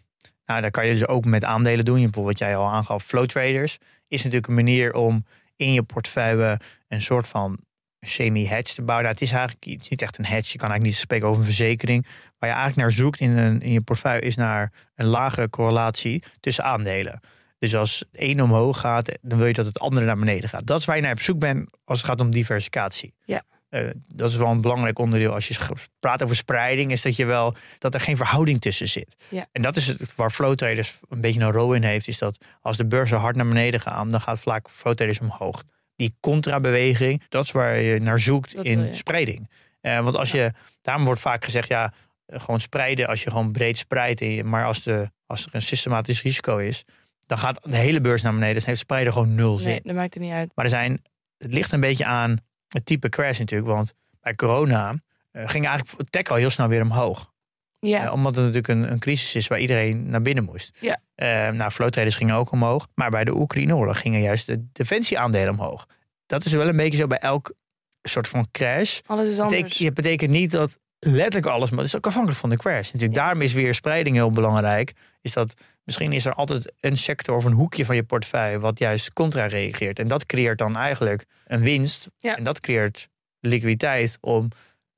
Nou, 0.47 0.61
daar 0.61 0.71
kan 0.71 0.85
je 0.87 0.93
dus 0.93 1.07
ook 1.07 1.25
met 1.25 1.43
aandelen 1.43 1.85
doen. 1.85 1.99
Je 1.99 2.03
bijvoorbeeld 2.03 2.39
wat 2.39 2.47
jij 2.47 2.57
al 2.57 2.67
aangaf, 2.67 3.03
flow 3.03 3.25
traders. 3.25 3.77
Is 4.07 4.17
natuurlijk 4.17 4.47
een 4.47 4.53
manier 4.53 4.93
om 4.93 5.25
in 5.55 5.73
je 5.73 5.83
portefeuille 5.83 6.59
een 6.87 7.01
soort 7.01 7.27
van 7.27 7.59
semi-hedge 7.99 8.75
te 8.75 8.81
bouwen. 8.81 9.05
Nou, 9.05 9.17
het 9.17 9.21
is 9.27 9.31
eigenlijk 9.31 9.65
het 9.81 9.89
niet 9.89 10.01
echt 10.01 10.17
een 10.17 10.25
hedge. 10.25 10.51
Je 10.51 10.57
kan 10.57 10.69
eigenlijk 10.69 10.83
niet 10.83 10.95
spreken 10.95 11.27
over 11.27 11.39
een 11.39 11.47
verzekering. 11.47 12.05
Waar 12.39 12.49
je 12.49 12.55
eigenlijk 12.55 12.75
naar 12.75 12.91
zoekt 12.91 13.19
in, 13.19 13.37
een, 13.37 13.61
in 13.61 13.71
je 13.71 13.81
portefeuille 13.81 14.21
is 14.21 14.35
naar 14.35 14.71
een 14.95 15.05
lage 15.05 15.49
correlatie 15.49 16.23
tussen 16.39 16.63
aandelen. 16.63 17.19
Dus 17.59 17.75
als 17.75 18.05
een 18.11 18.41
omhoog 18.41 18.79
gaat, 18.79 19.11
dan 19.21 19.37
wil 19.37 19.47
je 19.47 19.53
dat 19.53 19.65
het 19.65 19.79
andere 19.79 20.05
naar 20.05 20.17
beneden 20.17 20.49
gaat. 20.49 20.65
Dat 20.65 20.79
is 20.79 20.85
waar 20.85 20.95
je 20.95 21.01
naar 21.01 21.11
op 21.11 21.21
zoek 21.21 21.39
bent 21.39 21.69
als 21.83 21.97
het 21.97 22.07
gaat 22.07 22.19
om 22.19 22.31
diversificatie. 22.31 23.13
Ja. 23.25 23.43
Eh, 23.69 23.89
dat 24.07 24.29
is 24.29 24.35
wel 24.35 24.47
een 24.47 24.61
belangrijk 24.61 24.99
onderdeel. 24.99 25.33
Als 25.33 25.47
je 25.47 25.55
praat 25.99 26.23
over 26.23 26.35
spreiding, 26.35 26.91
is 26.91 27.01
dat 27.01 27.15
je 27.15 27.25
wel 27.25 27.55
dat 27.77 27.93
er 27.93 27.99
geen 27.99 28.17
verhouding 28.17 28.61
tussen 28.61 28.87
zit. 28.87 29.15
Ja. 29.29 29.45
En 29.51 29.61
dat 29.61 29.75
is 29.75 29.87
het 29.87 30.15
waar 30.15 30.31
flow 30.31 30.55
traders 30.55 30.99
een 31.09 31.21
beetje 31.21 31.39
een 31.39 31.51
rol 31.51 31.73
in 31.73 31.83
heeft. 31.83 32.07
Is 32.07 32.17
dat 32.17 32.45
als 32.61 32.77
de 32.77 32.85
beurzen 32.85 33.17
hard 33.17 33.35
naar 33.35 33.47
beneden 33.47 33.79
gaan, 33.79 34.09
dan 34.09 34.21
gaat 34.21 34.39
vaak 34.39 34.69
flow 34.69 34.93
traders 34.93 35.19
omhoog. 35.19 35.63
Die 35.95 36.15
contrabeweging, 36.19 37.23
dat 37.29 37.43
is 37.43 37.51
waar 37.51 37.79
je 37.79 37.99
naar 37.99 38.19
zoekt 38.19 38.55
Dat 38.55 38.65
in 38.65 38.95
spreiding. 38.95 39.49
Eh, 39.81 40.03
want 40.03 40.15
als 40.15 40.31
je, 40.31 40.51
daarom 40.81 41.05
wordt 41.05 41.21
vaak 41.21 41.45
gezegd, 41.45 41.67
ja, 41.67 41.93
eh, 42.25 42.39
gewoon 42.39 42.59
spreiden 42.59 43.07
als 43.07 43.23
je 43.23 43.29
gewoon 43.29 43.51
breed 43.51 43.77
spreidt. 43.77 44.43
Maar 44.43 44.65
als, 44.65 44.83
de, 44.83 45.11
als 45.25 45.45
er 45.45 45.55
een 45.55 45.61
systematisch 45.61 46.21
risico 46.21 46.57
is, 46.57 46.85
dan 47.25 47.37
gaat 47.37 47.59
de 47.63 47.77
hele 47.77 48.01
beurs 48.01 48.21
naar 48.21 48.33
beneden. 48.33 48.55
Dus 48.55 48.65
heeft 48.65 48.79
spreiden 48.79 49.13
gewoon 49.13 49.35
nul 49.35 49.57
zin. 49.57 49.69
Nee, 49.69 49.81
dat 49.83 49.95
maakt 49.95 50.13
het 50.13 50.23
niet 50.23 50.31
uit. 50.31 50.51
Maar 50.55 50.65
er 50.65 50.71
zijn, 50.71 51.01
het 51.37 51.53
ligt 51.53 51.71
een 51.71 51.79
beetje 51.79 52.05
aan 52.05 52.37
het 52.67 52.85
type 52.85 53.09
crash 53.09 53.39
natuurlijk. 53.39 53.69
Want 53.69 53.93
bij 54.21 54.35
corona 54.35 54.95
eh, 55.31 55.47
ging 55.47 55.67
eigenlijk 55.67 56.09
tech 56.09 56.27
al 56.27 56.35
heel 56.35 56.49
snel 56.49 56.67
weer 56.67 56.81
omhoog. 56.81 57.31
Ja, 57.79 58.05
Eh, 58.05 58.13
omdat 58.13 58.35
het 58.35 58.45
natuurlijk 58.45 58.67
een, 58.67 58.91
een 58.91 58.99
crisis 58.99 59.35
is 59.35 59.47
waar 59.47 59.59
iedereen 59.59 60.09
naar 60.09 60.21
binnen 60.21 60.43
moest. 60.43 60.77
Ja. 60.79 60.99
Eh, 61.15 61.27
nou, 61.49 61.71
flow 61.71 61.89
traders 61.89 62.15
gingen 62.15 62.35
ook 62.35 62.51
omhoog. 62.51 62.87
Maar 62.95 63.09
bij 63.09 63.23
de 63.23 63.35
Oekraïne-oorlog 63.35 63.99
gingen 63.99 64.21
juist 64.21 64.45
de 64.45 64.65
defensieaandelen 64.71 65.49
omhoog. 65.49 65.87
Dat 66.25 66.45
is 66.45 66.51
wel 66.51 66.67
een 66.67 66.75
beetje 66.77 66.97
zo 66.97 67.07
bij 67.07 67.17
elk 67.17 67.53
soort 68.01 68.27
van 68.27 68.47
crash. 68.51 68.99
alles 69.05 69.31
is 69.31 69.39
anders. 69.39 69.79
het 69.79 69.93
betekent 69.93 70.31
niet 70.31 70.51
dat 70.51 70.79
letterlijk 70.99 71.45
alles, 71.45 71.69
maar 71.69 71.79
het 71.79 71.87
is 71.87 71.95
ook 71.95 72.05
afhankelijk 72.05 72.39
van 72.39 72.49
de 72.49 72.57
crash. 72.57 72.91
Natuurlijk, 72.91 73.19
daarom 73.19 73.41
is 73.41 73.53
weer 73.53 73.73
spreiding 73.73 74.15
heel 74.15 74.31
belangrijk. 74.31 74.93
Is 75.21 75.33
dat 75.33 75.53
misschien 75.83 76.13
is 76.13 76.25
er 76.25 76.33
altijd 76.33 76.73
een 76.79 76.97
sector 76.97 77.35
of 77.35 77.45
een 77.45 77.51
hoekje 77.51 77.85
van 77.85 77.95
je 77.95 78.03
portefeuille 78.03 78.59
wat 78.59 78.79
juist 78.79 79.13
contra 79.13 79.45
reageert. 79.45 79.99
En 79.99 80.07
dat 80.07 80.25
creëert 80.25 80.57
dan 80.57 80.75
eigenlijk 80.75 81.25
een 81.45 81.61
winst. 81.61 82.09
En 82.21 82.43
dat 82.43 82.59
creëert 82.59 83.07
liquiditeit 83.39 84.17
om, 84.21 84.47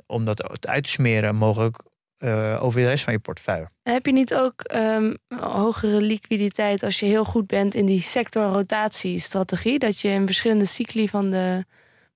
om 0.05 0.25
dat 0.25 0.67
uit 0.67 0.83
te 0.83 0.89
smeren 0.89 1.35
mogelijk 1.35 1.77
uh, 2.19 2.63
over 2.63 2.81
de 2.81 2.88
rest 2.88 3.03
van 3.03 3.13
je 3.13 3.19
portefeuille. 3.19 3.69
heb 3.83 4.05
je 4.05 4.12
niet 4.12 4.35
ook 4.35 4.73
um, 4.73 5.17
hogere 5.38 6.01
liquiditeit 6.01 6.83
als 6.83 6.99
je 6.99 7.05
heel 7.05 7.25
goed 7.25 7.47
bent 7.47 7.75
in 7.75 7.85
die 7.85 8.01
sectorrotatiestrategie? 8.01 9.79
Dat 9.79 9.99
je 9.99 10.09
in 10.09 10.25
verschillende 10.25 10.65
cycli 10.65 11.07
van 11.07 11.29
de 11.29 11.65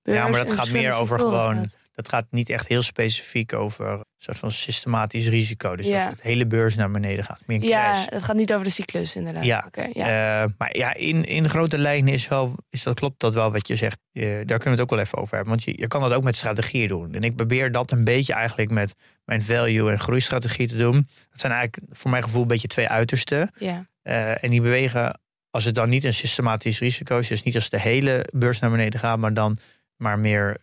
beurs. 0.02 0.18
Ja, 0.18 0.28
maar 0.28 0.46
dat 0.46 0.54
gaat 0.54 0.70
meer 0.70 0.92
over 0.92 1.18
gewoon 1.18 1.68
dat 1.94 2.08
gaat 2.08 2.26
niet 2.30 2.50
echt 2.50 2.68
heel 2.68 2.82
specifiek 2.82 3.52
over 3.52 3.90
een 3.90 4.04
soort 4.18 4.38
van 4.38 4.50
systematisch 4.50 5.28
risico. 5.28 5.76
Dus 5.76 5.90
als 5.90 6.02
het 6.02 6.22
hele 6.22 6.46
beurs 6.46 6.74
naar 6.74 6.90
beneden 6.90 7.24
gaat. 7.24 7.40
Meer 7.46 7.62
een 7.62 7.68
ja, 7.68 8.04
het 8.08 8.24
gaat 8.24 8.36
niet 8.36 8.52
over 8.52 8.64
de 8.64 8.70
cyclus 8.70 9.16
inderdaad. 9.16 9.44
Ja, 9.44 9.68
ja. 9.92 10.42
Uh, 10.42 10.50
maar 10.58 10.76
ja, 10.76 10.94
in, 10.94 11.24
in 11.24 11.48
grote 11.48 11.78
lijnen 11.78 12.12
is, 12.12 12.28
wel, 12.28 12.54
is 12.70 12.82
dat, 12.82 12.94
klopt 12.94 13.20
dat 13.20 13.34
wel 13.34 13.52
wat 13.52 13.68
je 13.68 13.76
zegt. 13.76 13.98
daar 14.12 14.44
kunnen 14.44 14.62
we 14.62 14.70
het 14.70 14.80
ook 14.80 14.90
wel 14.90 14.98
even 14.98 15.18
over 15.18 15.34
hebben. 15.34 15.52
Want 15.54 15.64
je, 15.64 15.74
je 15.76 15.86
kan 15.86 16.00
dat 16.00 16.12
ook 16.12 16.24
met 16.24 16.36
strategieën 16.36 16.88
doen. 16.88 17.14
En 17.14 17.22
ik 17.22 17.36
probeer 17.36 17.72
dat 17.72 17.90
een 17.90 18.04
beetje 18.04 18.32
eigenlijk 18.32 18.70
met 18.70 18.94
mijn 19.24 19.42
value- 19.42 19.90
en 19.90 20.00
groeistrategie 20.00 20.68
te 20.68 20.76
doen. 20.76 21.08
Dat 21.30 21.40
zijn 21.40 21.52
eigenlijk 21.52 21.92
voor 21.96 22.10
mijn 22.10 22.22
gevoel 22.22 22.42
een 22.42 22.48
beetje 22.48 22.68
twee 22.68 22.88
uitersten. 22.88 23.50
Ja. 23.58 23.86
Uh, 24.02 24.44
en 24.44 24.50
die 24.50 24.60
bewegen, 24.60 25.20
als 25.50 25.64
het 25.64 25.74
dan 25.74 25.88
niet 25.88 26.04
een 26.04 26.14
systematisch 26.14 26.78
risico 26.78 27.18
is, 27.18 27.28
dus 27.28 27.42
niet 27.42 27.54
als 27.54 27.68
de 27.68 27.80
hele 27.80 28.28
beurs 28.32 28.58
naar 28.58 28.70
beneden 28.70 29.00
gaat, 29.00 29.18
maar 29.18 29.34
dan 29.34 29.56
maar 29.96 30.18
meer... 30.18 30.60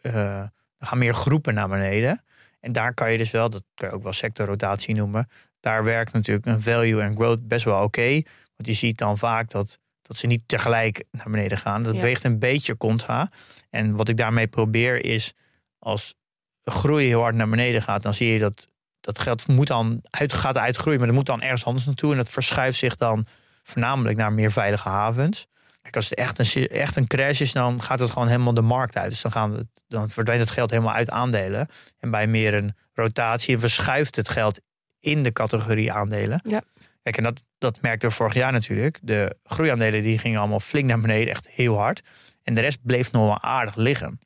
Gaan 0.86 0.98
meer 0.98 1.14
groepen 1.14 1.54
naar 1.54 1.70
beneden. 1.70 2.24
En 2.60 2.72
daar 2.72 2.94
kan 2.94 3.12
je 3.12 3.18
dus 3.18 3.32
wel, 3.32 3.50
dat 3.50 3.64
kan 3.76 3.90
je 3.90 3.96
ook 3.96 4.04
wel 4.04 4.14
sectorrotatie 4.14 4.96
noemen. 4.96 5.30
Daar 5.60 5.84
werkt 5.84 6.14
natuurlijk 6.14 6.46
een 6.46 6.62
value 6.62 7.02
en 7.02 7.16
growth 7.16 7.48
best 7.48 7.66
wel 7.66 7.84
oké. 7.84 8.12
want 8.56 8.68
je 8.68 8.74
ziet 8.74 8.98
dan 8.98 9.18
vaak 9.18 9.50
dat, 9.50 9.80
dat 10.02 10.18
ze 10.18 10.28
niet 10.28 10.42
tegelijk 10.46 11.04
naar 11.12 11.30
beneden 11.30 11.58
gaan. 11.58 11.84
Dat 11.84 11.98
weegt 11.98 12.24
een 12.24 12.40
beetje 12.40 12.78
contra. 12.78 13.32
En 13.70 13.96
wat 13.96 14.10
ik 14.10 14.18
daarmee 14.18 14.48
probeer 14.48 15.06
is, 15.06 15.34
als 15.80 16.16
groei 16.64 17.08
heel 17.08 17.22
hard 17.22 17.36
naar 17.36 17.50
beneden 17.50 17.82
gaat, 17.82 18.04
dan 18.04 18.14
zie 18.14 18.34
je 18.34 18.40
dat 18.40 18.68
dat 19.00 19.20
geld 19.20 19.48
moet 19.48 19.68
dan 19.68 20.02
uit, 20.10 20.34
gaat 20.34 20.58
uitgroeien, 20.58 20.98
maar 20.98 21.08
dat 21.08 21.18
moet 21.18 21.26
dan 21.26 21.42
ergens 21.42 21.66
anders 21.66 21.86
naartoe. 21.86 22.12
En 22.12 22.18
dat 22.18 22.30
verschuift 22.30 22.78
zich 22.78 22.96
dan 22.96 23.26
voornamelijk 23.64 24.18
naar 24.18 24.34
meer 24.34 24.52
veilige 24.52 24.90
havens. 24.90 25.48
Kijk, 25.92 25.96
als 25.96 26.10
het 26.10 26.20
echt 26.20 26.56
een, 26.56 26.68
echt 26.68 26.96
een 26.96 27.08
crash 27.08 27.42
is, 27.42 27.52
dan 27.52 27.82
gaat 27.82 28.00
het 28.00 28.10
gewoon 28.10 28.28
helemaal 28.28 28.54
de 28.54 28.62
markt 28.62 28.98
uit. 28.98 29.10
Dus 29.10 29.22
dan, 29.22 29.32
gaan 29.32 29.52
we, 29.52 29.68
dan 29.88 30.10
verdwijnt 30.10 30.44
het 30.44 30.52
geld 30.52 30.70
helemaal 30.70 30.94
uit 30.94 31.10
aandelen. 31.10 31.68
En 32.00 32.12
bij 32.12 32.28
meer 32.28 32.54
een 32.54 32.74
rotatie 32.94 33.60
verschuift 33.60 34.16
het 34.16 34.30
geld 34.30 34.60
in 35.00 35.24
de 35.24 35.32
categorie 35.32 35.92
aandelen. 35.92 36.42
Ja. 36.44 36.62
Kijk, 37.04 37.18
en 37.18 37.24
dat, 37.24 37.44
dat 37.58 37.82
merkte 37.82 38.08
we 38.08 38.14
vorig 38.14 38.34
jaar 38.34 38.52
natuurlijk. 38.52 39.00
De 39.02 39.36
groeiaandelen 39.44 40.02
die 40.02 40.18
gingen 40.18 40.40
allemaal 40.40 40.60
flink 40.60 40.88
naar 40.88 41.00
beneden, 41.00 41.30
echt 41.30 41.50
heel 41.50 41.78
hard. 41.78 42.02
En 42.44 42.54
de 42.54 42.62
rest 42.62 42.80
bleef 42.84 43.12
nog 43.12 43.26
wel 43.26 43.42
aardig 43.42 43.76
liggen. 43.76 44.20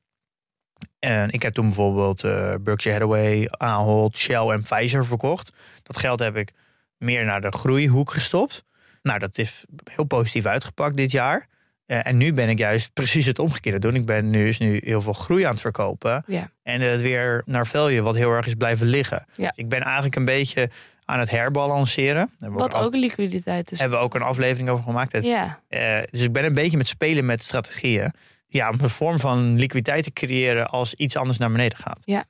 En 1.00 1.32
ik 1.32 1.42
heb 1.42 1.54
toen 1.54 1.66
bijvoorbeeld 1.66 2.24
uh, 2.24 2.54
Berkshire 2.62 3.00
Hathaway, 3.00 3.48
Ahold, 3.50 4.18
Shell 4.18 4.48
en 4.48 4.62
Pfizer 4.62 5.06
verkocht. 5.06 5.52
Dat 5.84 5.98
geld 5.98 6.20
heb 6.20 6.36
ik 6.36 6.52
meer 6.98 7.26
naar 7.26 7.42
de 7.42 7.52
groeihoek 7.52 8.12
gestopt. 8.12 8.64
Nou, 9.02 9.20
dat 9.20 9.38
is 9.38 9.66
heel 9.84 10.04
positief 10.04 10.46
uitgepakt 10.46 10.98
dit 10.98 11.12
jaar. 11.12 11.48
Uh, 11.88 12.08
en 12.08 12.18
nu 12.18 12.34
ben 12.34 12.50
ik 12.50 12.58
juist 12.58 12.94
precies 12.94 13.26
het 13.26 13.40
omgekeerde 13.40 13.80
doen. 13.80 13.96
Ik 13.96 14.06
ben 14.06 14.30
nu, 14.30 14.48
is 14.48 14.58
nu 14.58 14.82
heel 14.84 15.02
veel 15.02 15.14
groei 15.14 15.44
aan 15.44 15.52
het 15.52 15.62
verkopen. 15.62 16.24
Ja. 16.28 16.50
En 16.64 16.82
het 16.82 17.02
weer 17.02 17.42
naar 17.46 17.68
value, 17.68 18.02
wat 18.02 18.16
heel 18.16 18.32
erg 18.32 18.46
is 18.46 18.54
blijven 18.54 18.88
liggen. 18.88 19.26
Ja. 19.36 19.48
Dus 19.48 19.58
ik 19.58 19.70
ben 19.70 19.82
eigenlijk 19.82 20.16
een 20.16 20.26
beetje 20.26 20.70
aan 21.06 21.20
het 21.20 21.30
herbalanceren. 21.30 22.32
Wat 22.40 22.76
ook, 22.76 22.82
ook 22.82 22.96
liquiditeit 22.96 23.72
is. 23.72 23.80
Hebben 23.80 24.00
we 24.00 24.04
ook 24.04 24.16
een 24.16 24.22
aflevering 24.22 24.70
over 24.70 24.84
gemaakt. 24.84 25.12
Het, 25.12 25.26
ja. 25.26 25.60
Uh, 25.70 26.00
dus 26.10 26.22
ik 26.22 26.32
ben 26.32 26.44
een 26.44 26.54
beetje 26.54 26.78
met 26.78 26.88
spelen 26.88 27.26
met 27.26 27.44
strategieën. 27.44 28.14
Ja, 28.48 28.70
om 28.70 28.80
een 28.82 28.90
vorm 28.90 29.20
van 29.20 29.56
liquiditeit 29.56 30.04
te 30.04 30.14
creëren 30.14 30.66
als 30.66 30.94
iets 30.94 31.16
anders 31.16 31.38
naar 31.38 31.52
beneden 31.52 31.78
gaat. 31.78 32.00
Ja. 32.04 32.26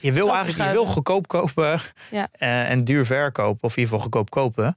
je 0.00 0.12
wil 0.12 0.34
eigenlijk 0.34 0.68
je 0.68 0.72
wil 0.72 0.86
goedkoop 0.86 1.28
kopen 1.28 1.80
ja. 2.10 2.28
uh, 2.38 2.70
en 2.70 2.84
duur 2.84 3.06
verkopen. 3.06 3.62
Of 3.62 3.76
in 3.76 3.82
ieder 3.82 3.98
geval 3.98 3.98
goedkoop 3.98 4.30
kopen 4.30 4.76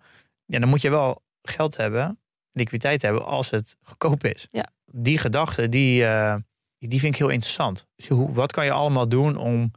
ja, 0.50 0.60
dan 0.60 0.70
moet 0.70 0.82
je 0.82 0.90
wel 0.90 1.22
geld 1.42 1.78
hebben, 1.78 2.20
liquiditeit 2.52 3.02
hebben, 3.02 3.26
als 3.26 3.50
het 3.50 3.76
goedkoop 3.82 4.24
is. 4.24 4.48
Ja. 4.52 4.70
Die 4.86 5.18
gedachte, 5.18 5.70
die, 5.70 6.04
uh, 6.04 6.36
die 6.78 7.00
vind 7.00 7.14
ik 7.14 7.20
heel 7.20 7.30
interessant. 7.30 7.88
Dus 7.96 8.08
hoe, 8.08 8.34
wat 8.34 8.52
kan 8.52 8.66
je 8.66 8.72
allemaal 8.72 9.10
doen 9.10 9.38
om 9.38 9.72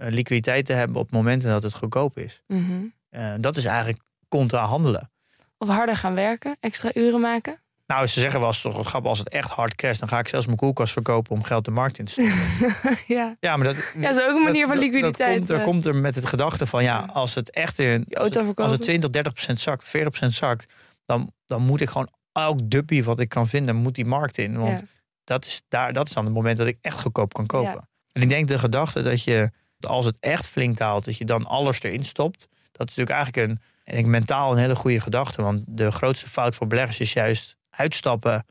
uh, 0.00 0.06
liquiditeit 0.10 0.66
te 0.66 0.72
hebben 0.72 0.96
op 0.96 1.10
momenten 1.10 1.50
dat 1.50 1.62
het 1.62 1.74
goedkoop 1.74 2.18
is? 2.18 2.42
Mm 2.46 2.64
-hmm. 2.64 2.92
uh, 3.10 3.34
dat 3.40 3.56
is 3.56 3.64
eigenlijk 3.64 4.02
contra 4.28 4.64
handelen. 4.64 5.10
Of 5.58 5.68
harder 5.68 5.96
gaan 5.96 6.14
werken, 6.14 6.56
extra 6.60 6.90
uren 6.94 7.20
maken? 7.20 7.60
Nou, 7.86 8.06
ze 8.06 8.20
zeggen 8.20 8.40
wel 8.40 8.48
eens 8.48 8.60
toch 8.60 8.76
wat 8.76 8.86
grappig, 8.86 9.10
als 9.10 9.18
het 9.18 9.28
echt 9.28 9.50
hard 9.50 9.74
crasht, 9.74 10.00
dan 10.00 10.08
ga 10.08 10.18
ik 10.18 10.28
zelfs 10.28 10.46
mijn 10.46 10.58
koelkast 10.58 10.92
verkopen 10.92 11.32
om 11.32 11.42
geld 11.42 11.64
de 11.64 11.70
markt 11.70 11.98
in 11.98 12.04
te 12.04 12.12
sturen. 12.12 12.96
ja. 13.18 13.36
ja, 13.40 13.56
maar 13.56 13.66
dat, 13.66 13.76
ja, 13.98 14.10
is 14.10 14.20
ook 14.20 14.36
een 14.36 14.42
manier 14.42 14.66
van 14.66 14.78
liquiditeit. 14.78 15.46
Dat, 15.46 15.48
komt, 15.48 15.60
er 15.60 15.64
komt 15.64 15.86
er 15.86 15.96
met 15.96 16.14
het 16.14 16.26
gedachte 16.26 16.66
van, 16.66 16.82
ja, 16.82 17.10
als 17.12 17.34
het 17.34 17.50
echt 17.50 17.78
in, 17.78 18.06
als 18.10 18.28
het, 18.28 18.56
als 18.56 18.70
het 18.70 18.82
20, 18.82 19.10
30 19.10 19.32
procent 19.32 19.60
zakt, 19.60 19.84
40 19.84 20.10
procent 20.10 20.34
zakt, 20.34 20.72
dan, 21.06 21.32
dan 21.46 21.62
moet 21.62 21.80
ik 21.80 21.88
gewoon 21.88 22.08
elk 22.32 22.70
dubbie 22.70 23.04
wat 23.04 23.20
ik 23.20 23.28
kan 23.28 23.48
vinden, 23.48 23.76
moet 23.76 23.94
die 23.94 24.04
markt 24.04 24.38
in. 24.38 24.58
Want 24.58 24.78
ja. 24.78 24.84
dat, 25.24 25.44
is 25.44 25.62
daar, 25.68 25.92
dat 25.92 26.06
is 26.06 26.12
dan 26.12 26.24
het 26.24 26.34
moment 26.34 26.58
dat 26.58 26.66
ik 26.66 26.78
echt 26.80 27.00
goedkoop 27.00 27.32
kan 27.32 27.46
kopen. 27.46 27.70
Ja. 27.70 27.88
En 28.12 28.22
ik 28.22 28.28
denk 28.28 28.48
de 28.48 28.58
gedachte 28.58 29.02
dat 29.02 29.22
je, 29.22 29.50
als 29.80 30.04
het 30.04 30.16
echt 30.20 30.48
flink 30.48 30.76
daalt, 30.76 31.04
dat 31.04 31.16
je 31.16 31.24
dan 31.24 31.46
alles 31.46 31.82
erin 31.82 32.04
stopt. 32.04 32.48
Dat 32.72 32.88
is 32.88 32.96
natuurlijk 32.96 33.10
eigenlijk 33.10 33.48
een, 33.48 33.58
en 33.84 33.98
ik 33.98 34.06
mentaal 34.06 34.52
een 34.52 34.58
hele 34.58 34.74
goede 34.74 35.00
gedachte. 35.00 35.42
Want 35.42 35.62
de 35.66 35.90
grootste 35.90 36.28
fout 36.28 36.54
voor 36.54 36.66
beleggers 36.66 37.00
is 37.00 37.12
juist 37.12 37.56
uitstappen 37.70 38.46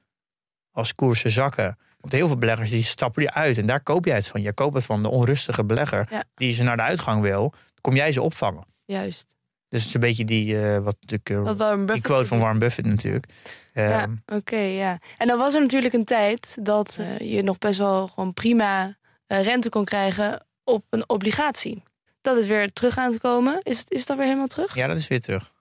als 0.71 0.93
koersen 0.93 1.31
zakken. 1.31 1.77
Want 1.99 2.13
heel 2.13 2.27
veel 2.27 2.37
beleggers 2.37 2.69
die 2.69 2.83
stappen 2.83 3.21
die 3.21 3.31
uit 3.31 3.57
en 3.57 3.65
daar 3.65 3.83
koop 3.83 4.05
jij 4.05 4.15
het 4.15 4.27
van. 4.27 4.41
Je 4.41 4.53
koopt 4.53 4.73
het 4.73 4.85
van 4.85 5.01
de 5.01 5.09
onrustige 5.09 5.63
belegger 5.63 6.07
ja. 6.09 6.23
die 6.35 6.53
ze 6.53 6.63
naar 6.63 6.77
de 6.77 6.83
uitgang 6.83 7.21
wil. 7.21 7.53
kom 7.81 7.95
jij 7.95 8.11
ze 8.11 8.21
opvangen. 8.21 8.65
Juist. 8.85 9.34
Dus 9.69 9.79
het 9.79 9.87
is 9.87 9.93
een 9.93 9.99
beetje 9.99 10.25
die, 10.25 10.53
uh, 10.53 10.77
wat 10.79 10.97
natuurlijk, 10.99 11.61
uh, 11.61 11.85
die 11.85 12.01
quote 12.01 12.25
van 12.25 12.39
Warren 12.39 12.59
Buffett 12.59 12.87
natuurlijk. 12.87 13.25
Ja, 13.73 14.03
um, 14.03 14.21
oké, 14.25 14.35
okay, 14.35 14.75
ja. 14.75 14.99
En 15.17 15.27
dan 15.27 15.37
was 15.37 15.53
er 15.53 15.61
natuurlijk 15.61 15.93
een 15.93 16.05
tijd 16.05 16.57
dat 16.61 16.97
uh, 17.01 17.33
je 17.33 17.43
nog 17.43 17.57
best 17.57 17.77
wel 17.79 18.07
gewoon 18.07 18.33
prima 18.33 18.97
rente 19.27 19.69
kon 19.69 19.85
krijgen 19.85 20.45
op 20.63 20.85
een 20.89 21.09
obligatie. 21.09 21.83
Dat 22.25 22.37
is 22.37 22.47
weer 22.47 22.73
terug 22.73 22.97
aan 22.97 23.11
het 23.11 23.21
komen. 23.21 23.59
Is, 23.63 23.79
het, 23.79 23.91
is 23.91 24.05
dat 24.05 24.17
weer 24.17 24.25
helemaal 24.25 24.47
terug? 24.47 24.75
Ja, 24.75 24.87
dat 24.87 24.97
is 24.97 25.07
weer 25.07 25.21
terug. 25.21 25.51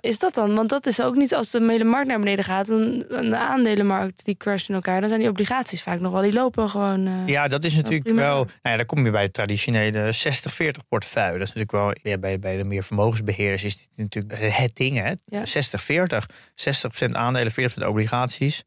Is 0.00 0.18
dat 0.18 0.34
dan? 0.34 0.54
Want 0.54 0.68
dat 0.68 0.86
is 0.86 1.00
ook 1.00 1.14
niet 1.14 1.34
als 1.34 1.50
de 1.50 1.66
hele 1.70 1.84
markt 1.84 2.08
naar 2.08 2.18
beneden 2.18 2.44
gaat. 2.44 2.68
En 2.68 3.06
de 3.08 3.36
aandelenmarkt 3.36 4.24
die 4.24 4.36
crasht 4.36 4.68
in 4.68 4.74
elkaar. 4.74 5.00
Dan 5.00 5.08
zijn 5.08 5.20
die 5.20 5.28
obligaties 5.28 5.82
vaak 5.82 6.00
nog 6.00 6.12
wel. 6.12 6.22
Die 6.22 6.32
lopen 6.32 6.68
gewoon. 6.68 7.06
Uh, 7.06 7.26
ja, 7.26 7.48
dat 7.48 7.64
is 7.64 7.74
natuurlijk 7.74 8.14
wel. 8.14 8.36
Nou 8.44 8.48
ja, 8.62 8.76
daar 8.76 8.86
kom 8.86 9.04
je 9.04 9.10
bij 9.10 9.22
het 9.22 9.32
traditionele 9.32 10.14
60-40 10.14 10.68
portefeuille. 10.88 11.38
Dat 11.38 11.48
is 11.48 11.54
natuurlijk 11.54 11.72
wel. 11.72 12.12
Ja, 12.12 12.18
bij, 12.18 12.38
bij 12.38 12.56
de 12.56 12.64
meer 12.64 12.82
vermogensbeheerders 12.82 13.64
is 13.64 13.76
dit 13.76 13.88
natuurlijk 13.96 14.56
het 14.56 14.76
ding. 14.76 14.96
Hè? 14.96 15.12
Ja. 15.24 15.44
60-40. 15.44 17.06
60% 17.08 17.10
aandelen, 17.12 17.52
40% 17.52 17.86
obligaties. 17.86 18.64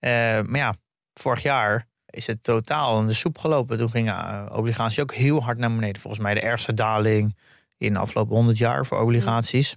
Uh, 0.00 0.10
maar 0.42 0.60
ja, 0.60 0.74
vorig 1.14 1.42
jaar 1.42 1.86
is 2.14 2.26
het 2.26 2.42
totaal 2.42 3.00
in 3.00 3.06
de 3.06 3.12
soep 3.12 3.38
gelopen. 3.38 3.78
Toen 3.78 3.90
gingen 3.90 4.14
uh, 4.14 4.56
obligaties 4.56 5.00
ook 5.00 5.14
heel 5.14 5.42
hard 5.42 5.58
naar 5.58 5.74
beneden. 5.74 6.00
Volgens 6.00 6.22
mij 6.22 6.34
de 6.34 6.40
ergste 6.40 6.74
daling 6.74 7.36
in 7.78 7.92
de 7.92 7.98
afgelopen 7.98 8.36
100 8.36 8.58
jaar 8.58 8.86
voor 8.86 9.00
obligaties. 9.00 9.76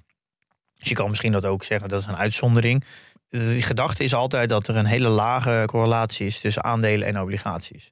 Dus 0.73 0.89
je 0.89 0.95
kan 0.95 1.09
misschien 1.09 1.31
dat 1.31 1.45
ook 1.45 1.63
zeggen, 1.63 1.89
dat 1.89 2.01
is 2.01 2.07
een 2.07 2.17
uitzondering. 2.17 2.83
De 3.29 3.61
gedachte 3.61 4.03
is 4.03 4.13
altijd 4.13 4.49
dat 4.49 4.67
er 4.67 4.75
een 4.75 4.85
hele 4.85 5.07
lage 5.07 5.63
correlatie 5.65 6.25
is 6.25 6.39
tussen 6.39 6.63
aandelen 6.63 7.07
en 7.07 7.21
obligaties. 7.21 7.91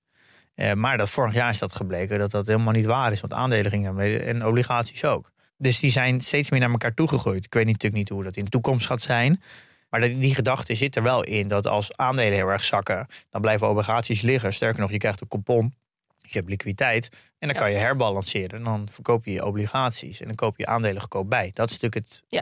Uh, 0.56 0.74
maar 0.74 0.98
dat 0.98 1.10
vorig 1.10 1.34
jaar 1.34 1.50
is 1.50 1.60
dat 1.60 1.76
gebleken 1.76 2.20
dat 2.20 2.32
dat 2.32 2.48
helemaal 2.48 2.74
niet 2.74 2.86
waar 2.86 3.12
is. 3.12 3.22
Want 3.22 3.34
aandelen 3.34 3.72
gingen 3.72 3.86
naar 3.86 4.04
beneden 4.04 4.28
en 4.28 4.46
obligaties 4.46 5.06
ook. 5.06 5.32
Dus 5.58 5.80
die 5.80 5.92
zijn 5.92 6.22
steeds 6.22 6.50
meer 6.50 6.60
naar 6.60 6.72
elkaar 6.72 6.94
toegegroeid. 6.94 7.46
Ik 7.46 7.54
weet 7.54 7.66
natuurlijk 7.66 7.94
niet 7.94 8.10
hoe 8.10 8.24
dat 8.24 8.38
in 8.38 8.44
de 8.44 8.50
toekomst 8.50 8.86
gaat 8.86 9.02
zijn. 9.02 9.42
Maar 9.90 10.00
die, 10.02 10.18
die 10.20 10.36
gedachte 10.36 10.76
zit 10.76 10.96
er 10.96 11.04
wel 11.04 11.24
in 11.24 11.48
dat 11.48 11.68
als 11.68 11.98
aandelen 11.98 12.34
heel 12.34 12.48
erg 12.48 12.64
zakken, 12.64 13.08
dan 13.30 13.42
blijven 13.42 13.70
obligaties 13.70 14.22
liggen. 14.22 14.54
Sterker 14.54 14.82
nog, 14.82 14.92
je 14.92 14.98
krijgt 14.98 15.22
een 15.22 15.28
coupon. 15.28 15.74
Dus 16.22 16.32
je 16.32 16.38
hebt 16.40 16.50
liquiditeit. 16.50 17.10
En 17.12 17.48
dan 17.48 17.50
Ja. 17.50 17.56
kan 17.64 17.72
je 17.72 17.78
herbalanceren. 17.78 18.64
Dan 18.64 18.88
verkoop 18.92 19.26
je 19.26 19.32
je 19.32 19.46
obligaties 19.46 20.20
en 20.22 20.28
dan 20.28 20.36
koop 20.36 20.58
je 20.58 20.66
aandelen 20.66 21.02
goedkoop 21.02 21.30
bij. 21.30 21.52
Dat 21.54 21.70
is 21.70 21.80
natuurlijk 21.80 22.08
het, 22.08 22.24
Ja. 22.28 22.42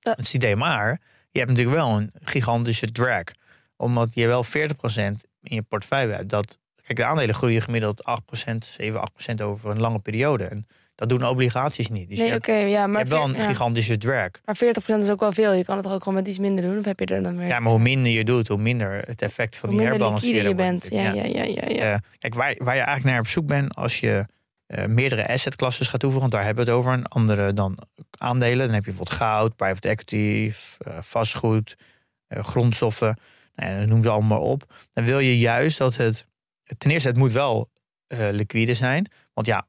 Dat- 0.00 0.16
het 0.16 0.34
idee. 0.34 0.56
Maar 0.56 1.00
je 1.30 1.38
hebt 1.38 1.50
natuurlijk 1.50 1.76
wel 1.76 1.88
een 1.96 2.10
gigantische 2.20 2.92
drag. 2.92 3.22
Omdat 3.76 4.14
je 4.14 4.26
wel 4.26 4.44
40% 4.44 5.24
in 5.42 5.54
je 5.54 5.62
portefeuille 5.62 6.14
hebt. 6.14 6.28
Dat, 6.28 6.58
kijk, 6.82 6.98
de 6.98 7.04
aandelen 7.04 7.34
groeien 7.34 7.62
gemiddeld 7.62 8.04
8%, 8.04 8.64
7, 8.64 9.00
8% 9.00 9.40
over 9.42 9.70
een 9.70 9.80
lange 9.80 9.98
periode. 9.98 10.44
En 10.44 10.66
dat 11.08 11.18
doen 11.18 11.28
obligaties 11.28 11.88
niet. 11.88 12.08
Dus 12.08 12.18
je, 12.18 12.40
nee, 12.46 12.68
ja, 12.68 12.82
je 12.82 12.88
maar, 12.88 12.98
hebt 12.98 13.08
wel 13.08 13.24
een 13.24 13.34
ja. 13.34 13.40
gigantische 13.40 13.98
maar 14.44 14.56
40% 14.56 14.98
is 14.98 15.10
ook 15.10 15.20
wel 15.20 15.32
veel. 15.32 15.52
Je 15.52 15.64
kan 15.64 15.74
het 15.74 15.84
toch 15.84 15.94
ook 15.94 16.02
gewoon 16.02 16.18
met 16.18 16.28
iets 16.28 16.38
minder 16.38 16.64
doen? 16.64 16.78
Of 16.78 16.84
heb 16.84 16.98
je 16.98 17.06
er 17.06 17.22
dan 17.22 17.36
meer? 17.36 17.46
Ja, 17.46 17.60
maar 17.60 17.70
hoe 17.70 17.80
minder 17.80 18.12
je 18.12 18.24
doet, 18.24 18.48
hoe 18.48 18.58
minder 18.58 19.02
het 19.06 19.22
effect 19.22 19.56
van 19.56 19.68
Hoe 19.68 19.78
die 19.78 19.88
herbalanceren 19.88 20.48
je 20.48 20.54
bent. 20.54 20.88
Ja, 20.90 21.12
ja, 21.12 21.24
ja, 21.24 21.42
ja. 21.42 21.68
ja, 21.68 21.92
Eh, 21.92 21.98
kijk, 22.18 22.34
waar, 22.34 22.54
waar 22.58 22.74
je 22.74 22.80
eigenlijk 22.80 23.04
naar 23.04 23.18
op 23.18 23.26
zoek 23.26 23.46
bent 23.46 23.74
als 23.74 24.00
je 24.00 24.26
uh, 24.66 24.84
meerdere 24.84 25.28
assetklasses 25.28 25.88
gaat 25.88 26.00
toevoegen. 26.00 26.30
Want 26.30 26.32
daar 26.32 26.44
hebben 26.44 26.64
we 26.64 26.70
het 26.70 26.80
over. 26.80 26.92
En 26.92 27.08
andere 27.08 27.52
dan 27.52 27.78
aandelen. 28.18 28.66
Dan 28.66 28.74
heb 28.74 28.84
je 28.84 28.90
bijvoorbeeld 28.90 29.18
goud, 29.18 29.56
private 29.56 29.88
equity, 29.88 30.52
uh, 30.88 30.94
vastgoed, 31.00 31.76
grondstoffen. 32.28 33.16
Nou, 33.54 33.86
noem 33.86 34.02
ze 34.02 34.10
allemaal 34.10 34.40
op. 34.40 34.74
Dan 34.92 35.04
wil 35.04 35.18
je 35.18 35.38
juist 35.38 35.78
dat 35.78 35.96
het. 35.96 36.26
Ten 36.78 36.90
eerste, 36.90 37.08
het 37.08 37.16
moet 37.16 37.32
wel 37.32 37.70
liquide 38.30 38.74
zijn. 38.74 39.10
Want 39.32 39.46
ja, 39.46 39.66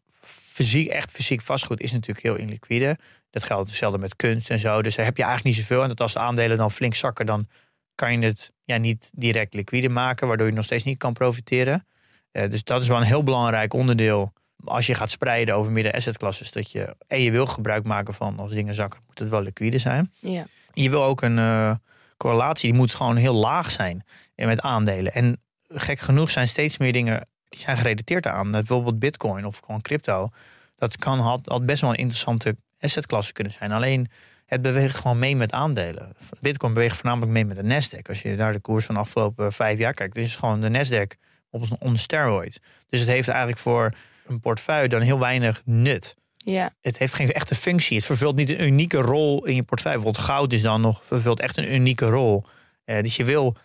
fysiek, 0.53 0.89
echt 0.89 1.11
fysiek 1.11 1.41
vastgoed 1.41 1.81
is 1.81 1.91
natuurlijk 1.91 2.25
heel 2.25 2.35
inliquide. 2.35 2.97
Dat 3.29 3.43
geldt 3.43 3.69
hetzelfde 3.69 3.97
met 3.97 4.15
kunst 4.15 4.49
en 4.49 4.59
zo. 4.59 4.81
Dus 4.81 4.95
daar 4.95 5.05
heb 5.05 5.17
je 5.17 5.23
eigenlijk 5.23 5.55
niet 5.55 5.65
zoveel. 5.65 5.81
En 5.81 5.87
dat 5.87 6.01
als 6.01 6.13
de 6.13 6.19
aandelen 6.19 6.57
dan 6.57 6.71
flink 6.71 6.95
zakken, 6.95 7.25
dan 7.25 7.47
kan 7.95 8.19
je 8.19 8.25
het 8.25 8.51
ja, 8.63 8.77
niet 8.77 9.09
direct 9.13 9.53
liquide 9.53 9.89
maken, 9.89 10.27
waardoor 10.27 10.47
je 10.47 10.53
nog 10.53 10.65
steeds 10.65 10.83
niet 10.83 10.97
kan 10.97 11.13
profiteren. 11.13 11.85
dus 12.31 12.63
dat 12.63 12.81
is 12.81 12.87
wel 12.87 12.97
een 12.97 13.03
heel 13.03 13.23
belangrijk 13.23 13.73
onderdeel 13.73 14.33
als 14.65 14.87
je 14.87 14.95
gaat 14.95 15.11
spreiden 15.11 15.55
over 15.55 15.71
meerdere 15.71 15.95
assetklasses, 15.95 16.51
dat 16.51 16.71
je 16.71 16.95
en 17.07 17.21
je 17.21 17.31
wil 17.31 17.45
gebruik 17.45 17.83
maken 17.83 18.13
van 18.13 18.39
als 18.39 18.51
dingen 18.51 18.73
zakken, 18.73 18.99
moet 19.07 19.19
het 19.19 19.29
wel 19.29 19.41
liquide 19.41 19.77
zijn. 19.77 20.13
Ja. 20.19 20.45
Je 20.73 20.89
wil 20.89 21.03
ook 21.03 21.21
een 21.21 21.37
uh, 21.37 21.75
correlatie, 22.17 22.69
die 22.69 22.79
moet 22.79 22.95
gewoon 22.95 23.15
heel 23.15 23.33
laag 23.33 23.71
zijn 23.71 24.05
met 24.35 24.61
aandelen. 24.61 25.13
En 25.13 25.41
gek 25.67 25.99
genoeg 25.99 26.29
zijn 26.29 26.47
steeds 26.47 26.77
meer 26.77 26.91
dingen 26.91 27.27
die 27.53 27.61
zijn 27.61 27.77
gerelateerd 27.77 28.27
aan. 28.27 28.51
Bijvoorbeeld 28.51 28.99
bitcoin 28.99 29.45
of 29.45 29.59
gewoon 29.65 29.81
crypto. 29.81 30.29
Dat 30.75 30.97
kan 30.97 31.19
had, 31.19 31.39
had 31.45 31.65
best 31.65 31.81
wel 31.81 31.89
een 31.89 31.95
interessante 31.95 32.55
assetklasse 32.79 33.33
kunnen 33.33 33.53
zijn. 33.53 33.71
Alleen 33.71 34.07
het 34.45 34.61
beweegt 34.61 34.95
gewoon 34.95 35.19
mee 35.19 35.35
met 35.35 35.51
aandelen. 35.51 36.15
Bitcoin 36.41 36.73
beweegt 36.73 36.95
voornamelijk 36.95 37.31
mee 37.31 37.45
met 37.45 37.55
de 37.55 37.63
Nasdaq. 37.63 38.07
Als 38.09 38.21
je 38.21 38.35
daar 38.35 38.51
de 38.51 38.59
koers 38.59 38.85
van 38.85 38.95
de 38.95 39.01
afgelopen 39.01 39.53
vijf 39.53 39.79
jaar 39.79 39.93
kijkt, 39.93 40.17
is 40.17 40.35
gewoon 40.35 40.61
de 40.61 40.69
Nasdaq 40.69 41.19
op 41.49 41.65
een 41.79 41.99
steroid. 41.99 42.59
Dus 42.89 42.99
het 42.99 43.09
heeft 43.09 43.27
eigenlijk 43.27 43.59
voor 43.59 43.93
een 44.27 44.39
portefeuille 44.39 44.89
dan 44.89 45.01
heel 45.01 45.19
weinig 45.19 45.61
nut. 45.65 46.15
Ja. 46.37 46.73
Het 46.81 46.97
heeft 46.97 47.13
geen 47.13 47.31
echte 47.31 47.55
functie. 47.55 47.97
Het 47.97 48.05
vervult 48.05 48.35
niet 48.35 48.49
een 48.49 48.63
unieke 48.63 48.97
rol 48.97 49.45
in 49.45 49.55
je 49.55 49.63
portefeuille. 49.63 50.01
Bijvoorbeeld 50.01 50.27
goud 50.29 50.53
is 50.53 50.61
dan 50.61 50.81
nog 50.81 51.01
vervult 51.05 51.39
echt 51.39 51.57
een 51.57 51.73
unieke 51.73 52.05
rol. 52.05 52.45
Uh, 52.85 53.01
dus 53.01 53.15
je 53.15 53.23
wil 53.23 53.55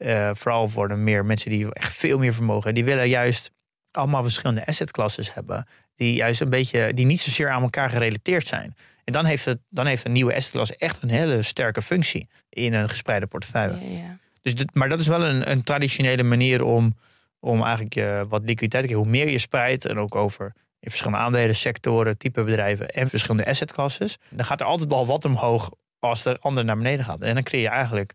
uh, 0.00 0.30
vooral 0.32 0.68
voor 0.68 0.88
de 0.88 0.94
meer 0.94 1.24
mensen 1.24 1.50
die 1.50 1.74
echt 1.74 1.92
veel 1.92 2.18
meer 2.18 2.34
vermogen, 2.34 2.74
die 2.74 2.84
willen 2.84 3.08
juist 3.08 3.50
allemaal 3.90 4.22
verschillende 4.22 4.66
assetklasses 4.66 5.34
hebben. 5.34 5.66
Die 5.96 6.14
juist 6.14 6.40
een 6.40 6.50
beetje, 6.50 6.94
die 6.94 7.06
niet 7.06 7.20
zozeer 7.20 7.50
aan 7.50 7.62
elkaar 7.62 7.90
gerelateerd 7.90 8.46
zijn. 8.46 8.74
En 9.04 9.12
dan 9.12 9.24
heeft, 9.24 9.44
het, 9.44 9.58
dan 9.68 9.86
heeft 9.86 10.04
een 10.04 10.12
nieuwe 10.12 10.34
assetklasse 10.34 10.76
echt 10.76 11.02
een 11.02 11.10
hele 11.10 11.42
sterke 11.42 11.82
functie 11.82 12.28
in 12.48 12.72
een 12.72 12.88
gespreide 12.88 13.26
portefeuille. 13.26 13.90
Ja, 13.90 13.98
ja. 13.98 14.18
Dus 14.42 14.54
dit, 14.54 14.74
maar 14.74 14.88
dat 14.88 14.98
is 14.98 15.06
wel 15.06 15.24
een, 15.24 15.50
een 15.50 15.62
traditionele 15.62 16.22
manier 16.22 16.64
om 16.64 16.94
om 17.40 17.62
eigenlijk 17.62 17.96
uh, 17.96 18.22
wat 18.28 18.44
liquiditeit 18.44 18.82
te 18.82 18.88
krijgen. 18.88 18.96
Hoe 18.96 19.18
meer 19.18 19.28
je 19.28 19.38
spreidt 19.38 19.84
en 19.84 19.98
ook 19.98 20.14
over 20.14 20.52
in 20.80 20.88
verschillende 20.88 21.18
aandelen, 21.18 21.56
sectoren, 21.56 22.18
type 22.18 22.44
bedrijven 22.44 22.88
en 22.88 23.08
verschillende 23.08 23.46
assetklasses. 23.46 24.18
Dan 24.28 24.44
gaat 24.44 24.60
er 24.60 24.66
altijd 24.66 24.88
wel 24.88 25.06
wat 25.06 25.24
omhoog 25.24 25.70
als 25.98 26.22
de 26.22 26.38
ander 26.40 26.64
naar 26.64 26.76
beneden 26.76 27.04
gaat. 27.04 27.20
En 27.20 27.34
dan 27.34 27.42
creëer 27.42 27.62
je 27.62 27.68
eigenlijk 27.68 28.14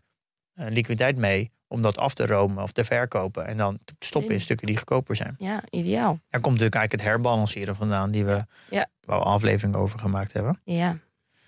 uh, 0.54 0.66
liquiditeit 0.68 1.16
mee 1.16 1.50
om 1.68 1.82
dat 1.82 1.98
af 1.98 2.14
te 2.14 2.26
romen 2.26 2.62
of 2.62 2.72
te 2.72 2.84
verkopen. 2.84 3.46
En 3.46 3.56
dan 3.56 3.78
te 3.84 3.94
stoppen 3.98 4.34
in 4.34 4.40
stukken 4.40 4.66
die 4.66 4.76
goedkoper 4.76 5.16
zijn. 5.16 5.34
Ja, 5.38 5.62
ideaal. 5.70 6.18
Daar 6.28 6.40
komt 6.40 6.54
natuurlijk 6.54 6.74
eigenlijk 6.74 6.92
het 6.92 7.02
herbalanceren 7.02 7.76
vandaan 7.76 8.10
die 8.10 8.24
we 8.24 8.44
ja. 8.70 8.86
een 9.06 9.14
aflevering 9.14 9.76
over 9.76 9.98
gemaakt 9.98 10.32
hebben. 10.32 10.60
Ja. 10.64 10.98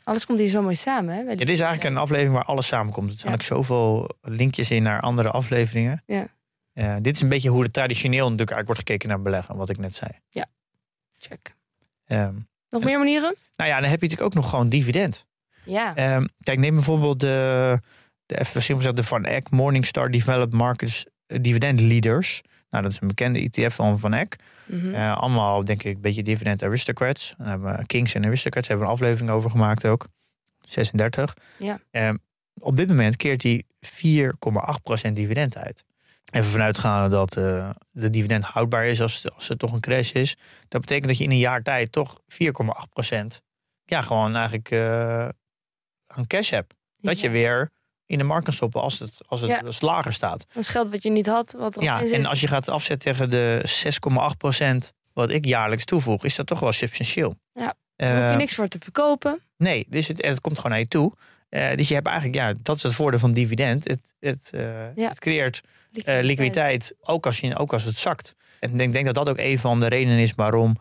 Alles 0.05 0.27
komt 0.27 0.39
hier 0.39 0.49
zo 0.49 0.62
mooi 0.62 0.77
samen. 0.77 1.14
Hè, 1.14 1.25
het 1.25 1.49
is 1.49 1.61
eigenlijk 1.61 1.85
een 1.95 2.03
aflevering 2.03 2.35
waar 2.35 2.45
alles 2.45 2.66
samenkomt. 2.66 3.12
Er 3.12 3.19
zijn 3.19 3.35
ook 3.35 3.43
zoveel 3.43 4.11
linkjes 4.23 4.71
in 4.71 4.83
naar 4.83 5.01
andere 5.01 5.31
afleveringen. 5.31 6.03
Ja. 6.07 6.27
Uh, 6.75 6.97
dit 7.01 7.14
is 7.14 7.23
een 7.23 7.29
beetje 7.29 7.49
hoe 7.49 7.62
het 7.62 7.73
traditioneel 7.73 8.31
natuurlijk 8.31 8.51
eigenlijk 8.51 8.66
wordt 8.66 8.81
gekeken 8.81 9.09
naar 9.09 9.23
beleggen, 9.23 9.57
wat 9.57 9.69
ik 9.69 9.79
net 9.79 9.95
zei. 9.95 10.11
Ja, 10.31 10.47
check. 11.19 11.55
Um, 12.07 12.49
nog 12.71 12.85
meer 12.85 12.99
manieren? 12.99 13.35
Nou 13.57 13.71
ja, 13.71 13.81
dan 13.81 13.91
heb 13.91 14.01
je 14.01 14.07
natuurlijk 14.07 14.37
ook 14.37 14.43
nog 14.43 14.51
gewoon 14.51 14.69
dividend. 14.69 15.27
Ja. 15.64 16.14
Um, 16.16 16.29
kijk, 16.41 16.59
neem 16.59 16.75
bijvoorbeeld 16.75 17.21
de, 17.21 17.81
de, 18.29 18.45
gezegd, 18.45 18.97
de 18.97 19.05
Van 19.05 19.24
Eck 19.24 19.51
Morningstar 19.51 20.11
Developed 20.11 20.53
Markets 20.53 21.07
uh, 21.26 21.39
Dividend 21.43 21.81
Leaders. 21.81 22.43
Nou, 22.70 22.83
dat 22.83 22.93
is 22.93 23.01
een 23.01 23.09
bekende 23.09 23.51
ETF 23.51 23.74
van 23.74 23.99
Van 23.99 24.14
Eck. 24.14 24.37
Mm 24.66 24.81
-hmm. 24.81 24.95
uh, 24.95 25.16
allemaal, 25.16 25.64
denk 25.64 25.83
ik, 25.83 25.95
een 25.95 26.01
beetje 26.01 26.22
dividend 26.22 26.62
aristocrats. 26.62 27.35
Daar 27.39 27.49
hebben 27.49 27.76
we 27.76 27.87
Kings 27.87 28.14
en 28.14 28.24
Aristocrats 28.24 28.68
hebben 28.68 28.87
we 28.87 28.93
een 28.93 28.99
aflevering 28.99 29.31
over 29.31 29.51
gemaakt 29.51 29.87
ook. 29.87 30.07
36. 30.61 31.35
Ja. 31.59 31.81
Um, 31.91 32.18
op 32.59 32.76
dit 32.76 32.89
moment 32.89 33.16
keert 33.16 33.43
hij 33.43 33.64
4,8% 35.07 35.12
dividend 35.12 35.57
uit. 35.57 35.85
Even 36.31 36.51
vanuitgaan 36.51 37.11
dat 37.11 37.37
uh, 37.37 37.70
de 37.91 38.11
dividend 38.11 38.45
houdbaar 38.45 38.87
is 38.87 39.01
als, 39.01 39.31
als 39.35 39.49
er 39.49 39.57
toch 39.57 39.72
een 39.72 39.81
crash 39.81 40.12
is. 40.12 40.37
Dat 40.68 40.81
betekent 40.81 41.07
dat 41.07 41.18
je 41.18 41.24
in 41.24 41.31
een 41.31 41.39
jaar 41.39 41.62
tijd 41.62 41.93
toch 41.93 42.20
4,8% 42.22 43.16
ja, 43.85 44.03
gewoon 44.03 44.37
eigenlijk 44.37 44.72
aan 46.07 46.26
cash 46.26 46.51
hebt. 46.51 46.74
Dat 47.01 47.20
Ja. 47.20 47.26
je 47.26 47.33
weer 47.33 47.70
in 48.09 48.18
de 48.18 48.24
markt 48.24 48.44
kan 48.44 48.52
stoppen 48.52 48.80
als 48.82 48.98
het, 48.98 49.12
als 49.26 49.40
het 49.40 49.50
Ja. 49.50 49.59
als 49.64 49.74
het 49.74 49.82
lager 49.84 50.12
staat. 50.12 50.46
Dat 50.52 50.62
is 50.62 50.68
geld 50.68 50.90
wat 50.90 51.02
je 51.02 51.11
niet 51.11 51.26
had. 51.26 51.54
Wat 51.59 51.76
er 51.76 51.82
Ja, 51.82 52.02
en 52.02 52.26
als 52.26 52.40
je 52.40 52.46
gaat 52.48 52.68
afzetten 52.68 53.11
tegen 53.12 53.30
de 53.30 53.61
6,8% 53.64 54.92
wat 55.12 55.30
ik 55.30 55.44
jaarlijks 55.44 55.84
toevoeg, 55.84 56.24
is 56.24 56.36
dat 56.36 56.46
toch 56.46 56.61
wel 56.61 56.72
substantieel. 56.72 57.34
Ja, 57.52 57.74
Eh, 57.96 58.09
Daar 58.09 58.22
hoef 58.22 58.30
je 58.30 58.36
niks 58.36 58.54
voor 58.54 58.68
te 58.68 58.78
verkopen. 58.78 59.40
Nee, 59.56 59.86
dus 59.88 60.09
het, 60.09 60.24
het 60.24 60.40
komt 60.40 60.56
gewoon 60.56 60.70
naar 60.70 60.80
je 60.80 60.88
toe. 60.88 61.12
Eh, 61.48 61.74
dus 61.76 61.88
je 61.88 61.94
hebt 61.94 62.06
eigenlijk, 62.06 62.36
ja, 62.38 62.52
dat 62.62 62.76
is 62.76 62.82
het 62.82 62.94
voordeel 62.94 63.18
van 63.20 63.32
dividend. 63.32 63.88
Het, 63.88 64.14
het, 64.20 64.50
eh, 64.54 64.94
Ja. 64.96 65.09
het 65.09 65.18
creëert 65.18 65.61
eh, 66.04 66.18
liquiditeit, 66.22 66.94
ook 67.00 67.26
als, 67.26 67.40
je, 67.40 67.56
ook 67.56 67.72
als 67.72 67.84
het 67.84 67.98
zakt. 67.98 68.34
En 68.61 68.70
ik 68.70 68.78
denk, 68.78 68.92
denk 68.92 69.04
dat 69.06 69.14
dat 69.14 69.28
ook 69.28 69.38
een 69.38 69.59
van 69.59 69.80
de 69.80 69.86
redenen 69.86 70.18
is 70.18 70.32
waarom 70.36 70.76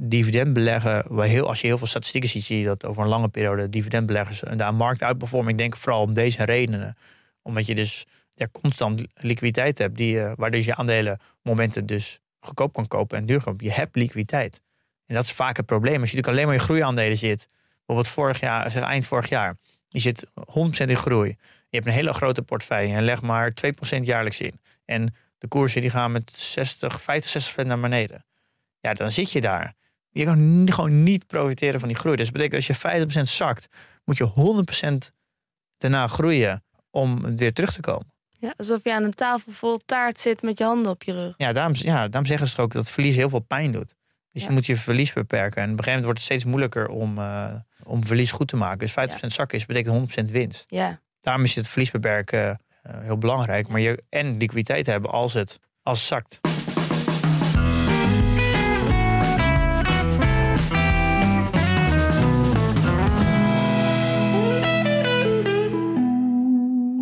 dividend 0.00 0.52
beleggen, 0.52 1.04
waar 1.08 1.26
heel, 1.26 1.48
als 1.48 1.60
je 1.60 1.66
heel 1.66 1.78
veel 1.78 1.86
statistieken 1.86 2.28
ziet, 2.30 2.44
zie 2.44 2.58
je 2.58 2.64
dat 2.64 2.84
over 2.84 3.02
een 3.02 3.08
lange 3.08 3.28
periode 3.28 3.70
dividendbeleggers 3.70 4.40
de 4.40 4.70
markt 4.70 5.02
uitperformen. 5.02 5.52
Ik 5.52 5.58
denk 5.58 5.76
vooral 5.76 6.02
om 6.02 6.14
deze 6.14 6.44
redenen. 6.44 6.96
Omdat 7.42 7.66
je 7.66 7.74
dus 7.74 8.06
constant 8.52 9.02
liquiditeit 9.14 9.78
hebt, 9.78 9.96
die, 9.96 10.34
dus 10.50 10.64
je 10.64 10.74
aandelen 10.74 11.20
momenten 11.42 11.86
dus 11.86 12.20
goedkoop 12.40 12.72
kan 12.72 12.86
kopen 12.86 13.18
en 13.18 13.26
duur 13.26 13.42
kan. 13.42 13.54
Je 13.58 13.72
hebt 13.72 13.96
liquiditeit. 13.96 14.60
En 15.06 15.14
dat 15.14 15.24
is 15.24 15.32
vaak 15.32 15.56
het 15.56 15.66
probleem. 15.66 16.00
Als 16.00 16.10
je 16.10 16.16
natuurlijk 16.16 16.32
alleen 16.32 16.46
maar 16.46 16.54
in 16.54 16.60
groeiaandelen 16.60 17.16
zit, 17.16 17.48
bijvoorbeeld 17.76 18.08
vorig 18.08 18.40
jaar, 18.40 18.70
zeg 18.70 18.82
eind 18.82 19.06
vorig 19.06 19.28
jaar, 19.28 19.56
je 19.88 19.98
zit 19.98 20.26
100% 20.26 20.30
in 20.88 20.96
groei. 20.96 21.28
Je 21.68 21.76
hebt 21.76 21.86
een 21.86 21.92
hele 21.92 22.12
grote 22.12 22.42
portefeuille 22.42 22.94
en 22.94 23.02
leg 23.02 23.22
maar 23.22 23.52
2% 23.96 24.00
jaarlijks 24.00 24.40
in. 24.40 24.60
En 24.84 25.14
de 25.38 25.48
koersen 25.48 25.80
die 25.80 25.90
gaan 25.90 26.12
met 26.12 26.32
60, 26.32 27.02
50, 27.02 27.54
60% 27.54 27.66
naar 27.66 27.80
beneden. 27.80 28.24
Ja, 28.80 28.94
dan 28.94 29.12
zit 29.12 29.32
je 29.32 29.40
daar. 29.40 29.74
Je 30.18 30.24
kan 30.24 30.66
gewoon 30.72 31.02
niet 31.02 31.26
profiteren 31.26 31.80
van 31.80 31.88
die 31.88 31.98
groei. 31.98 32.16
Dus 32.16 32.24
dat 32.30 32.34
betekent 32.34 32.68
als 32.68 32.80
je 32.82 33.06
50% 33.06 33.20
zakt, 33.22 33.66
moet 34.04 34.16
je 34.16 34.30
100% 35.04 35.10
daarna 35.78 36.06
groeien 36.06 36.64
om 36.90 37.36
weer 37.36 37.52
terug 37.52 37.72
te 37.72 37.80
komen. 37.80 38.12
Ja, 38.38 38.54
alsof 38.56 38.84
je 38.84 38.92
aan 38.94 39.02
een 39.02 39.14
tafel 39.14 39.52
vol 39.52 39.78
taart 39.86 40.20
zit 40.20 40.42
met 40.42 40.58
je 40.58 40.64
handen 40.64 40.90
op 40.90 41.02
je 41.02 41.12
rug. 41.12 41.34
Ja, 41.36 41.52
daarom, 41.52 41.72
ja, 41.76 42.08
daarom 42.08 42.26
zeggen 42.26 42.46
ze 42.46 42.60
ook 42.60 42.72
dat 42.72 42.90
verlies 42.90 43.16
heel 43.16 43.28
veel 43.28 43.38
pijn 43.38 43.72
doet. 43.72 43.94
Dus 44.32 44.42
Ja. 44.42 44.48
je 44.48 44.54
moet 44.54 44.66
je 44.66 44.76
verlies 44.76 45.12
beperken. 45.12 45.62
En 45.62 45.70
op 45.72 45.78
een 45.78 45.84
gegeven 45.84 45.84
moment 45.86 46.04
wordt 46.04 46.18
het 46.18 46.28
steeds 46.28 46.44
moeilijker 46.44 46.88
om, 46.88 47.18
eh, 47.18 47.54
om 47.84 48.06
verlies 48.06 48.30
goed 48.30 48.48
te 48.48 48.56
maken. 48.56 48.78
Dus 48.78 48.92
50% 48.92 49.32
zakken 49.32 49.58
is, 49.58 49.66
betekent 49.66 49.94
100% 49.94 50.30
winst. 50.30 50.64
Ja, 50.68 51.00
Daarom 51.20 51.44
is 51.44 51.54
het 51.54 51.68
verlies 51.68 51.90
beperken 51.90 52.58
eh, 52.82 52.92
heel 53.00 53.18
belangrijk. 53.18 53.68
Maar 53.68 53.80
je 53.80 54.02
en 54.08 54.36
liquiditeit 54.36 54.86
hebben 54.86 55.10
als 55.10 55.32
het, 55.32 55.58
als 55.82 55.98
het 55.98 56.08
zakt. 56.08 56.40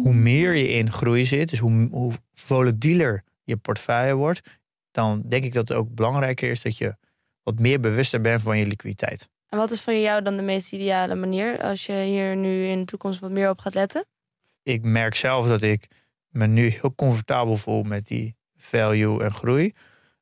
Hoe 0.05 0.15
meer 0.15 0.55
je 0.55 0.69
in 0.69 0.91
groei 0.91 1.25
zit, 1.25 1.49
dus 1.49 1.59
hoe, 1.59 1.89
hoe 1.91 2.13
volatieler 2.35 3.25
je 3.45 3.57
portefeuille 3.57 4.15
wordt, 4.15 4.41
dan 4.91 5.23
denk 5.27 5.45
ik 5.45 5.53
dat 5.53 5.69
het 5.69 5.77
ook 5.77 5.95
belangrijker 5.95 6.51
is 6.51 6.63
dat 6.63 6.79
je 6.79 6.97
wat 7.43 7.59
meer 7.59 7.81
bewuster 7.81 8.21
bent 8.21 8.43
van 8.43 8.59
je 8.59 8.67
liquiditeit. 8.67 9.29
en 9.49 9.59
wat 9.59 9.71
is 9.71 9.83
voor 9.83 9.93
jou 9.93 10.23
dan 10.23 10.37
de 10.37 10.43
meest 10.43 10.73
ideale 10.73 11.15
manier 11.15 11.63
als 11.63 11.87
je 11.87 11.93
hier 11.93 12.37
nu 12.37 12.67
in 12.67 12.79
de 12.79 12.85
toekomst 12.85 13.21
wat 13.21 13.31
meer 13.31 13.51
op 13.51 13.59
gaat 13.59 13.75
letten? 13.75 14.05
ik 14.65 14.83
merk 14.83 15.15
zelf 15.15 15.47
dat 15.47 15.63
ik 15.63 15.89
me 16.29 16.47
nu 16.47 16.69
heel 16.69 16.95
comfortabel 16.95 17.57
voel 17.57 17.83
met 17.83 18.07
die 18.07 18.37
value 18.57 19.23
en 19.25 19.33
groei. 19.33 19.73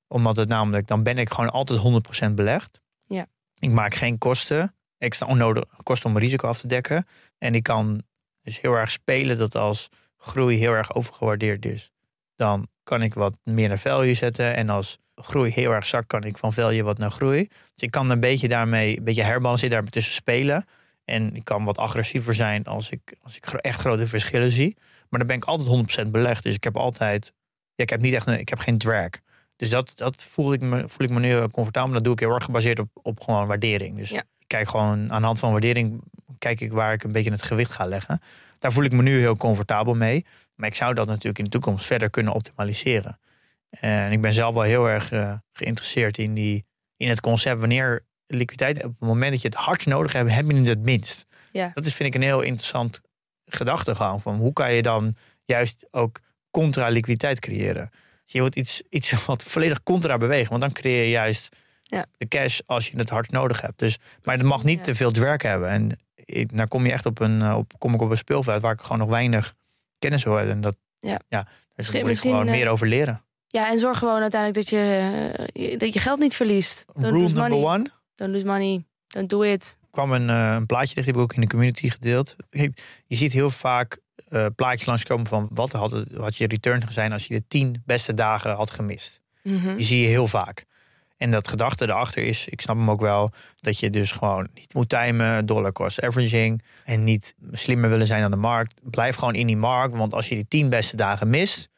Omdat 0.08 0.36
het 0.36 0.48
namelijk, 0.48 0.86
dan 0.86 1.02
ben 1.02 1.18
ik 1.18 1.30
gewoon 1.30 1.50
altijd 1.50 1.80
100% 2.28 2.32
belegd. 2.34 2.80
Ja. 3.06 3.26
Ik 3.58 3.70
maak 3.70 3.94
geen 3.94 4.18
kosten, 4.18 4.74
extra 4.98 5.26
onnodig 5.26 5.64
kosten 5.82 6.10
om 6.10 6.18
risico 6.18 6.48
af 6.48 6.60
te 6.60 6.66
dekken. 6.66 7.06
En 7.38 7.54
ik 7.54 7.62
kan 7.62 8.02
dus 8.42 8.60
heel 8.60 8.74
erg 8.74 8.90
spelen 8.90 9.38
dat 9.38 9.54
als 9.54 9.88
groei 10.16 10.56
heel 10.56 10.72
erg 10.72 10.94
overgewaardeerd 10.94 11.64
is, 11.66 11.92
dan 12.36 12.68
kan 12.82 13.02
ik 13.02 13.14
wat 13.14 13.36
meer 13.44 13.68
naar 13.68 13.78
value 13.78 14.14
zetten. 14.14 14.54
En 14.54 14.68
als 14.68 14.98
groei 15.14 15.50
heel 15.50 15.70
erg 15.70 15.86
zakt, 15.86 16.06
kan 16.06 16.24
ik 16.24 16.38
van 16.38 16.52
value 16.52 16.82
wat 16.82 16.98
naar 16.98 17.10
groei. 17.10 17.48
Dus 17.48 17.82
ik 17.82 17.90
kan 17.90 18.10
een 18.10 18.20
beetje 18.20 18.48
daarmee, 18.48 18.98
een 18.98 19.04
beetje 19.04 19.22
herbalanceren, 19.22 19.70
daar 19.70 19.84
tussen 19.84 20.14
spelen. 20.14 20.64
En 21.04 21.34
ik 21.34 21.44
kan 21.44 21.64
wat 21.64 21.78
agressiever 21.78 22.34
zijn 22.34 22.64
als 22.64 22.90
ik, 22.90 23.16
als 23.22 23.36
ik 23.36 23.44
echt 23.46 23.80
grote 23.80 24.06
verschillen 24.06 24.50
zie. 24.50 24.76
Maar 25.08 25.18
dan 25.18 25.28
ben 25.28 25.36
ik 25.36 25.44
altijd 25.44 26.06
100% 26.06 26.10
belegd. 26.10 26.42
Dus 26.42 26.54
ik 26.54 26.64
heb 26.64 26.76
altijd. 26.76 27.32
Ja, 27.74 27.84
ik 27.84 27.90
heb 27.90 28.00
niet 28.00 28.14
echt 28.14 28.26
ik 28.26 28.48
heb 28.48 28.58
geen 28.58 28.78
drag. 28.78 29.10
Dus 29.56 29.70
dat, 29.70 29.92
dat 29.94 30.24
voel, 30.24 30.52
ik 30.52 30.60
me, 30.60 30.88
voel 30.88 31.06
ik 31.06 31.12
me 31.12 31.20
nu 31.20 31.48
comfortabel. 31.48 31.92
Dat 31.92 32.04
doe 32.04 32.12
ik 32.12 32.20
heel 32.20 32.34
erg 32.34 32.44
gebaseerd 32.44 32.78
op, 32.78 32.88
op 33.02 33.20
gewoon 33.20 33.46
waardering. 33.46 33.96
Dus 33.96 34.12
ik 34.12 34.41
kijk 34.52 34.68
gewoon 34.68 35.12
aan 35.12 35.20
de 35.20 35.26
hand 35.26 35.38
van 35.38 35.50
waardering, 35.50 36.02
kijk 36.38 36.60
ik 36.60 36.72
waar 36.72 36.92
ik 36.92 37.04
een 37.04 37.12
beetje 37.12 37.30
het 37.30 37.42
gewicht 37.42 37.72
ga 37.72 37.86
leggen. 37.86 38.20
Daar 38.58 38.72
voel 38.72 38.84
ik 38.84 38.92
me 38.92 39.02
nu 39.02 39.18
heel 39.18 39.36
comfortabel 39.36 39.94
mee. 39.94 40.26
Maar 40.54 40.68
ik 40.68 40.74
zou 40.74 40.94
dat 40.94 41.06
natuurlijk 41.06 41.38
in 41.38 41.44
de 41.44 41.50
toekomst 41.50 41.86
verder 41.86 42.10
kunnen 42.10 42.32
optimaliseren. 42.32 43.18
En 43.70 44.12
ik 44.12 44.20
ben 44.20 44.32
zelf 44.32 44.54
wel 44.54 44.62
heel 44.62 44.88
erg 44.88 45.12
uh, 45.12 45.32
geïnteresseerd 45.52 46.18
in, 46.18 46.34
die, 46.34 46.64
in 46.96 47.08
het 47.08 47.20
concept 47.20 47.60
wanneer 47.60 48.04
liquiditeit, 48.26 48.84
op 48.84 48.90
het 48.98 49.08
moment 49.08 49.32
dat 49.32 49.42
je 49.42 49.48
het 49.48 49.56
hardst 49.56 49.86
nodig 49.86 50.12
hebt, 50.12 50.30
heb 50.30 50.50
je 50.50 50.56
het 50.56 50.66
het 50.66 50.82
minst. 50.82 51.26
Ja. 51.52 51.70
Dat 51.74 51.86
is, 51.86 51.94
vind 51.94 52.08
ik, 52.08 52.14
een 52.14 52.28
heel 52.28 52.40
interessant 52.40 53.00
gedachtegang. 53.46 54.22
Van 54.22 54.36
hoe 54.36 54.52
kan 54.52 54.74
je 54.74 54.82
dan 54.82 55.16
juist 55.44 55.86
ook 55.90 56.20
contra-liquiditeit 56.50 57.40
creëren? 57.40 57.90
Dus 58.24 58.32
je 58.32 58.40
wilt 58.40 58.56
iets, 58.56 58.82
iets 58.88 59.12
wat 59.26 59.44
volledig 59.44 59.82
contra 59.82 60.16
bewegen, 60.16 60.50
want 60.50 60.62
dan 60.62 60.72
creëer 60.72 61.02
je 61.02 61.10
juist 61.10 61.56
ja. 61.92 62.06
de 62.18 62.28
cash 62.28 62.60
als 62.66 62.88
je 62.88 62.96
het 62.96 63.10
hard 63.10 63.30
nodig 63.30 63.60
hebt. 63.60 63.78
Dus, 63.78 63.98
maar 64.22 64.36
het 64.36 64.44
mag 64.44 64.64
niet 64.64 64.84
te 64.84 64.94
veel 64.94 65.12
werk 65.12 65.42
hebben. 65.42 65.68
En 65.68 65.96
ik, 66.14 66.56
dan 66.56 66.68
kom 66.68 66.86
je 66.86 66.92
echt 66.92 67.06
op 67.06 67.20
een, 67.20 67.42
eh, 67.42 67.56
op, 67.56 67.72
kom 67.78 67.94
ik 67.94 68.00
op 68.00 68.10
een 68.10 68.16
speelveld 68.16 68.62
waar 68.62 68.72
ik 68.72 68.80
gewoon 68.80 68.98
nog 68.98 69.08
weinig 69.08 69.54
kennis 69.98 70.24
hoor. 70.24 70.40
En 70.40 70.60
dat, 70.60 70.76
ja. 70.98 71.20
Ja, 71.28 71.46
daar 71.74 72.00
moet 72.00 72.10
ik 72.10 72.18
gewoon 72.18 72.46
meer 72.46 72.68
over 72.68 72.86
leren. 72.86 73.22
Ja, 73.46 73.70
en 73.70 73.78
zorg 73.78 73.98
gewoon 73.98 74.20
uiteindelijk 74.20 74.60
dat 74.60 74.78
je, 74.78 75.10
eh, 75.52 75.78
dat 75.78 75.92
je 75.92 76.00
geld 76.00 76.18
niet 76.18 76.34
verliest. 76.34 76.84
Don't 76.86 77.14
Rule 77.14 77.26
number 77.26 77.48
money. 77.48 77.64
one. 77.64 77.90
Don't 78.14 78.32
lose 78.32 78.46
money. 78.46 78.84
Don't 79.06 79.28
do 79.28 79.42
it. 79.42 79.76
Er 79.80 79.88
kwam 79.90 80.12
een, 80.12 80.28
uh, 80.28 80.52
een 80.54 80.66
plaatje, 80.66 80.94
die 80.94 81.04
heb 81.04 81.14
ik 81.14 81.20
ook 81.20 81.34
in 81.34 81.40
de 81.40 81.46
community 81.46 81.88
gedeeld. 81.88 82.36
Je 83.06 83.16
ziet 83.16 83.32
heel 83.32 83.50
vaak 83.50 83.98
uh, 84.30 84.46
plaatjes 84.56 84.86
langskomen 84.86 85.26
van 85.26 85.48
wat 85.52 85.72
had, 85.72 86.04
had 86.16 86.36
je 86.36 86.46
return 86.46 86.82
zijn 86.88 87.12
als 87.12 87.26
je 87.26 87.34
de 87.34 87.44
tien 87.48 87.82
beste 87.86 88.14
dagen 88.14 88.54
had 88.54 88.70
gemist. 88.70 89.20
Mm 89.42 89.76
Die 89.76 89.86
zie 89.86 90.00
je 90.00 90.08
heel 90.08 90.26
vaak. 90.26 90.66
En 91.22 91.30
dat 91.30 91.48
gedachte 91.48 91.84
erachter 91.84 92.22
is, 92.22 92.48
ik 92.48 92.60
snap 92.60 92.76
hem 92.76 92.90
ook 92.90 93.00
wel, 93.00 93.30
dat 93.60 93.78
je 93.78 93.90
dus 93.90 94.12
gewoon 94.12 94.48
niet 94.54 94.74
moet 94.74 94.88
timen, 94.88 95.46
dollar 95.46 95.72
cost 95.72 96.02
averaging. 96.02 96.62
En 96.84 97.04
niet 97.04 97.34
slimmer 97.52 97.90
willen 97.90 98.06
zijn 98.06 98.22
dan 98.22 98.30
de 98.30 98.36
markt. 98.36 98.74
Blijf 98.82 99.16
gewoon 99.16 99.34
in 99.34 99.46
die 99.46 99.56
markt, 99.56 99.96
want 99.96 100.14
als 100.14 100.28
je 100.28 100.34
die 100.34 100.48
tien 100.48 100.68
beste 100.68 100.96
dagen 100.96 101.30
mist, 101.30 101.68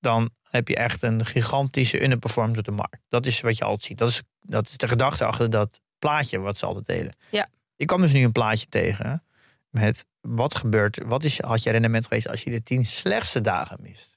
dan 0.00 0.30
heb 0.42 0.68
je 0.68 0.76
echt 0.76 1.02
een 1.02 1.26
gigantische 1.26 2.02
underperformance 2.02 2.58
op 2.58 2.64
de 2.66 2.72
markt. 2.72 3.00
Dat 3.08 3.26
is 3.26 3.40
wat 3.40 3.58
je 3.58 3.64
altijd 3.64 3.84
ziet. 3.84 3.98
Dat 3.98 4.08
is, 4.08 4.22
dat 4.40 4.68
is 4.68 4.76
de 4.76 4.88
gedachte 4.88 5.24
achter 5.24 5.50
dat 5.50 5.80
plaatje 5.98 6.38
wat 6.38 6.58
ze 6.58 6.66
altijd 6.66 6.86
delen. 6.86 7.16
Ja. 7.30 7.48
Ik 7.76 7.86
kwam 7.86 8.00
dus 8.00 8.12
nu 8.12 8.24
een 8.24 8.32
plaatje 8.32 8.66
tegen 8.66 9.22
met 9.70 10.04
wat 10.20 10.54
gebeurt, 10.54 11.00
wat 11.06 11.24
is, 11.24 11.40
had 11.40 11.62
je 11.62 11.70
rendement 11.70 12.06
geweest 12.06 12.28
als 12.28 12.42
je 12.42 12.50
de 12.50 12.62
tien 12.62 12.84
slechtste 12.84 13.40
dagen 13.40 13.78
mist. 13.80 14.13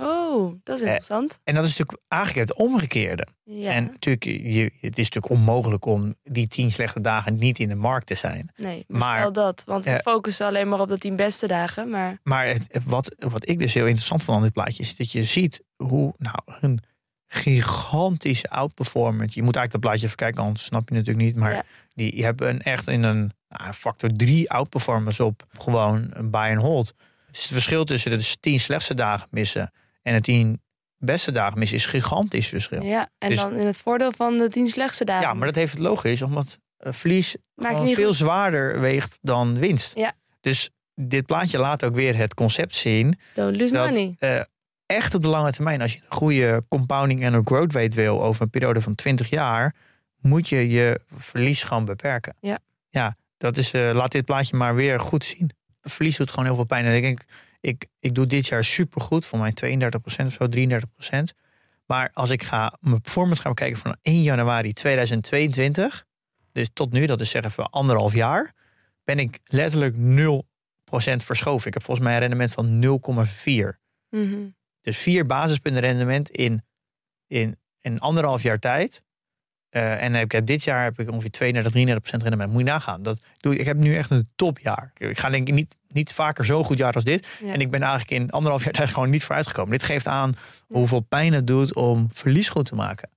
Oh, 0.00 0.54
dat 0.62 0.76
is 0.76 0.82
interessant. 0.82 1.40
En 1.44 1.54
dat 1.54 1.64
is 1.64 1.76
natuurlijk 1.76 2.00
eigenlijk 2.08 2.48
het 2.48 2.58
omgekeerde. 2.58 3.26
Ja. 3.44 3.72
En 3.72 3.84
natuurlijk, 3.84 4.24
je, 4.24 4.72
het 4.80 4.98
is 4.98 5.10
natuurlijk 5.10 5.30
onmogelijk 5.30 5.84
om 5.84 6.14
die 6.22 6.48
tien 6.48 6.70
slechte 6.70 7.00
dagen 7.00 7.36
niet 7.36 7.58
in 7.58 7.68
de 7.68 7.74
markt 7.74 8.06
te 8.06 8.14
zijn. 8.14 8.50
Nee, 8.56 8.84
maar 8.88 9.20
wel 9.20 9.32
dat. 9.32 9.62
Want 9.66 9.84
we 9.84 10.00
focussen 10.02 10.46
alleen 10.46 10.68
maar 10.68 10.80
op 10.80 10.88
de 10.88 10.98
tien 10.98 11.16
beste 11.16 11.46
dagen. 11.46 11.90
Maar, 11.90 12.18
maar 12.22 12.46
het, 12.46 12.68
wat, 12.84 13.14
wat 13.18 13.48
ik 13.48 13.58
dus 13.58 13.74
heel 13.74 13.86
interessant 13.86 14.24
vond 14.24 14.36
aan 14.36 14.42
dit 14.42 14.52
plaatje 14.52 14.82
is 14.82 14.96
dat 14.96 15.12
je 15.12 15.24
ziet 15.24 15.62
hoe 15.76 16.14
nou, 16.18 16.38
een 16.60 16.80
gigantische 17.26 18.50
outperformance. 18.50 19.38
Je 19.38 19.42
moet 19.42 19.56
eigenlijk 19.56 19.72
dat 19.72 19.80
plaatje 19.80 20.04
even 20.04 20.16
kijken, 20.16 20.42
anders 20.42 20.64
snap 20.64 20.88
je 20.88 20.94
natuurlijk 20.94 21.26
niet. 21.26 21.36
Maar 21.36 21.64
die 21.94 22.24
hebben 22.24 22.62
echt 22.62 22.88
in 22.88 23.02
een 23.02 23.32
nou, 23.48 23.72
factor 23.72 24.10
drie 24.12 24.50
outperformance 24.50 25.24
op 25.24 25.46
gewoon 25.58 26.06
een 26.10 26.30
buy 26.30 26.50
and 26.50 26.62
hold. 26.62 26.94
Dus 27.30 27.42
het 27.42 27.52
verschil 27.52 27.84
tussen 27.84 28.18
de 28.18 28.34
tien 28.40 28.60
slechtste 28.60 28.94
dagen 28.94 29.28
missen 29.30 29.72
en 30.08 30.14
de 30.14 30.20
tien 30.20 30.62
beste 30.96 31.32
dagen 31.32 31.58
missen 31.58 31.78
is 31.78 31.86
gigantisch 31.86 32.48
verschil. 32.48 32.82
Ja, 32.82 33.10
en 33.18 33.28
dus, 33.28 33.38
dan 33.38 33.54
in 33.54 33.66
het 33.66 33.78
voordeel 33.78 34.12
van 34.12 34.38
de 34.38 34.48
tien 34.48 34.68
slechtste 34.68 35.04
dagen. 35.04 35.26
Ja, 35.28 35.34
maar 35.34 35.46
dat 35.46 35.54
heeft 35.54 35.72
het 35.72 35.82
logisch, 35.82 36.22
omdat 36.22 36.58
verlies 36.78 37.36
veel 37.94 38.14
zwaarder 38.14 38.80
weegt 38.80 39.18
dan 39.20 39.58
winst. 39.58 39.96
Ja. 39.96 40.12
Dus 40.40 40.70
dit 40.94 41.26
plaatje 41.26 41.58
laat 41.58 41.84
ook 41.84 41.94
weer 41.94 42.16
het 42.16 42.34
concept 42.34 42.74
zien. 42.74 43.18
Don't 43.34 43.56
lose 43.56 43.72
dat, 43.72 43.88
money. 43.88 44.16
Uh, 44.20 44.40
echt 44.86 45.14
op 45.14 45.22
de 45.22 45.28
lange 45.28 45.52
termijn, 45.52 45.80
als 45.80 45.92
je 45.92 46.00
een 46.00 46.16
goede 46.16 46.64
compounding 46.68 47.22
en 47.22 47.34
een 47.34 47.46
growth 47.46 47.72
rate 47.72 47.96
wil 47.96 48.22
over 48.22 48.42
een 48.42 48.50
periode 48.50 48.80
van 48.80 48.94
20 48.94 49.30
jaar, 49.30 49.74
moet 50.20 50.48
je 50.48 50.68
je 50.68 51.00
verlies 51.16 51.62
gewoon 51.62 51.84
beperken. 51.84 52.36
Ja. 52.40 52.58
Ja, 52.90 53.16
dat 53.36 53.56
is, 53.56 53.72
uh, 53.72 53.90
laat 53.92 54.12
dit 54.12 54.24
plaatje 54.24 54.56
maar 54.56 54.74
weer 54.74 55.00
goed 55.00 55.24
zien. 55.24 55.50
Verlies 55.82 56.16
doet 56.16 56.30
gewoon 56.30 56.44
heel 56.44 56.54
veel 56.54 56.64
pijn. 56.64 56.84
En 56.84 56.94
ik 56.94 57.02
denk, 57.02 57.24
ik, 57.60 57.86
ik 57.98 58.14
doe 58.14 58.26
dit 58.26 58.46
jaar 58.46 58.64
supergoed, 58.64 59.26
voor 59.26 59.38
mij 59.38 59.52
32% 59.64 60.26
of 60.26 60.32
zo, 60.32 60.46
33%. 60.46 61.18
Maar 61.86 62.10
als 62.12 62.30
ik 62.30 62.42
ga 62.42 62.76
mijn 62.80 63.00
performance 63.00 63.42
gaan 63.42 63.54
kijken 63.54 63.78
van 63.78 63.96
1 64.02 64.22
januari 64.22 64.72
2022, 64.72 66.04
dus 66.52 66.70
tot 66.72 66.92
nu, 66.92 67.06
dat 67.06 67.20
is 67.20 67.30
zeggen 67.30 67.50
voor 67.50 67.64
anderhalf 67.64 68.14
jaar, 68.14 68.52
ben 69.04 69.18
ik 69.18 69.38
letterlijk 69.44 69.94
0% 69.96 69.98
verschoven. 71.16 71.66
Ik 71.66 71.74
heb 71.74 71.82
volgens 71.82 72.06
mij 72.06 72.14
een 72.14 72.20
rendement 72.20 72.52
van 72.52 73.00
0,4. 73.44 73.78
Mm 74.10 74.56
Dus 74.80 74.98
vier 74.98 75.26
basispunten 75.26 75.80
rendement 75.80 76.30
in, 76.30 76.62
in, 77.26 77.58
in 77.80 77.98
anderhalf 77.98 78.42
jaar 78.42 78.58
tijd. 78.58 79.02
Uh, 79.70 80.02
en 80.02 80.14
ik 80.14 80.32
heb 80.32 80.46
dit 80.46 80.64
jaar 80.64 80.84
heb 80.84 80.98
ik 80.98 81.10
ongeveer 81.10 81.30
32, 81.30 81.72
33% 82.18 82.22
rendement. 82.22 82.50
Moet 82.50 82.58
je 82.58 82.66
nagaan. 82.66 83.02
Dat 83.02 83.20
doe, 83.36 83.56
ik 83.56 83.66
heb 83.66 83.76
nu 83.76 83.96
echt 83.96 84.10
een 84.10 84.28
topjaar. 84.36 84.92
Ik 84.96 85.18
ga 85.18 85.30
denk 85.30 85.48
ik 85.48 85.54
niet, 85.54 85.76
niet 85.92 86.12
vaker 86.12 86.44
zo 86.44 86.64
goed 86.64 86.78
jaar 86.78 86.92
als 86.92 87.04
dit. 87.04 87.26
Ja. 87.42 87.52
En 87.52 87.60
ik 87.60 87.70
ben 87.70 87.80
eigenlijk 87.80 88.10
in 88.10 88.30
anderhalf 88.30 88.64
jaar 88.64 88.72
tijd 88.82 88.88
gewoon 88.88 89.10
niet 89.10 89.24
vooruitgekomen. 89.24 89.70
Dit 89.70 89.82
geeft 89.82 90.06
aan 90.06 90.34
hoeveel 90.66 91.00
pijn 91.00 91.32
het 91.32 91.46
doet 91.46 91.74
om 91.74 92.08
verlies 92.12 92.48
goed 92.48 92.66
te 92.66 92.74
maken. 92.74 93.10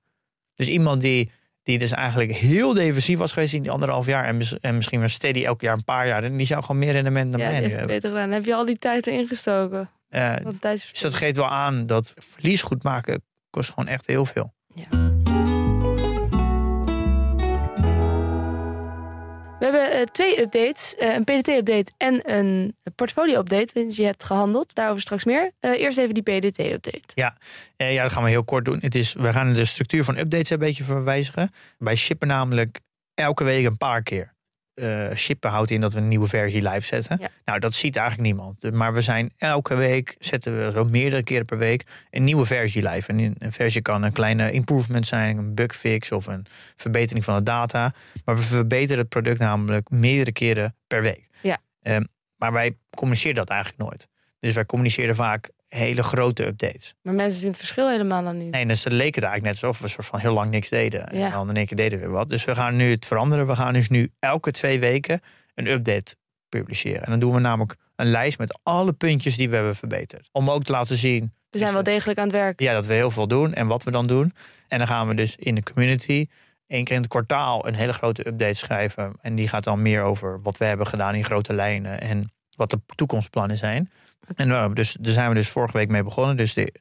Dus 0.56 0.68
iemand 0.68 1.02
die, 1.02 1.32
die 1.64 1.78
dus 1.78 1.92
eigenlijk 1.92 2.32
heel 2.32 2.74
defensief 2.74 3.18
was 3.18 3.34
geweest 3.34 3.54
in 3.54 3.62
die 3.62 3.72
anderhalf 3.72 4.06
jaar. 4.06 4.26
En, 4.26 4.40
en 4.62 4.76
misschien 4.76 5.00
weer 5.00 5.10
steady 5.10 5.44
elk 5.44 5.62
jaar 5.62 5.74
een 5.74 5.84
paar 5.84 6.08
jaar. 6.08 6.24
En 6.24 6.38
die 6.38 6.46
zou 6.46 6.62
gewoon 6.62 6.80
meer 6.80 6.92
rendement 6.92 7.32
dan 7.32 7.42
ja, 7.42 7.50
mij 7.50 7.60
nu 7.60 7.68
hebben. 7.68 7.88
Beter 7.88 8.10
gedaan. 8.10 8.32
heb 8.32 8.46
je 8.46 8.56
al 8.56 8.66
die 8.66 8.80
tijd 8.80 9.08
erin 9.08 9.28
gestoken. 9.28 9.90
Uh, 10.10 10.36
dus 10.60 10.92
dat 11.02 11.14
geeft 11.14 11.36
wel 11.36 11.50
aan 11.50 11.86
dat 11.86 12.14
verlies 12.18 12.62
goed 12.62 12.84
maken 12.84 13.24
kost 13.50 13.70
gewoon 13.70 13.88
echt 13.88 14.08
heel 14.08 14.26
veel. 14.26 14.54
Ja. 14.68 15.11
We 19.62 19.68
hebben 19.68 20.00
uh, 20.00 20.06
twee 20.06 20.42
updates. 20.42 20.96
Uh, 21.00 21.14
een 21.14 21.24
PDT-update 21.24 21.92
en 21.98 22.34
een 22.36 22.76
portfolio-update. 22.96 23.72
Want 23.74 23.96
je 23.96 24.04
hebt 24.04 24.24
gehandeld. 24.24 24.76
Daarover 24.76 25.02
straks 25.02 25.24
meer. 25.24 25.52
Uh, 25.62 25.72
eerst 25.72 25.98
even 25.98 26.14
die 26.14 26.24
PDT-update. 26.24 27.12
Ja. 27.16 27.38
ja, 27.78 28.04
dat 28.04 28.12
gaan 28.12 28.24
we 28.24 28.30
heel 28.30 28.44
kort 28.44 28.66
doen. 28.66 28.78
Het 28.82 28.96
is, 28.96 29.14
we 29.14 29.32
gaan 29.32 29.54
de 29.54 29.66
structuur 29.66 30.04
van 30.04 30.18
updates 30.18 30.50
een 30.50 30.60
beetje 30.60 30.84
verwijzigen. 30.84 31.50
Wij 31.78 31.96
shippen 31.96 32.28
namelijk 32.28 32.80
elke 33.14 33.44
week 33.44 33.66
een 33.66 33.78
paar 33.78 34.04
keer. 34.04 34.34
Uh, 34.82 35.16
shippen 35.16 35.50
houdt 35.50 35.72
in 35.72 35.82
dat 35.82 35.94
we 35.94 36.00
een 36.00 36.08
nieuwe 36.08 36.28
versie 36.28 36.70
live 36.70 36.86
zetten. 36.86 37.18
Ja. 37.20 37.30
Nou, 37.46 37.60
dat 37.60 37.76
ziet 37.76 37.96
eigenlijk 37.96 38.28
niemand. 38.28 38.72
Maar 38.72 38.94
we 38.94 39.02
zijn 39.02 39.32
elke 39.38 39.76
week, 39.76 40.16
zetten 40.20 40.66
we 40.66 40.72
zo 40.72 40.84
meerdere 40.84 41.24
keren 41.24 41.46
per 41.46 41.58
week, 41.58 41.84
een 42.10 42.24
nieuwe 42.24 42.46
versie 42.46 42.90
live. 42.90 43.08
En 43.12 43.36
een 43.38 43.52
versie 43.52 43.82
kan 43.82 44.04
een 44.04 44.12
kleine 44.12 44.52
improvement 44.52 45.08
zijn, 45.08 45.38
een 45.38 45.54
bugfix 45.54 46.12
of 46.12 46.28
een 46.28 46.46
verbetering 46.76 47.26
van 47.26 47.38
de 47.38 47.44
data. 47.44 47.94
Maar 48.26 48.36
we 48.36 48.42
verbeteren 48.42 48.98
het 48.98 49.10
product 49.10 49.40
namelijk 49.40 49.90
meerdere 49.90 50.32
keren 50.32 50.76
per 50.88 51.02
week. 51.02 51.28
Ja. 51.42 51.58
Um, 51.84 52.08
maar 52.36 52.52
wij 52.52 52.78
communiceren 52.96 53.36
dat 53.36 53.50
eigenlijk 53.50 53.84
nooit. 53.84 54.08
Dus 54.40 54.54
wij 54.54 54.66
communiceren 54.66 55.16
vaak 55.16 55.50
hele 55.76 56.04
grote 56.04 56.46
updates. 56.46 56.94
Maar 57.02 57.14
mensen 57.14 57.40
zien 57.40 57.50
het 57.50 57.58
verschil 57.58 57.90
helemaal 57.90 58.24
dan 58.24 58.38
niet. 58.38 58.52
Nee, 58.52 58.66
dus 58.66 58.84
het 58.84 58.94
leek 58.94 59.16
het 59.16 59.24
eigenlijk 59.24 59.54
net 59.54 59.64
alsof 59.64 59.82
we 59.82 59.88
soort 59.88 60.08
van 60.08 60.20
heel 60.20 60.34
lang 60.34 60.50
niks 60.50 60.70
deden. 60.70 61.18
Ja. 61.18 61.26
En 61.26 61.32
dan 61.32 61.50
in 61.50 61.56
één 61.56 61.66
keer 61.66 61.78
deden 61.78 62.00
we 62.00 62.06
weer 62.06 62.14
wat. 62.14 62.30
Dus 62.30 62.46
we 62.46 62.56
gaan 62.56 62.76
nu 62.76 62.92
het 62.92 63.06
veranderen. 63.06 63.48
We 63.48 63.56
gaan 63.56 63.74
dus 63.74 63.90
nu 63.90 64.12
elke 64.20 64.52
twee 64.52 64.80
weken 64.80 65.22
een 65.56 65.68
update 65.68 66.16
publiceren. 66.50 67.04
En 67.04 67.12
dan 67.12 67.20
doen 67.20 67.34
we 67.34 67.40
namelijk 67.40 67.76
een 67.96 68.12
lijst 68.12 68.38
met 68.38 68.60
alle 68.64 68.94
puntjes 68.94 69.36
die 69.36 69.50
we 69.50 69.56
hebben 69.56 69.76
verbeterd. 69.76 70.30
Om 70.32 70.50
ook 70.50 70.64
te 70.64 70.72
laten 70.72 70.98
zien... 70.98 71.34
We 71.50 71.58
zijn 71.58 71.74
wel 71.74 71.84
degelijk 71.84 72.20
aan 72.20 72.26
het 72.26 72.34
werk. 72.34 72.60
Ja, 72.60 72.74
dat 72.74 72.86
we 72.86 72.94
heel 72.94 73.12
veel 73.12 73.28
doen 73.28 73.54
en 73.54 73.68
wat 73.68 73.84
we 73.84 73.92
dan 73.92 74.08
doen. 74.08 74.34
En 74.68 74.78
dan 74.78 74.88
gaan 74.88 75.08
we 75.08 75.14
dus 75.14 75.36
in 75.36 75.56
de 75.56 75.64
community 75.64 76.28
één 76.68 76.84
keer 76.84 76.96
in 76.96 77.02
het 77.02 77.10
kwartaal 77.10 77.68
een 77.68 77.74
hele 77.74 77.94
grote 77.94 78.28
update 78.28 78.54
schrijven. 78.54 79.14
En 79.22 79.36
die 79.36 79.48
gaat 79.48 79.64
dan 79.64 79.82
meer 79.82 80.04
over 80.04 80.42
wat 80.42 80.58
we 80.58 80.66
hebben 80.66 80.88
gedaan 80.88 81.16
in 81.16 81.24
grote 81.24 81.54
lijnen. 81.54 82.02
En 82.02 82.32
wat 82.56 82.70
de 82.70 82.80
toekomstplannen 82.96 83.58
zijn. 83.58 83.90
En 84.36 84.50
uh, 84.50 84.74
dus, 84.74 84.98
daar 85.00 85.14
zijn 85.14 85.30
we 85.30 85.36
dus 85.36 85.50
vorige 85.50 85.78
week 85.78 85.90
mee 85.90 86.04
begonnen. 86.04 86.38
Dus 86.38 86.54
de, 86.54 86.74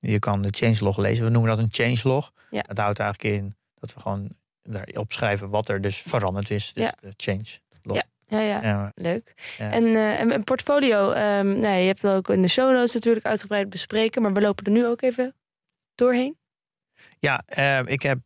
je 0.00 0.18
kan 0.18 0.42
de 0.42 0.48
changelog 0.50 0.96
lezen. 0.96 1.24
We 1.24 1.30
noemen 1.30 1.50
dat 1.50 1.58
een 1.58 1.68
changelog. 1.70 2.32
Ja. 2.50 2.62
Dat 2.62 2.78
houdt 2.78 2.98
eigenlijk 2.98 3.34
in 3.34 3.56
dat 3.74 3.94
we 3.94 4.00
gewoon 4.00 4.28
daarop 4.62 5.12
schrijven 5.12 5.48
wat 5.48 5.68
er 5.68 5.80
dus 5.80 5.98
veranderd 6.02 6.50
is. 6.50 6.72
Dus 6.72 6.84
Ja. 6.84 6.94
de 7.00 7.12
change 7.16 7.58
log. 7.82 7.96
Ja. 7.96 8.04
Ja, 8.26 8.40
ja. 8.40 8.62
Ja, 8.62 8.92
Leuk. 8.94 9.54
ja. 9.58 9.70
En 9.70 9.84
eh, 9.84 10.20
en 10.20 10.32
een 10.34 10.44
portfolio, 10.44 11.10
ehm, 11.10 11.46
nou, 11.58 11.76
je 11.76 11.86
hebt 11.86 12.02
het 12.02 12.10
ook 12.12 12.28
in 12.28 12.42
de 12.42 12.48
show 12.48 12.72
notes 12.72 12.94
natuurlijk 12.94 13.26
uitgebreid 13.26 13.70
bespreken. 13.70 14.22
Maar 14.22 14.32
we 14.32 14.40
lopen 14.40 14.64
er 14.64 14.72
nu 14.72 14.86
ook 14.86 15.02
even 15.02 15.34
doorheen. 15.94 16.36
Ja, 17.18 17.42
eh, 17.46 17.80
ik 17.84 18.02
heb 18.02 18.18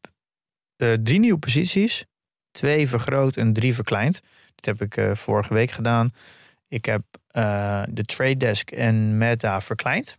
eh, 0.76 0.92
drie 0.92 1.18
nieuwe 1.18 1.38
posities. 1.38 2.04
Twee 2.50 2.88
vergroot 2.88 3.36
en 3.36 3.52
drie 3.52 3.74
verkleind. 3.74 4.20
Dat 4.54 4.64
heb 4.64 4.82
ik 4.82 4.96
eh, 4.96 5.14
vorige 5.14 5.54
week 5.54 5.70
gedaan. 5.70 6.12
Ik 6.72 6.84
heb 6.84 7.02
eh, 7.26 7.82
de 7.88 8.04
Trade 8.04 8.36
Desk 8.36 8.70
en 8.70 9.16
Meta 9.16 9.60
verkleind. 9.60 10.18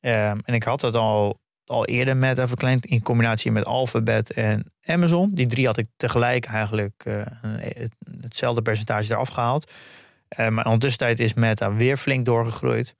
Ehm, 0.00 0.38
en 0.44 0.54
ik 0.54 0.62
had 0.62 0.80
het 0.80 0.94
al 0.94 1.40
al 1.64 1.86
eerder 1.86 2.16
Meta 2.16 2.48
verkleind 2.48 2.86
in 2.86 3.02
combinatie 3.02 3.52
met 3.52 3.64
Alphabet 3.64 4.32
en 4.32 4.72
Amazon. 4.84 5.34
Die 5.34 5.46
drie 5.46 5.66
had 5.66 5.76
ik 5.76 5.86
tegelijk 5.96 6.44
eigenlijk 6.44 7.04
uh, 7.06 7.22
hetzelfde 8.20 8.62
percentage 8.62 9.12
eraf 9.12 9.28
gehaald. 9.28 9.72
Uh, 10.38 10.48
maar 10.48 10.64
ondertussen 10.64 11.16
is 11.16 11.34
Meta 11.34 11.74
weer 11.74 11.96
flink 11.96 12.24
doorgegroeid. 12.24 12.96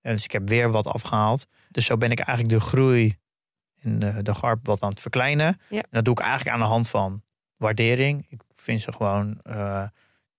En 0.00 0.14
dus 0.14 0.24
ik 0.24 0.32
heb 0.32 0.48
weer 0.48 0.70
wat 0.70 0.86
afgehaald. 0.86 1.46
Dus 1.68 1.86
zo 1.86 1.96
ben 1.96 2.10
ik 2.10 2.18
eigenlijk 2.18 2.58
de 2.58 2.66
groei 2.66 3.16
in 3.80 3.98
de, 3.98 4.22
de 4.22 4.34
GARP 4.34 4.66
wat 4.66 4.80
aan 4.80 4.90
het 4.90 5.00
verkleinen. 5.00 5.60
Ja. 5.68 5.80
En 5.80 5.88
dat 5.90 6.04
doe 6.04 6.14
ik 6.14 6.20
eigenlijk 6.20 6.50
aan 6.50 6.62
de 6.62 6.72
hand 6.72 6.88
van 6.88 7.22
waardering. 7.56 8.26
Ik 8.28 8.40
vind 8.52 8.82
ze 8.82 8.92
gewoon... 8.92 9.40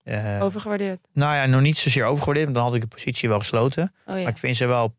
Uh, 0.04 0.42
overgewaardeerd? 0.42 1.08
Nou 1.12 1.34
ja, 1.34 1.46
nog 1.46 1.60
niet 1.60 1.78
zozeer 1.78 2.04
overgewaardeerd. 2.04 2.46
Want 2.46 2.56
dan 2.56 2.66
had 2.66 2.74
ik 2.74 2.80
de 2.80 2.96
positie 2.96 3.28
wel 3.28 3.38
gesloten. 3.38 3.82
Oh, 3.82 4.16
ja. 4.16 4.22
Maar 4.22 4.32
ik 4.32 4.38
vind 4.38 4.56
ze 4.56 4.66
wel 4.66 4.94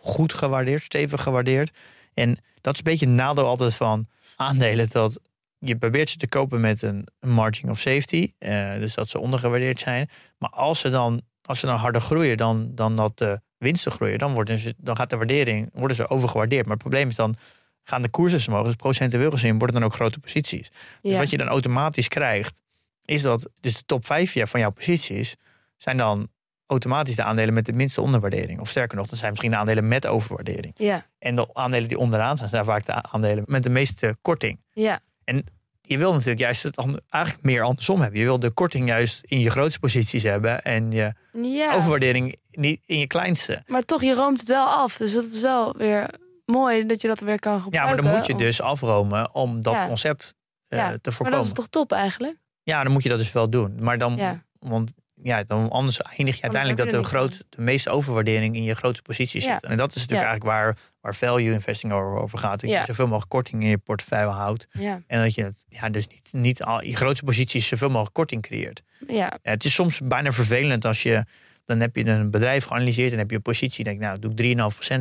goed 0.00 0.32
gewaardeerd, 0.32 0.82
stevig 0.82 1.22
gewaardeerd. 1.22 1.76
En 2.14 2.38
dat 2.60 2.72
is 2.72 2.78
een 2.78 2.84
beetje 2.84 3.06
het 3.06 3.14
nadeel 3.14 3.46
altijd 3.46 3.76
van 3.76 4.06
aandelen. 4.36 4.88
Dat 4.90 5.18
je 5.58 5.76
probeert 5.76 6.08
ze 6.08 6.16
te 6.16 6.28
kopen 6.28 6.60
met 6.60 6.82
een 6.82 7.06
margin 7.20 7.70
of 7.70 7.80
safety. 7.80 8.32
Uh, 8.38 8.74
dus 8.74 8.94
dat 8.94 9.08
ze 9.08 9.18
ondergewaardeerd 9.18 9.80
zijn. 9.80 10.08
Maar 10.38 10.50
als 10.50 10.80
ze 10.80 10.88
dan, 10.88 11.22
als 11.42 11.60
ze 11.60 11.66
dan 11.66 11.76
harder 11.76 12.00
groeien 12.00 12.36
dan, 12.36 12.70
dan 12.74 12.96
dat 12.96 13.18
de 13.18 13.40
winsten 13.58 13.92
groeien, 13.92 14.18
dan, 14.18 14.34
worden 14.34 14.58
ze, 14.58 14.74
dan 14.76 14.96
gaat 14.96 15.10
de 15.10 15.16
waardering, 15.16 15.70
worden 15.72 15.96
ze 15.96 16.08
overgewaardeerd. 16.08 16.62
Maar 16.62 16.74
het 16.74 16.82
probleem 16.82 17.08
is 17.08 17.14
dan 17.14 17.36
gaan 17.82 18.02
de 18.02 18.08
koersen 18.08 18.52
omhoog. 18.52 18.66
Dus 18.66 18.74
procentueel 18.74 19.30
gezien 19.30 19.58
worden 19.58 19.76
dan 19.76 19.84
ook 19.84 19.94
grote 19.94 20.20
posities. 20.20 20.70
Dus 21.02 21.16
wat 21.16 21.30
je 21.30 21.36
dan 21.36 21.48
automatisch 21.48 22.08
krijgt, 22.08 22.60
is 23.08 23.22
dat 23.22 23.48
dus 23.60 23.76
de 23.76 23.84
top 23.86 24.06
5 24.06 24.34
van 24.48 24.60
jouw 24.60 24.70
posities 24.70 25.36
zijn 25.76 25.96
dan 25.96 26.28
automatisch 26.66 27.16
de 27.16 27.22
aandelen 27.22 27.54
met 27.54 27.66
de 27.66 27.72
minste 27.72 28.00
onderwaardering. 28.00 28.60
Of 28.60 28.68
sterker 28.68 28.96
nog, 28.96 29.06
dat 29.06 29.18
zijn 29.18 29.30
misschien 29.30 29.50
de 29.50 29.56
aandelen 29.56 29.88
met 29.88 30.06
overwaardering. 30.06 30.74
Ja. 30.76 31.06
En 31.18 31.36
de 31.36 31.48
aandelen 31.52 31.88
die 31.88 31.98
onderaan 31.98 32.36
staan, 32.36 32.48
zijn 32.48 32.64
vaak 32.64 32.86
de 32.86 33.02
aandelen 33.02 33.44
met 33.46 33.62
de 33.62 33.70
meeste 33.70 34.16
korting. 34.22 34.60
Ja. 34.72 35.00
En 35.24 35.44
je 35.80 35.98
wil 35.98 36.12
natuurlijk 36.12 36.38
juist 36.38 36.62
het 36.62 36.76
eigenlijk 37.08 37.44
meer 37.44 37.62
andersom 37.62 38.00
hebben. 38.00 38.18
Je 38.18 38.24
wil 38.24 38.38
de 38.38 38.52
korting 38.52 38.88
juist 38.88 39.24
in 39.24 39.40
je 39.40 39.50
grootste 39.50 39.78
posities 39.78 40.22
hebben 40.22 40.62
en 40.62 40.90
je 40.90 41.12
ja. 41.32 41.74
overwaardering 41.74 42.38
niet 42.50 42.80
in 42.86 42.98
je 42.98 43.06
kleinste. 43.06 43.62
Maar 43.66 43.82
toch, 43.82 44.02
je 44.02 44.14
roomt 44.14 44.38
het 44.38 44.48
wel 44.48 44.66
af. 44.66 44.96
Dus 44.96 45.12
dat 45.12 45.24
is 45.24 45.42
wel 45.42 45.76
weer 45.76 46.10
mooi 46.44 46.86
dat 46.86 47.00
je 47.00 47.08
dat 47.08 47.20
weer 47.20 47.38
kan 47.38 47.60
gebruiken. 47.60 47.80
Ja, 47.80 47.86
maar 47.86 48.12
dan 48.12 48.18
moet 48.18 48.26
je 48.26 48.44
dus 48.44 48.60
afromen 48.60 49.34
om 49.34 49.62
dat 49.62 49.86
concept 49.86 50.34
uh, 50.68 50.78
ja. 50.78 50.98
te 51.00 51.12
voorkomen. 51.12 51.32
Maar 51.32 51.40
dat 51.40 51.44
is 51.44 51.52
toch 51.52 51.68
top 51.68 51.92
eigenlijk? 51.92 52.36
Ja, 52.68 52.82
dan 52.82 52.92
moet 52.92 53.02
je 53.02 53.08
dat 53.08 53.18
dus 53.18 53.32
wel 53.32 53.50
doen. 53.50 53.74
Maar 53.80 53.98
dan, 53.98 54.42
want 54.58 54.92
ja, 55.22 55.42
dan 55.44 55.70
anders 55.70 56.00
eindig 56.00 56.36
je 56.36 56.42
uiteindelijk 56.42 56.80
dat 56.80 56.90
de, 56.90 57.08
groot, 57.08 57.44
de 57.48 57.62
meeste 57.62 57.90
overwaardering 57.90 58.56
in 58.56 58.62
je 58.62 58.74
grote 58.74 59.02
positie 59.02 59.40
zit. 59.40 59.64
En 59.64 59.76
dat 59.76 59.94
is 59.94 60.00
natuurlijk 60.06 60.28
eigenlijk 60.28 60.44
waar, 60.44 60.76
waar 61.00 61.14
value 61.14 61.52
investing 61.52 61.92
over, 61.92 62.20
over 62.20 62.38
gaat. 62.38 62.60
Dat 62.60 62.70
je 62.70 62.82
zoveel 62.84 63.06
mogelijk 63.06 63.30
korting 63.30 63.62
in 63.62 63.68
je 63.68 63.78
portefeuille 63.78 64.30
houdt. 64.30 64.68
En 65.06 65.22
dat 65.22 65.34
je 65.34 65.44
het, 65.44 65.64
ja, 65.68 65.88
dus 65.88 66.06
niet, 66.06 66.28
niet 66.32 66.62
al 66.62 66.82
je 66.84 66.96
grootste 66.96 67.24
posities 67.24 67.68
zoveel 67.68 67.88
mogelijk 67.88 68.14
korting 68.14 68.42
creëert. 68.42 68.82
Ja. 69.06 69.38
het 69.42 69.64
is 69.64 69.74
soms 69.74 70.00
bijna 70.04 70.32
vervelend 70.32 70.84
als 70.84 71.02
je, 71.02 71.24
dan 71.64 71.80
heb 71.80 71.96
je 71.96 72.06
een 72.06 72.30
bedrijf 72.30 72.64
geanalyseerd 72.64 73.12
en 73.12 73.18
heb 73.18 73.30
je 73.30 73.36
een 73.36 73.42
positie. 73.42 73.84
denk 73.84 74.00
nou, 74.00 74.18
doe 74.18 74.32
ik 74.34 74.58
3,5%, 74.58 74.98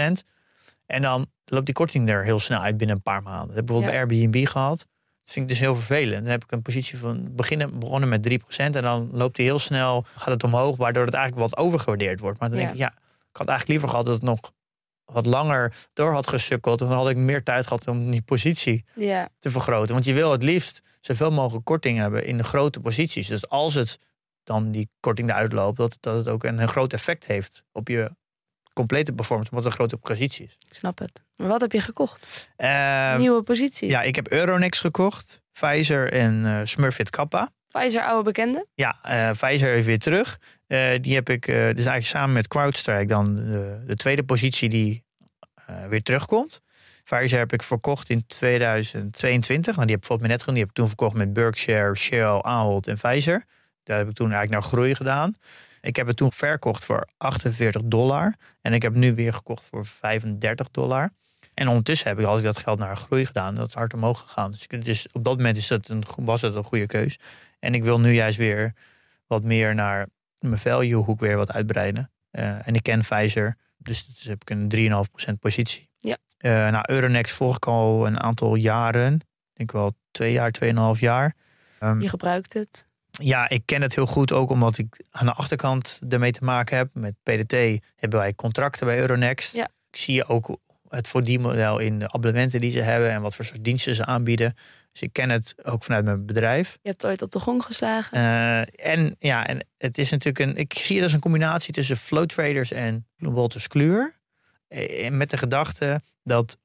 4%. 0.00 0.12
En 0.86 1.02
dan 1.02 1.26
loopt 1.44 1.66
die 1.66 1.74
korting 1.74 2.10
er 2.10 2.24
heel 2.24 2.38
snel 2.38 2.60
uit 2.60 2.76
binnen 2.76 2.96
een 2.96 3.02
paar 3.02 3.22
maanden. 3.22 3.56
Heb 3.56 3.66
bijvoorbeeld 3.66 3.92
bij 3.92 4.00
Airbnb 4.00 4.46
gehad. 4.46 4.86
Dat 5.30 5.38
vind 5.38 5.50
ik 5.50 5.56
dus 5.56 5.66
heel 5.66 5.74
vervelend. 5.74 6.22
Dan 6.22 6.30
heb 6.30 6.44
ik 6.44 6.52
een 6.52 6.62
positie 6.62 6.98
van 6.98 7.34
beginnen, 7.34 7.78
begonnen 7.78 8.08
met 8.08 8.28
3% 8.30 8.56
en 8.56 8.72
dan 8.72 9.08
loopt 9.12 9.36
hij 9.36 9.46
heel 9.46 9.58
snel, 9.58 10.04
gaat 10.16 10.34
het 10.34 10.44
omhoog, 10.44 10.76
waardoor 10.76 11.04
het 11.04 11.14
eigenlijk 11.14 11.50
wat 11.50 11.64
overgewaardeerd 11.64 12.20
wordt. 12.20 12.40
Maar 12.40 12.48
dan 12.48 12.58
denk 12.58 12.70
ik, 12.70 12.76
ja, 12.76 12.92
ik 13.30 13.36
had 13.36 13.48
eigenlijk 13.48 13.68
liever 13.68 13.88
gehad 13.88 14.04
dat 14.04 14.14
het 14.14 14.22
nog 14.22 14.52
wat 15.04 15.26
langer 15.26 15.88
door 15.92 16.12
had 16.12 16.28
gesukkeld. 16.28 16.78
Dan 16.78 16.92
had 16.92 17.08
ik 17.08 17.16
meer 17.16 17.42
tijd 17.42 17.66
gehad 17.66 17.88
om 17.88 18.10
die 18.10 18.22
positie 18.22 18.84
ja. 18.94 19.28
te 19.38 19.50
vergroten. 19.50 19.94
Want 19.94 20.04
je 20.06 20.12
wil 20.12 20.32
het 20.32 20.42
liefst 20.42 20.82
zoveel 21.00 21.30
mogelijk 21.30 21.64
korting 21.64 21.98
hebben 21.98 22.24
in 22.24 22.36
de 22.36 22.44
grote 22.44 22.80
posities. 22.80 23.26
Dus 23.26 23.48
als 23.48 23.74
het 23.74 23.98
dan 24.42 24.70
die 24.70 24.90
korting 25.00 25.28
eruit 25.28 25.52
loopt, 25.52 25.76
dat, 25.76 25.96
dat 26.00 26.16
het 26.16 26.28
ook 26.28 26.44
een, 26.44 26.58
een 26.58 26.68
groot 26.68 26.92
effect 26.92 27.26
heeft 27.26 27.64
op 27.72 27.88
je 27.88 28.10
complete 28.72 29.12
performance, 29.12 29.50
omdat 29.50 29.64
het 29.64 29.72
een 29.72 29.78
grote 29.78 29.96
positie 29.96 30.44
is. 30.46 30.56
Ik 30.68 30.74
snap 30.74 30.98
het. 30.98 31.22
Maar 31.36 31.48
wat 31.48 31.60
heb 31.60 31.72
je 31.72 31.80
gekocht? 31.80 32.48
Uh, 32.58 33.16
Nieuwe 33.16 33.42
positie? 33.42 33.88
Ja, 33.88 34.02
ik 34.02 34.16
heb 34.16 34.28
Euronext 34.28 34.80
gekocht, 34.80 35.40
Pfizer 35.52 36.12
en 36.12 36.44
uh, 36.44 36.60
Smurfit 36.64 37.10
Kappa. 37.10 37.50
Pfizer, 37.68 38.02
oude 38.02 38.22
bekende? 38.22 38.66
Ja, 38.74 38.98
uh, 39.04 39.30
Pfizer 39.30 39.74
is 39.74 39.84
weer 39.84 39.98
terug. 39.98 40.38
die 41.00 41.14
heb 41.14 41.28
ik 41.28 41.46
dus 41.46 41.54
eigenlijk 41.56 42.06
samen 42.06 42.32
met 42.32 42.48
CrowdStrike 42.48 43.06
dan 43.06 43.34
de, 43.34 43.82
de 43.86 43.96
tweede 43.96 44.24
positie 44.24 44.68
die 44.68 45.04
weer 45.88 46.02
terugkomt. 46.02 46.60
Pfizer 47.04 47.38
heb 47.38 47.52
ik 47.52 47.62
verkocht 47.62 48.10
in 48.10 48.24
2022. 48.26 49.76
Nou, 49.76 49.86
die 49.86 49.94
heb 49.94 50.02
ik 50.02 50.08
bijvoorbeeld 50.08 50.30
net 50.30 50.40
gedaan. 50.40 50.54
Die 50.54 50.62
heb 50.62 50.72
ik 50.72 50.76
toen 50.76 50.86
verkocht 50.86 51.14
met 51.14 51.32
Berkshire, 51.32 51.94
Shell, 51.94 52.40
Ahold 52.42 52.86
en 52.88 52.96
Pfizer. 52.96 53.44
Daar 53.84 53.98
heb 53.98 54.08
ik 54.08 54.14
toen 54.14 54.32
eigenlijk 54.32 54.62
naar 54.62 54.70
groei 54.70 54.94
gedaan. 54.94 55.34
Ik 55.80 55.96
heb 55.96 56.06
het 56.06 56.16
toen 56.16 56.32
verkocht 56.32 56.84
voor 56.84 57.08
48 57.16 57.82
dollar. 57.84 58.34
En 58.60 58.72
ik 58.72 58.82
heb 58.82 58.94
nu 58.94 59.14
weer 59.14 59.32
gekocht 59.32 59.64
voor 59.64 59.86
35 59.86 60.70
dollar. 60.70 61.10
En 61.54 61.68
ondertussen 61.68 62.08
heb 62.08 62.18
ik 62.18 62.24
altijd 62.24 62.44
dat 62.44 62.58
geld 62.58 62.78
naar 62.78 62.96
groei 62.96 63.26
gedaan. 63.26 63.54
Dat 63.54 63.68
is 63.68 63.74
hard 63.74 63.94
omhoog 63.94 64.20
gegaan. 64.20 64.50
Dus, 64.50 64.66
dus 64.66 65.06
op 65.12 65.24
dat 65.24 65.36
moment 65.36 65.56
is 65.56 65.66
dat 65.66 65.88
een, 65.88 66.04
was 66.16 66.40
het 66.40 66.54
een 66.54 66.64
goede 66.64 66.86
keus. 66.86 67.18
En 67.58 67.74
ik 67.74 67.84
wil 67.84 68.00
nu 68.00 68.12
juist 68.12 68.38
weer 68.38 68.74
wat 69.26 69.42
meer 69.42 69.74
naar 69.74 70.06
mijn 70.38 70.58
value 70.58 70.94
hoek 70.94 71.20
weer 71.20 71.36
wat 71.36 71.52
uitbreiden. 71.52 72.10
Uh, 72.32 72.66
en 72.68 72.74
ik 72.74 72.82
ken 72.82 73.00
Pfizer. 73.00 73.56
Dus, 73.76 74.06
dus 74.06 74.24
heb 74.24 74.40
ik 74.40 74.50
een 74.50 75.06
3,5% 75.30 75.32
positie. 75.40 75.88
Ja. 75.98 76.16
Uh, 76.38 76.52
nou, 76.70 76.84
Euronext 76.86 77.34
volg 77.34 77.56
ik 77.56 77.66
al 77.66 78.06
een 78.06 78.20
aantal 78.20 78.54
jaren. 78.54 79.14
Ik 79.14 79.56
denk 79.56 79.72
wel 79.72 79.92
twee 80.10 80.32
jaar, 80.32 80.50
tweeënhalf 80.50 81.00
jaar. 81.00 81.34
Um, 81.82 82.00
Je 82.00 82.08
gebruikt 82.08 82.52
het. 82.52 82.86
Ja, 83.10 83.48
ik 83.48 83.62
ken 83.64 83.82
het 83.82 83.94
heel 83.94 84.06
goed 84.06 84.32
ook 84.32 84.50
omdat 84.50 84.78
ik 84.78 85.04
aan 85.10 85.26
de 85.26 85.32
achterkant 85.32 86.00
ermee 86.08 86.32
te 86.32 86.44
maken 86.44 86.76
heb. 86.76 86.88
Met 86.92 87.14
PDT 87.22 87.54
hebben 87.96 88.18
wij 88.18 88.34
contracten 88.34 88.86
bij 88.86 88.98
Euronext. 88.98 89.54
Ja. 89.54 89.68
Ik 89.90 89.96
zie 89.96 90.28
ook 90.28 90.58
het 90.88 91.08
verdienmodel 91.08 91.78
in 91.78 91.98
de 91.98 92.12
abonnementen 92.12 92.60
die 92.60 92.70
ze 92.70 92.80
hebben 92.80 93.10
en 93.10 93.22
wat 93.22 93.34
voor 93.34 93.44
soort 93.44 93.64
diensten 93.64 93.94
ze 93.94 94.04
aanbieden. 94.04 94.54
Dus 94.92 95.02
ik 95.02 95.12
ken 95.12 95.30
het 95.30 95.54
ook 95.62 95.82
vanuit 95.82 96.04
mijn 96.04 96.26
bedrijf. 96.26 96.78
Je 96.82 96.88
hebt 96.88 97.06
ooit 97.06 97.22
op 97.22 97.32
de 97.32 97.38
gong 97.38 97.64
geslagen. 97.64 98.18
Uh, 98.18 98.88
en 98.90 99.16
ja, 99.18 99.46
en 99.46 99.66
het 99.78 99.98
is 99.98 100.10
natuurlijk 100.10 100.38
een. 100.38 100.56
Ik 100.56 100.72
zie 100.72 100.94
het 100.94 101.04
als 101.04 101.12
een 101.12 101.20
combinatie 101.20 101.74
tussen 101.74 101.96
flow 101.96 102.26
traders 102.26 102.72
en 102.72 103.06
Wolters 103.16 103.66
Kluwer. 103.66 104.18
En 104.68 105.16
met 105.16 105.30
de 105.30 105.36
gedachte 105.36 106.00
dat 106.22 106.58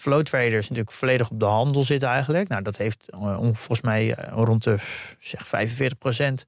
flow 0.00 0.22
traders 0.22 0.68
natuurlijk 0.68 0.96
volledig 0.96 1.30
op 1.30 1.40
de 1.40 1.44
handel 1.44 1.82
zitten 1.82 2.08
eigenlijk. 2.08 2.48
Nou, 2.48 2.62
dat 2.62 2.76
heeft 2.76 3.06
uh, 3.14 3.38
volgens 3.38 3.80
mij 3.80 4.06
uh, 4.06 4.14
rond 4.30 4.64
de 4.64 4.76
zeg 5.18 5.48
45 5.48 5.98
procent. 5.98 6.46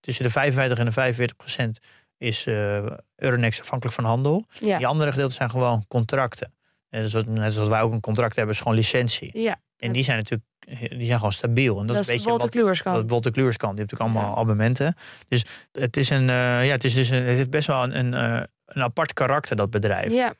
Tussen 0.00 0.24
de 0.24 0.30
55 0.30 0.78
en 0.78 0.84
de 0.84 0.92
45 0.92 1.36
procent 1.36 1.78
is 2.18 2.46
uh, 2.46 2.86
Euronext 3.16 3.60
afhankelijk 3.60 3.96
van 3.96 4.04
handel. 4.04 4.46
Ja. 4.60 4.78
Die 4.78 4.86
andere 4.86 5.10
gedeelten 5.10 5.36
zijn 5.36 5.50
gewoon 5.50 5.84
contracten. 5.88 6.54
En 6.88 7.02
dus 7.02 7.12
wat, 7.12 7.26
net 7.26 7.52
zoals 7.52 7.68
wij 7.68 7.80
ook 7.80 7.92
een 7.92 8.00
contract 8.00 8.36
hebben, 8.36 8.54
is 8.54 8.60
gewoon 8.60 8.76
licentie. 8.76 9.38
Ja. 9.38 9.60
En 9.76 9.92
die 9.92 10.04
zijn 10.04 10.16
natuurlijk 10.16 10.48
die 10.70 11.06
zijn 11.06 11.16
gewoon 11.16 11.32
stabiel. 11.32 11.80
En 11.80 11.86
dat, 11.86 11.96
dat 11.96 12.08
is 12.08 12.24
een 12.24 12.32
beetje 12.32 12.48
Kluwerskant. 12.48 12.96
Dat 12.96 13.10
Wolter 13.10 13.32
Kluwerskant. 13.32 13.76
Die 13.76 13.80
heeft 13.80 13.92
natuurlijk 13.92 14.18
allemaal 14.18 14.36
ja. 14.36 14.40
abonnementen. 14.40 14.94
Dus 15.28 15.44
het 15.72 15.96
is 15.96 16.10
een, 16.10 16.22
uh, 16.28 16.66
ja, 16.66 16.72
het 16.72 16.84
is 16.84 16.94
dus 16.94 17.08
een, 17.08 17.24
het 17.24 17.36
heeft 17.36 17.50
best 17.50 17.66
wel 17.66 17.82
een, 17.82 17.98
een, 17.98 18.12
uh, 18.12 18.42
een 18.66 18.82
apart 18.82 19.12
karakter 19.12 19.56
dat 19.56 19.70
bedrijf. 19.70 20.12
Ja. 20.12 20.34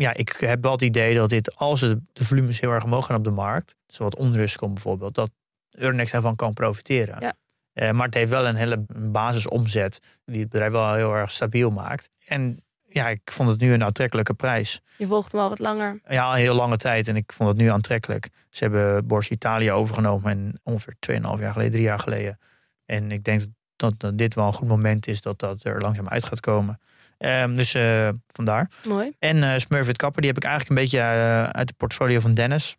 Ja, 0.00 0.14
ik 0.14 0.36
heb 0.38 0.62
wel 0.62 0.72
het 0.72 0.82
idee 0.82 1.14
dat 1.14 1.28
dit, 1.28 1.56
als 1.56 1.80
de 1.80 2.00
volumes 2.12 2.60
heel 2.60 2.70
erg 2.70 2.84
omhoog 2.84 3.06
gaan 3.06 3.16
op 3.16 3.24
de 3.24 3.30
markt, 3.30 3.74
zoals 3.86 4.14
onrust 4.14 4.56
komt 4.56 4.74
bijvoorbeeld, 4.74 5.14
dat 5.14 5.30
Euronext 5.70 6.12
daarvan 6.12 6.36
kan 6.36 6.52
profiteren. 6.52 7.16
Ja. 7.20 7.34
Uh, 7.74 7.90
maar 7.90 8.06
het 8.06 8.14
heeft 8.14 8.30
wel 8.30 8.46
een 8.46 8.56
hele 8.56 8.84
basisomzet 8.88 9.98
die 10.24 10.40
het 10.40 10.48
bedrijf 10.48 10.72
wel 10.72 10.94
heel 10.94 11.14
erg 11.14 11.30
stabiel 11.30 11.70
maakt. 11.70 12.08
En 12.26 12.64
ja, 12.88 13.08
ik 13.08 13.20
vond 13.24 13.48
het 13.48 13.60
nu 13.60 13.72
een 13.72 13.84
aantrekkelijke 13.84 14.34
prijs. 14.34 14.82
Je 14.96 15.06
volgt 15.06 15.32
hem 15.32 15.40
al 15.40 15.48
wat 15.48 15.58
langer. 15.58 16.00
Ja, 16.08 16.32
een 16.32 16.38
heel 16.38 16.54
lange 16.54 16.76
tijd 16.76 17.08
en 17.08 17.16
ik 17.16 17.32
vond 17.32 17.48
het 17.48 17.58
nu 17.58 17.68
aantrekkelijk. 17.70 18.28
Ze 18.50 18.64
hebben 18.64 19.06
Borsa 19.06 19.34
Italië 19.34 19.72
overgenomen 19.72 20.30
en 20.30 20.60
ongeveer 20.62 20.94
2,5 21.10 21.20
jaar 21.20 21.52
geleden, 21.52 21.72
drie 21.72 21.84
jaar 21.84 21.98
geleden. 21.98 22.38
En 22.86 23.12
ik 23.12 23.24
denk 23.24 23.42
dat, 23.76 23.94
dat 23.96 24.18
dit 24.18 24.34
wel 24.34 24.46
een 24.46 24.52
goed 24.52 24.68
moment 24.68 25.06
is 25.06 25.22
dat 25.22 25.38
dat 25.38 25.64
er 25.64 25.80
langzaam 25.80 26.08
uit 26.08 26.24
gaat 26.24 26.40
komen. 26.40 26.80
Um, 27.24 27.56
dus 27.56 27.74
uh, 27.74 28.08
vandaar. 28.26 28.70
Mooi. 28.84 29.12
En 29.18 29.36
uh, 29.36 29.52
Smurfit 29.56 29.96
Kapper, 29.96 30.20
die 30.20 30.30
heb 30.30 30.42
ik 30.42 30.48
eigenlijk 30.48 30.78
een 30.78 30.84
beetje 30.84 30.98
uh, 30.98 31.42
uit 31.42 31.68
de 31.68 31.74
portfolio 31.76 32.20
van 32.20 32.34
Dennis. 32.34 32.76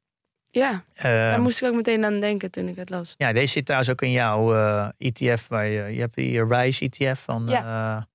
Ja, 0.50 0.84
daar 1.02 1.42
moest 1.42 1.62
ik 1.62 1.68
ook 1.68 1.76
meteen 1.76 2.06
aan 2.06 2.20
denken 2.20 2.52
toen 2.52 2.68
ik 2.68 2.76
het 2.76 2.90
las. 2.90 3.16
Ja, 3.18 3.34
deze 3.34 3.48
zit 3.48 3.66
trouwens 3.66 3.92
ook 3.92 4.02
in 4.02 4.12
jouw 4.12 4.54
ETF. 4.98 5.48
Waar 5.48 5.68
je, 5.68 5.94
je 5.94 6.00
hebt 6.00 6.16
hier 6.16 6.48
RISE 6.48 6.90
ETF 6.90 7.20
van... 7.20 7.46
Ja. 7.48 8.10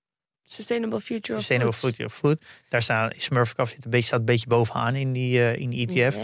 Sustainable 0.49 1.01
Future 1.01 1.39
Sustainable 1.39 1.73
of 1.73 1.79
Foods. 1.79 1.97
Future 1.97 2.09
of 2.09 2.15
Food. 2.15 2.45
Daar 2.69 2.83
staat 2.83 3.15
Smurfit 3.17 3.55
Kapper 3.55 3.75
zit 3.75 3.85
een 3.85 3.91
beetje, 3.91 4.07
staat 4.07 4.19
een 4.19 4.25
beetje 4.25 4.47
bovenaan 4.47 4.95
in 4.95 5.13
die, 5.13 5.57
in 5.57 5.71
die 5.71 5.87
ETF. 5.87 6.17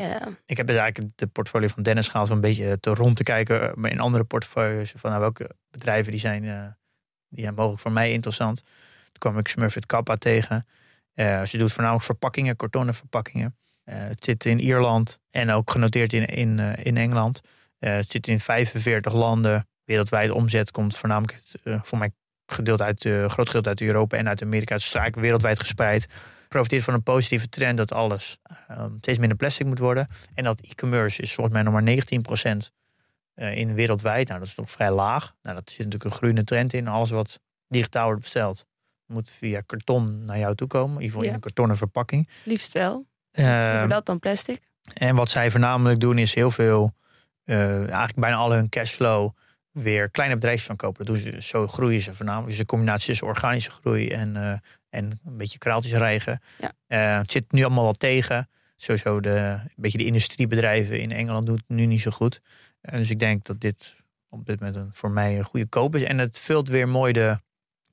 Ik 0.46 0.57
heb 0.57 0.66
dus 0.66 0.76
eigenlijk 0.76 1.16
de 1.18 1.26
portfolio 1.26 1.68
van 1.68 1.82
Dennis 1.82 2.09
gehaald 2.09 2.28
om 2.28 2.34
een 2.34 2.40
beetje 2.40 2.80
te 2.80 2.90
rond 2.90 3.16
te 3.16 3.22
kijken. 3.22 3.72
Maar 3.74 3.90
in 3.90 4.00
andere 4.00 4.24
portfolio's 4.24 4.92
van 4.96 5.11
nou, 5.11 5.22
welke 5.22 5.50
bedrijven 5.70 6.11
die 6.11 6.20
zijn, 6.20 6.42
die 7.28 7.42
zijn 7.42 7.55
mogelijk 7.55 7.80
voor 7.80 7.92
mij 7.92 8.12
interessant. 8.12 8.62
Kwam 9.23 9.39
ik 9.39 9.49
Smurfit 9.49 9.87
Kappa 9.87 10.16
tegen. 10.16 10.66
Uh, 11.14 11.43
ze 11.45 11.59
doet 11.59 11.73
voornamelijk 11.73 12.05
verpakkingen, 12.05 12.57
kartonnen 12.57 12.95
verpakkingen. 12.95 13.57
het 13.85 14.25
zit 14.25 14.45
in 14.45 14.59
Ierland 14.59 15.18
en 15.31 15.51
ook 15.51 15.70
genoteerd 15.70 16.12
in, 16.12 16.27
in, 16.27 16.59
in 16.59 16.97
Engeland. 16.97 17.41
het 17.79 18.11
zit 18.11 18.29
in 18.29 18.41
45 18.41 19.12
landen. 19.12 19.66
Wereldwijd 19.85 20.31
omzet 20.31 20.70
komt 20.70 20.97
voornamelijk 20.97 21.41
voor 21.62 21.99
mij 21.99 22.11
gedeelte 22.47 22.83
uit, 22.83 23.01
groot 23.01 23.47
gedeelte 23.47 23.68
uit 23.68 23.81
Europa 23.81 24.16
en 24.16 24.29
uit 24.29 24.43
Amerika. 24.43 24.75
Het 24.75 24.83
is 24.83 24.95
eigenlijk 24.95 25.25
wereldwijd 25.25 25.61
gespreid 25.61 26.09
profiteert 26.53 26.85
van 26.85 26.95
een 26.95 27.03
positieve 27.03 27.49
trend 27.49 27.77
dat 27.77 27.93
alles 27.93 28.39
steeds 28.99 29.18
minder 29.18 29.37
plastic 29.37 29.66
moet 29.66 29.79
worden. 29.79 30.09
En 30.35 30.45
dat 30.45 30.61
e-commerce 30.61 31.23
is 31.23 31.35
volgens 31.35 31.55
mij 31.55 31.64
nog 31.64 31.73
maar 31.73 31.95
19% 32.57 32.57
uh, 33.35 33.57
in 33.57 33.75
wereldwijd. 33.75 34.29
Nou, 34.29 34.39
dat 34.39 34.49
is 34.49 34.55
nog 34.55 34.70
vrij 34.70 34.91
laag. 34.91 35.35
Nou, 35.43 35.57
dat 35.57 35.68
zit 35.68 35.79
natuurlijk 35.79 36.05
een 36.05 36.16
groeiende 36.16 36.45
trend 36.45 36.73
in. 36.73 36.89
Alles 36.89 37.11
wat 37.11 37.41
digitaal 37.68 38.05
wordt 38.05 38.20
besteld, 38.20 38.66
moet 39.13 39.31
via 39.31 39.61
karton 39.61 40.25
naar 40.25 40.39
jou 40.39 40.55
toe 40.55 40.67
komen. 40.67 40.95
In 40.97 41.01
ieder 41.01 41.11
geval 41.11 41.29
in 41.29 41.35
een 41.35 41.41
kartonnen 41.41 41.77
verpakking. 41.77 42.29
Liefst 42.45 42.73
wel. 42.73 43.07
Uh, 43.33 43.89
dat 43.89 44.07
dan 44.07 44.19
plastic. 44.19 44.61
En 44.95 45.17
wat 45.17 45.31
zij 45.31 45.51
voornamelijk 45.51 46.01
doen 46.01 46.19
is 46.19 46.35
heel 46.35 46.51
veel, 46.51 46.95
uh, 47.45 47.77
eigenlijk 47.77 48.15
bijna 48.15 48.37
al 48.37 48.53
hun 48.53 48.69
cashflow 48.69 49.31
weer 49.71 50.11
kleine 50.11 50.35
bedrijfjes 50.35 50.67
van 50.67 50.77
kopen. 50.77 51.05
Dat 51.05 51.15
doen 51.15 51.33
ze, 51.33 51.43
zo 51.43 51.67
groeien 51.67 52.01
ze 52.01 52.15
voornamelijk. 52.15 52.51
Dus 52.51 52.59
een 52.59 52.67
combinatie 52.67 53.07
tussen 53.07 53.27
organische 53.27 53.71
groei 53.71 54.09
en, 54.11 54.35
uh, 54.37 54.51
en 54.89 55.21
een 55.25 55.37
beetje 55.37 55.59
kraaltjes 55.59 55.93
rijgen. 55.93 56.43
Ja. 56.59 56.73
Uh, 56.89 57.19
het 57.21 57.33
zit 57.33 57.53
nu 57.53 57.65
allemaal 57.65 57.85
wel 57.85 57.93
tegen. 57.93 58.49
Sowieso 58.77 59.21
de, 59.21 59.31
een 59.31 59.71
beetje 59.77 59.99
de 59.99 60.05
industriebedrijven 60.05 61.01
in 61.01 61.13
Engeland 61.13 61.47
doen 61.47 61.57
het 61.57 61.69
nu 61.69 61.87
niet 61.87 62.01
zo 62.01 62.11
goed. 62.11 62.41
Dus 62.81 63.11
ik 63.11 63.19
denk 63.19 63.45
dat 63.45 63.61
dit 63.61 63.95
op 64.29 64.47
dit 64.47 64.61
moment 64.61 64.77
een, 64.77 64.91
voor 64.93 65.11
mij 65.11 65.39
een 65.39 65.45
goede 65.45 65.67
koop 65.67 65.95
is. 65.95 66.03
En 66.03 66.19
het 66.19 66.39
vult 66.39 66.69
weer 66.69 66.89
mooi 66.89 67.13
de, 67.13 67.41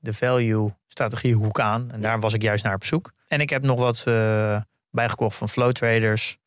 de 0.00 0.14
value 0.14 0.70
strategie 0.86 1.34
hoek 1.34 1.60
aan. 1.60 1.90
En 1.90 2.00
daar 2.00 2.20
was 2.20 2.34
ik 2.34 2.42
juist 2.42 2.64
naar 2.64 2.74
op 2.74 2.84
zoek. 2.84 3.12
En 3.28 3.40
ik 3.40 3.50
heb 3.50 3.62
nog 3.62 3.78
wat 3.78 4.04
bijgekocht 4.90 5.36
van 5.36 5.48
Flow 5.48 5.72
Traders 5.72 6.38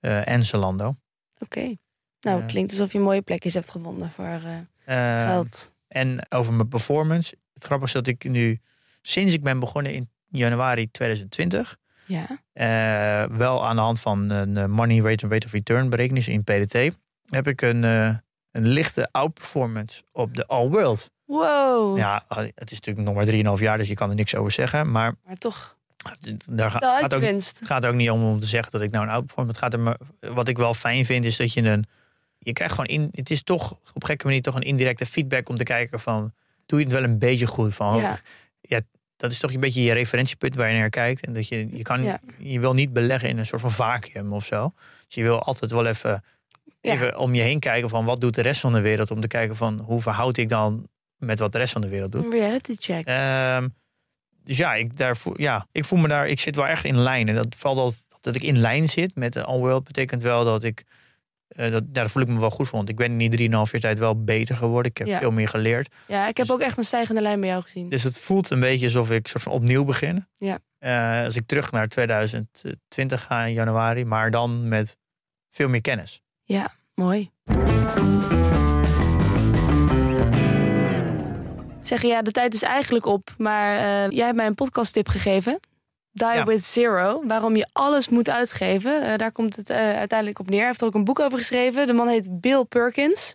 en 0.00 0.44
Zalando. 0.44 0.96
Oké. 1.38 1.76
Nou, 2.20 2.40
het 2.40 2.50
klinkt 2.50 2.70
alsof 2.70 2.92
je 2.92 2.98
mooie 2.98 3.22
plekjes 3.22 3.54
hebt 3.54 3.70
gevonden 3.70 4.10
voor 4.10 4.40
uh, 4.88 5.22
geld. 5.22 5.74
En 5.88 6.26
over 6.28 6.52
mijn 6.52 6.68
performance. 6.68 7.36
Het 7.54 7.64
grappige 7.64 7.98
is 7.98 8.04
dat 8.04 8.06
ik 8.06 8.30
nu, 8.30 8.60
sinds 9.02 9.34
ik 9.34 9.42
ben 9.42 9.58
begonnen 9.58 9.94
in 9.94 10.10
januari 10.28 10.90
2020, 10.90 11.76
ja. 12.06 12.26
Wel 13.28 13.66
aan 13.66 13.76
de 13.76 13.82
hand 13.82 14.00
van 14.00 14.30
een 14.30 14.70
money 14.70 15.00
rate 15.00 15.26
of 15.44 15.52
return 15.52 15.88
berekening 15.88 16.26
in 16.26 16.44
PDT, 16.44 16.96
heb 17.28 17.48
ik 17.48 17.62
een, 17.62 17.82
een 17.82 18.68
lichte 18.68 19.08
outperformance 19.10 20.02
op 20.12 20.34
de 20.34 20.46
all 20.46 20.68
world. 20.68 21.10
Wow. 21.28 21.98
Ja, 21.98 22.24
het 22.54 22.70
is 22.70 22.80
natuurlijk 22.80 23.06
nog 23.06 23.14
maar 23.14 23.56
3,5 23.56 23.62
jaar, 23.62 23.76
dus 23.76 23.88
je 23.88 23.94
kan 23.94 24.08
er 24.08 24.14
niks 24.14 24.34
over 24.34 24.52
zeggen. 24.52 24.90
Maar, 24.90 25.14
maar 25.24 25.38
toch. 25.38 25.76
Daar 26.46 26.70
gaat, 26.70 27.14
ook, 27.14 27.22
het 27.22 27.60
gaat 27.64 27.86
ook 27.86 27.94
niet 27.94 28.10
om 28.10 28.24
om 28.24 28.40
te 28.40 28.46
zeggen 28.46 28.72
dat 28.72 28.82
ik 28.82 28.90
nou 28.90 29.04
een 29.04 29.12
outperformance. 29.12 29.60
Het 29.60 29.64
gaat 29.64 29.80
er 29.80 29.84
maar, 29.84 29.98
wat 30.34 30.48
ik 30.48 30.56
wel 30.56 30.74
fijn 30.74 31.04
vind, 31.04 31.24
is 31.24 31.36
dat 31.36 31.52
je 31.52 31.62
een 31.62 31.86
je 32.38 32.52
krijgt 32.52 32.74
gewoon 32.74 32.90
in. 32.90 33.08
Het 33.12 33.30
is 33.30 33.42
toch 33.42 33.78
op 33.94 34.04
gekke 34.04 34.26
manier 34.26 34.42
toch 34.42 34.54
een 34.54 34.62
indirecte 34.62 35.06
feedback 35.06 35.48
om 35.48 35.56
te 35.56 35.62
kijken 35.62 36.00
van. 36.00 36.32
Doe 36.66 36.78
je 36.78 36.84
het 36.84 36.94
wel 36.94 37.04
een 37.04 37.18
beetje 37.18 37.46
goed 37.46 37.74
van. 37.74 37.96
Ja. 37.96 38.18
ja 38.60 38.80
dat 39.16 39.32
is 39.32 39.38
toch 39.38 39.52
een 39.52 39.60
beetje 39.60 39.82
je 39.82 39.92
referentiepunt 39.92 40.56
waar 40.56 40.70
je 40.72 40.78
naar 40.78 40.90
kijkt. 40.90 41.26
En 41.26 41.32
dat 41.32 41.48
je, 41.48 41.76
je 41.76 41.82
kan, 41.82 42.18
je 42.38 42.60
wil 42.60 42.74
niet 42.74 42.92
beleggen 42.92 43.28
in 43.28 43.38
een 43.38 43.46
soort 43.46 43.60
van 43.60 43.70
vacuüm 43.70 44.32
of 44.32 44.44
zo. 44.44 44.72
Dus 45.06 45.14
je 45.14 45.22
wil 45.22 45.42
altijd 45.42 45.70
wel 45.70 45.86
even, 45.86 46.24
even 46.80 47.18
om 47.18 47.34
je 47.34 47.42
heen 47.42 47.58
kijken 47.58 47.88
van 47.88 48.04
wat 48.04 48.20
doet 48.20 48.34
de 48.34 48.42
rest 48.42 48.60
van 48.60 48.72
de 48.72 48.80
wereld. 48.80 49.10
Om 49.10 49.20
te 49.20 49.26
kijken 49.26 49.56
van 49.56 49.80
hoe 49.80 50.00
verhoud 50.00 50.36
ik 50.36 50.48
dan 50.48 50.88
met 51.18 51.38
wat 51.38 51.52
de 51.52 51.58
rest 51.58 51.72
van 51.72 51.80
de 51.80 51.88
wereld 51.88 52.12
doet. 52.12 52.24
Een 52.24 52.30
reality 52.30 52.74
check. 52.78 53.08
Um, 53.08 53.74
dus 54.44 54.56
ja, 54.56 54.74
ik, 54.74 54.96
daarvoor, 54.96 55.40
ja, 55.40 55.66
ik 55.72 55.84
voel 55.84 55.98
me 55.98 56.08
daar, 56.08 56.28
ik 56.28 56.40
zit 56.40 56.56
wel 56.56 56.66
echt 56.66 56.84
in 56.84 56.98
lijn. 56.98 57.28
En 57.28 57.34
dat 57.34 57.54
valt 57.56 57.78
al 57.78 57.92
dat 58.20 58.34
ik 58.34 58.42
in 58.42 58.58
lijn 58.58 58.88
zit 58.88 59.14
met 59.14 59.32
de 59.32 59.44
All 59.44 59.58
World 59.58 59.84
betekent 59.84 60.22
wel 60.22 60.44
dat 60.44 60.64
ik 60.64 60.84
uh, 61.56 61.72
dat, 61.72 61.94
daar 61.94 62.10
voel 62.10 62.22
ik 62.22 62.28
me 62.28 62.40
wel 62.40 62.50
goed 62.50 62.68
voor. 62.68 62.76
Want 62.76 62.88
ik 62.88 62.96
ben 62.96 63.20
in 63.20 63.30
die 63.30 63.48
3,5 63.48 63.54
jaar 63.54 63.80
tijd 63.80 63.98
wel 63.98 64.24
beter 64.24 64.56
geworden. 64.56 64.90
Ik 64.90 64.98
heb 64.98 65.18
veel 65.18 65.30
meer 65.30 65.48
geleerd. 65.48 65.94
Ja, 66.06 66.28
ik 66.28 66.36
heb 66.36 66.46
dus 66.46 66.54
ook 66.54 66.60
echt 66.60 66.78
een 66.78 66.84
stijgende 66.84 67.22
lijn 67.22 67.40
bij 67.40 67.48
jou 67.48 67.62
gezien. 67.62 67.88
Dus 67.88 68.02
het 68.02 68.18
voelt 68.18 68.50
een 68.50 68.60
beetje 68.60 68.84
alsof 68.84 69.10
ik 69.10 69.28
soort 69.28 69.42
van 69.42 69.52
opnieuw 69.52 69.84
begin. 69.84 70.26
Ja. 70.34 70.58
Uh, 70.80 71.24
als 71.24 71.36
ik 71.36 71.46
terug 71.46 71.70
naar 71.70 71.88
2020 71.88 73.22
ga 73.22 73.44
in 73.44 73.52
januari. 73.52 74.04
Maar 74.04 74.30
dan 74.30 74.68
met 74.68 74.96
veel 75.50 75.68
meer 75.68 75.80
kennis. 75.80 76.20
Ja, 76.42 76.70
mooi. 76.94 77.30
Zeggen 81.88 82.08
ja, 82.08 82.22
de 82.22 82.30
tijd 82.30 82.54
is 82.54 82.62
eigenlijk 82.62 83.06
op. 83.06 83.30
Maar 83.38 83.74
uh, 83.74 84.10
jij 84.16 84.24
hebt 84.24 84.36
mij 84.36 84.46
een 84.46 84.54
podcast 84.54 84.92
tip 84.92 85.08
gegeven. 85.08 85.60
Die 86.12 86.44
with 86.44 86.64
Zero. 86.64 87.22
Waarom 87.26 87.56
je 87.56 87.66
alles 87.72 88.08
moet 88.08 88.30
uitgeven. 88.30 89.02
Uh, 89.02 89.16
daar 89.16 89.32
komt 89.32 89.56
het 89.56 89.70
uh, 89.70 89.76
uiteindelijk 89.76 90.38
op 90.38 90.50
neer. 90.50 90.58
Hij 90.58 90.66
heeft 90.66 90.80
er 90.80 90.86
ook 90.86 90.94
een 90.94 91.04
boek 91.04 91.20
over 91.20 91.38
geschreven. 91.38 91.86
De 91.86 91.92
man 91.92 92.08
heet 92.08 92.40
Bill 92.40 92.64
Perkins. 92.64 93.34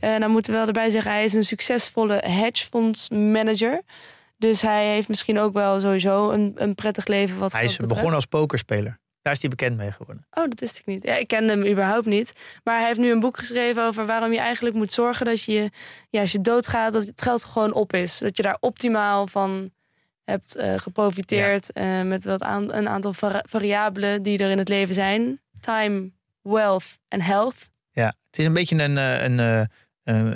Uh, 0.00 0.18
dan 0.18 0.30
moeten 0.30 0.52
we 0.52 0.58
wel 0.58 0.66
erbij 0.66 0.90
zeggen, 0.90 1.12
hij 1.12 1.24
is 1.24 1.32
een 1.32 1.44
succesvolle 1.44 2.22
hedgefondsmanager. 2.26 3.82
Dus 4.36 4.62
hij 4.62 4.86
heeft 4.86 5.08
misschien 5.08 5.38
ook 5.38 5.52
wel 5.52 5.80
sowieso 5.80 6.30
een, 6.30 6.52
een 6.54 6.74
prettig 6.74 7.06
leven. 7.06 7.38
Wat 7.38 7.52
hij 7.52 7.64
is 7.64 7.76
begonnen 7.76 8.14
als 8.14 8.26
pokerspeler. 8.26 9.00
Daar 9.22 9.32
is 9.32 9.40
hij 9.40 9.50
bekend 9.50 9.76
mee 9.76 9.92
geworden. 9.92 10.26
Oh, 10.30 10.48
dat 10.48 10.60
wist 10.60 10.78
ik 10.78 10.86
niet. 10.86 11.04
Ja, 11.04 11.16
ik 11.16 11.28
kende 11.28 11.52
hem 11.52 11.66
überhaupt 11.66 12.06
niet. 12.06 12.32
Maar 12.64 12.78
hij 12.78 12.86
heeft 12.86 12.98
nu 12.98 13.10
een 13.10 13.20
boek 13.20 13.38
geschreven 13.38 13.84
over 13.84 14.06
waarom 14.06 14.32
je 14.32 14.38
eigenlijk 14.38 14.76
moet 14.76 14.92
zorgen 14.92 15.26
dat 15.26 15.42
je, 15.42 15.70
ja, 16.10 16.20
als 16.20 16.32
je 16.32 16.40
doodgaat, 16.40 16.92
dat 16.92 17.06
het 17.06 17.22
geld 17.22 17.44
gewoon 17.44 17.72
op 17.72 17.92
is. 17.92 18.18
Dat 18.18 18.36
je 18.36 18.42
daar 18.42 18.56
optimaal 18.60 19.26
van 19.26 19.70
hebt 20.24 20.56
uh, 20.56 20.78
geprofiteerd 20.78 21.70
uh, 21.74 22.02
met 22.02 22.24
wat 22.24 22.42
aan, 22.42 22.72
een 22.72 22.88
aantal 22.88 23.12
variabelen 23.42 24.22
die 24.22 24.38
er 24.38 24.50
in 24.50 24.58
het 24.58 24.68
leven 24.68 24.94
zijn. 24.94 25.40
Time, 25.60 26.10
wealth 26.42 26.98
en 27.08 27.20
health. 27.20 27.70
Ja, 27.90 28.06
het 28.06 28.38
is 28.38 28.44
een 28.44 28.52
beetje 28.52 28.82
een, 28.82 28.98
eh, 28.98 29.22
een, 29.22 29.68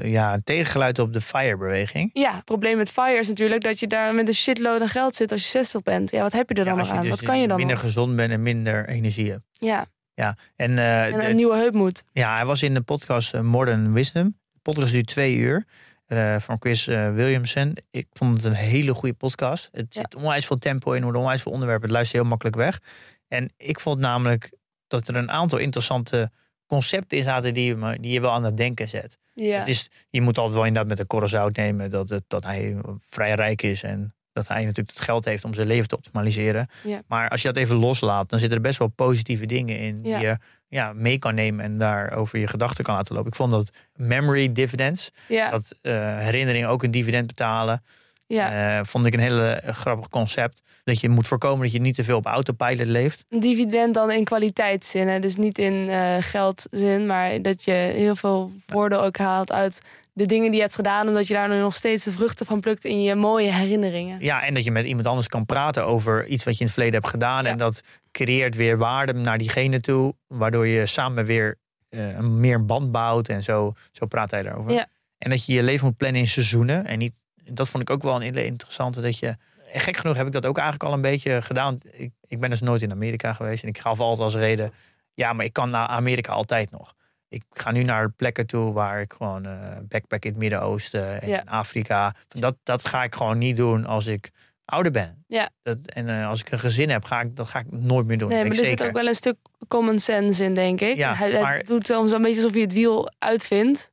ja, 0.02 0.34
een 0.34 0.44
tegengeluid 0.44 0.98
op 0.98 1.12
de 1.12 1.20
FIRE-beweging. 1.20 2.10
Ja, 2.12 2.34
het 2.34 2.44
probleem 2.44 2.76
met 2.76 2.90
FIRE 2.90 3.18
is 3.18 3.28
natuurlijk 3.28 3.62
dat 3.62 3.78
je 3.78 3.86
daar 3.86 4.14
met 4.14 4.28
een 4.28 4.34
shitload 4.34 4.80
aan 4.80 4.88
geld 4.88 5.14
zit 5.14 5.32
als 5.32 5.42
je 5.42 5.48
60 5.48 5.82
bent. 5.82 6.10
Ja, 6.10 6.22
wat 6.22 6.32
heb 6.32 6.48
je 6.48 6.54
er 6.54 6.64
dan 6.64 6.76
nog 6.76 6.90
aan? 6.90 7.00
Dus 7.00 7.10
wat 7.10 7.22
kan 7.22 7.40
je 7.40 7.48
dan 7.48 7.56
minder 7.56 7.76
gezond 7.76 8.16
bent 8.16 8.32
en 8.32 8.42
minder 8.42 8.88
energie 8.88 9.30
hebt. 9.30 9.44
Ja. 9.52 9.86
Ja, 10.14 10.36
en, 10.56 10.78
en 10.78 11.28
een 11.28 11.36
nieuwe 11.36 11.56
heup 11.56 11.74
moet. 11.74 12.04
Ja, 12.12 12.36
hij 12.36 12.46
was 12.46 12.62
in 12.62 12.74
de 12.74 12.80
podcast 12.80 13.40
Modern 13.40 13.92
Wisdom. 13.92 14.38
De 14.52 14.58
podcast 14.62 14.92
duurt 14.92 15.06
twee 15.06 15.36
uur. 15.36 15.64
Uh, 16.08 16.36
van 16.38 16.56
Chris 16.58 16.84
Williamson. 16.84 17.76
Ik 17.90 18.06
vond 18.12 18.34
het 18.34 18.44
een 18.44 18.52
hele 18.52 18.94
goede 18.94 19.14
podcast. 19.14 19.68
Het 19.72 19.94
zit 19.94 20.14
onwijs 20.14 20.46
veel 20.46 20.58
tempo 20.58 20.92
in, 20.92 21.04
onwijs 21.04 21.42
veel 21.42 21.52
onderwerpen. 21.52 21.84
Het 21.84 21.96
luistert 21.96 22.20
heel 22.20 22.30
makkelijk 22.30 22.56
weg. 22.56 22.80
En 23.28 23.52
ik 23.56 23.80
vond 23.80 23.98
namelijk 23.98 24.52
dat 24.86 25.08
er 25.08 25.16
een 25.16 25.30
aantal 25.30 25.58
interessante 25.58 26.30
concepten 26.66 27.18
in 27.18 27.24
zaten 27.24 27.54
die, 27.54 27.76
je, 27.76 27.98
die 28.00 28.12
je 28.12 28.20
wel 28.20 28.32
aan 28.32 28.44
het 28.44 28.56
denken 28.56 28.88
zet. 28.88 29.18
Ja. 29.44 29.58
Het 29.58 29.68
is, 29.68 29.90
je 30.10 30.20
moet 30.20 30.38
altijd 30.38 30.54
wel 30.54 30.64
inderdaad 30.64 30.90
met 30.90 30.98
een 30.98 31.06
korrel 31.06 31.28
zout 31.28 31.56
nemen 31.56 31.90
dat, 31.90 32.08
het, 32.08 32.24
dat 32.26 32.44
hij 32.44 32.76
vrij 33.08 33.34
rijk 33.34 33.62
is 33.62 33.82
en 33.82 34.14
dat 34.32 34.48
hij 34.48 34.64
natuurlijk 34.64 34.96
het 34.96 35.04
geld 35.04 35.24
heeft 35.24 35.44
om 35.44 35.54
zijn 35.54 35.66
leven 35.66 35.88
te 35.88 35.96
optimaliseren. 35.96 36.68
Ja. 36.84 37.02
Maar 37.06 37.28
als 37.28 37.42
je 37.42 37.48
dat 37.48 37.56
even 37.56 37.76
loslaat, 37.76 38.28
dan 38.28 38.38
zitten 38.38 38.56
er 38.56 38.64
best 38.64 38.78
wel 38.78 38.88
positieve 38.88 39.46
dingen 39.46 39.78
in 39.78 40.02
die 40.02 40.16
je 40.16 40.38
ja, 40.68 40.92
mee 40.92 41.18
kan 41.18 41.34
nemen 41.34 41.64
en 41.64 41.78
daar 41.78 42.12
over 42.12 42.38
je 42.38 42.46
gedachten 42.46 42.84
kan 42.84 42.94
laten 42.94 43.14
lopen. 43.14 43.30
Ik 43.30 43.36
vond 43.36 43.50
dat 43.50 43.70
memory 43.94 44.52
dividends, 44.52 45.10
dat 45.28 45.74
uh, 45.82 46.18
herinneringen 46.18 46.68
ook 46.68 46.82
een 46.82 46.90
dividend 46.90 47.26
betalen, 47.26 47.82
ja. 48.26 48.78
Uh, 48.78 48.84
vond 48.84 49.06
ik 49.06 49.14
een 49.14 49.20
hele 49.20 49.62
grappig 49.66 50.08
concept. 50.08 50.62
Dat 50.86 51.00
je 51.00 51.08
moet 51.08 51.26
voorkomen 51.26 51.62
dat 51.62 51.72
je 51.72 51.80
niet 51.80 51.94
te 51.96 52.04
veel 52.04 52.16
op 52.16 52.26
autopilot 52.26 52.86
leeft. 52.86 53.24
Een 53.28 53.40
dividend 53.40 53.94
dan 53.94 54.10
in 54.10 54.24
kwaliteitszin, 54.24 55.08
hè? 55.08 55.18
dus 55.18 55.36
niet 55.36 55.58
in 55.58 55.72
uh, 55.72 56.16
geldzin, 56.20 57.06
maar 57.06 57.42
dat 57.42 57.64
je 57.64 57.72
heel 57.72 58.16
veel 58.16 58.52
voordeel 58.66 59.02
ook 59.02 59.16
haalt 59.16 59.52
uit 59.52 59.80
de 60.12 60.26
dingen 60.26 60.46
die 60.46 60.54
je 60.54 60.62
hebt 60.62 60.74
gedaan. 60.74 61.06
En 61.06 61.14
dat 61.14 61.26
je 61.26 61.34
daar 61.34 61.48
nu 61.48 61.58
nog 61.58 61.74
steeds 61.74 62.04
de 62.04 62.12
vruchten 62.12 62.46
van 62.46 62.60
plukt 62.60 62.84
in 62.84 63.02
je 63.02 63.14
mooie 63.14 63.52
herinneringen. 63.52 64.20
Ja, 64.20 64.42
en 64.42 64.54
dat 64.54 64.64
je 64.64 64.70
met 64.70 64.86
iemand 64.86 65.06
anders 65.06 65.28
kan 65.28 65.46
praten 65.46 65.86
over 65.86 66.26
iets 66.26 66.44
wat 66.44 66.54
je 66.54 66.60
in 66.60 66.66
het 66.66 66.74
verleden 66.74 67.00
hebt 67.00 67.12
gedaan. 67.12 67.46
En 67.46 67.58
dat 67.58 67.82
creëert 68.10 68.54
weer 68.54 68.78
waarde 68.78 69.12
naar 69.12 69.38
diegene 69.38 69.80
toe. 69.80 70.14
Waardoor 70.26 70.66
je 70.66 70.86
samen 70.86 71.24
weer 71.24 71.58
uh, 71.90 72.18
meer 72.18 72.64
band 72.64 72.92
bouwt. 72.92 73.28
En 73.28 73.42
zo, 73.42 73.74
zo 73.92 74.06
praat 74.06 74.30
hij 74.30 74.42
daarover. 74.42 74.72
Ja. 74.72 74.86
En 75.18 75.30
dat 75.30 75.46
je 75.46 75.52
je 75.52 75.62
leven 75.62 75.86
moet 75.86 75.96
plannen 75.96 76.20
in 76.20 76.28
seizoenen. 76.28 76.86
En 76.86 76.98
niet, 76.98 77.12
dat 77.50 77.68
vond 77.68 77.82
ik 77.82 77.90
ook 77.90 78.02
wel 78.02 78.14
een 78.14 78.22
hele 78.22 78.44
interessante. 78.44 79.00
Dat 79.00 79.18
je, 79.18 79.36
en 79.72 79.80
gek 79.80 79.96
genoeg 79.96 80.16
heb 80.16 80.26
ik 80.26 80.32
dat 80.32 80.46
ook 80.46 80.58
eigenlijk 80.58 80.88
al 80.88 80.92
een 80.92 81.00
beetje 81.02 81.42
gedaan. 81.42 81.78
Ik, 81.90 82.10
ik 82.20 82.40
ben 82.40 82.50
dus 82.50 82.60
nooit 82.60 82.82
in 82.82 82.90
Amerika 82.90 83.32
geweest. 83.32 83.62
En 83.62 83.68
ik 83.68 83.78
gaf 83.78 84.00
altijd 84.00 84.20
als 84.20 84.34
reden. 84.34 84.72
Ja, 85.14 85.32
maar 85.32 85.44
ik 85.44 85.52
kan 85.52 85.70
naar 85.70 85.86
Amerika 85.86 86.32
altijd 86.32 86.70
nog 86.70 86.94
ik 87.28 87.42
ga 87.52 87.70
nu 87.70 87.82
naar 87.82 88.10
plekken 88.10 88.46
toe 88.46 88.72
waar 88.72 89.00
ik 89.00 89.12
gewoon 89.12 89.46
uh, 89.46 89.52
backpack 89.88 90.24
in 90.24 90.30
het 90.30 90.38
Midden-Oosten 90.38 91.22
en 91.22 91.48
Afrika. 91.48 92.14
Dat, 92.28 92.56
dat 92.62 92.88
ga 92.88 93.02
ik 93.02 93.14
gewoon 93.14 93.38
niet 93.38 93.56
doen 93.56 93.86
als 93.86 94.06
ik 94.06 94.30
ouder 94.64 94.92
ben. 94.92 95.24
Ja. 95.26 95.50
Dat, 95.62 95.78
en 95.84 96.08
uh, 96.08 96.28
als 96.28 96.40
ik 96.40 96.50
een 96.50 96.58
gezin 96.58 96.90
heb, 96.90 97.04
ga 97.04 97.20
ik, 97.20 97.36
dat 97.36 97.48
ga 97.48 97.58
ik 97.58 97.66
nooit 97.70 98.06
meer 98.06 98.18
doen. 98.18 98.28
Nee, 98.28 98.44
maar 98.44 98.58
er 98.58 98.64
zit 98.64 98.82
ook 98.82 98.92
wel 98.92 99.06
een 99.06 99.14
stuk 99.14 99.36
common 99.68 99.98
sense 99.98 100.44
in, 100.44 100.54
denk 100.54 100.80
ik. 100.80 100.96
Ja, 100.96 101.14
hij, 101.14 101.40
maar, 101.40 101.64
doet 101.64 101.86
soms 101.86 102.12
een 102.12 102.22
beetje 102.22 102.42
alsof 102.42 102.54
je 102.54 102.60
het 102.60 102.72
wiel 102.72 103.12
uitvindt. 103.18 103.92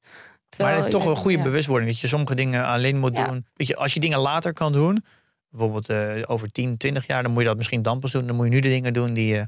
Terwijl, 0.49 0.79
maar 0.79 0.89
toch 0.89 1.05
een 1.05 1.15
goede 1.15 1.41
bewustwording 1.41 1.91
dat 1.91 1.99
je 1.99 2.07
sommige 2.07 2.35
dingen 2.35 2.65
alleen 2.65 2.97
moet 2.97 3.15
doen. 3.15 3.45
Weet 3.53 3.67
je, 3.67 3.75
als 3.75 3.93
je 3.93 3.99
dingen 3.99 4.19
later 4.19 4.53
kan 4.53 4.71
doen, 4.71 5.03
bijvoorbeeld 5.53 5.89
uh, 5.89 6.23
over 6.27 6.51
10, 6.51 6.77
20 6.77 7.07
jaar, 7.07 7.23
dan 7.23 7.31
moet 7.31 7.41
je 7.41 7.47
dat 7.47 7.57
misschien 7.57 7.81
dan 7.81 7.99
pas 7.99 8.11
doen. 8.11 8.27
Dan 8.27 8.35
moet 8.35 8.45
je 8.45 8.51
nu 8.51 8.59
de 8.59 8.69
dingen 8.69 8.93
doen 8.93 9.13
die 9.13 9.33
je 9.33 9.47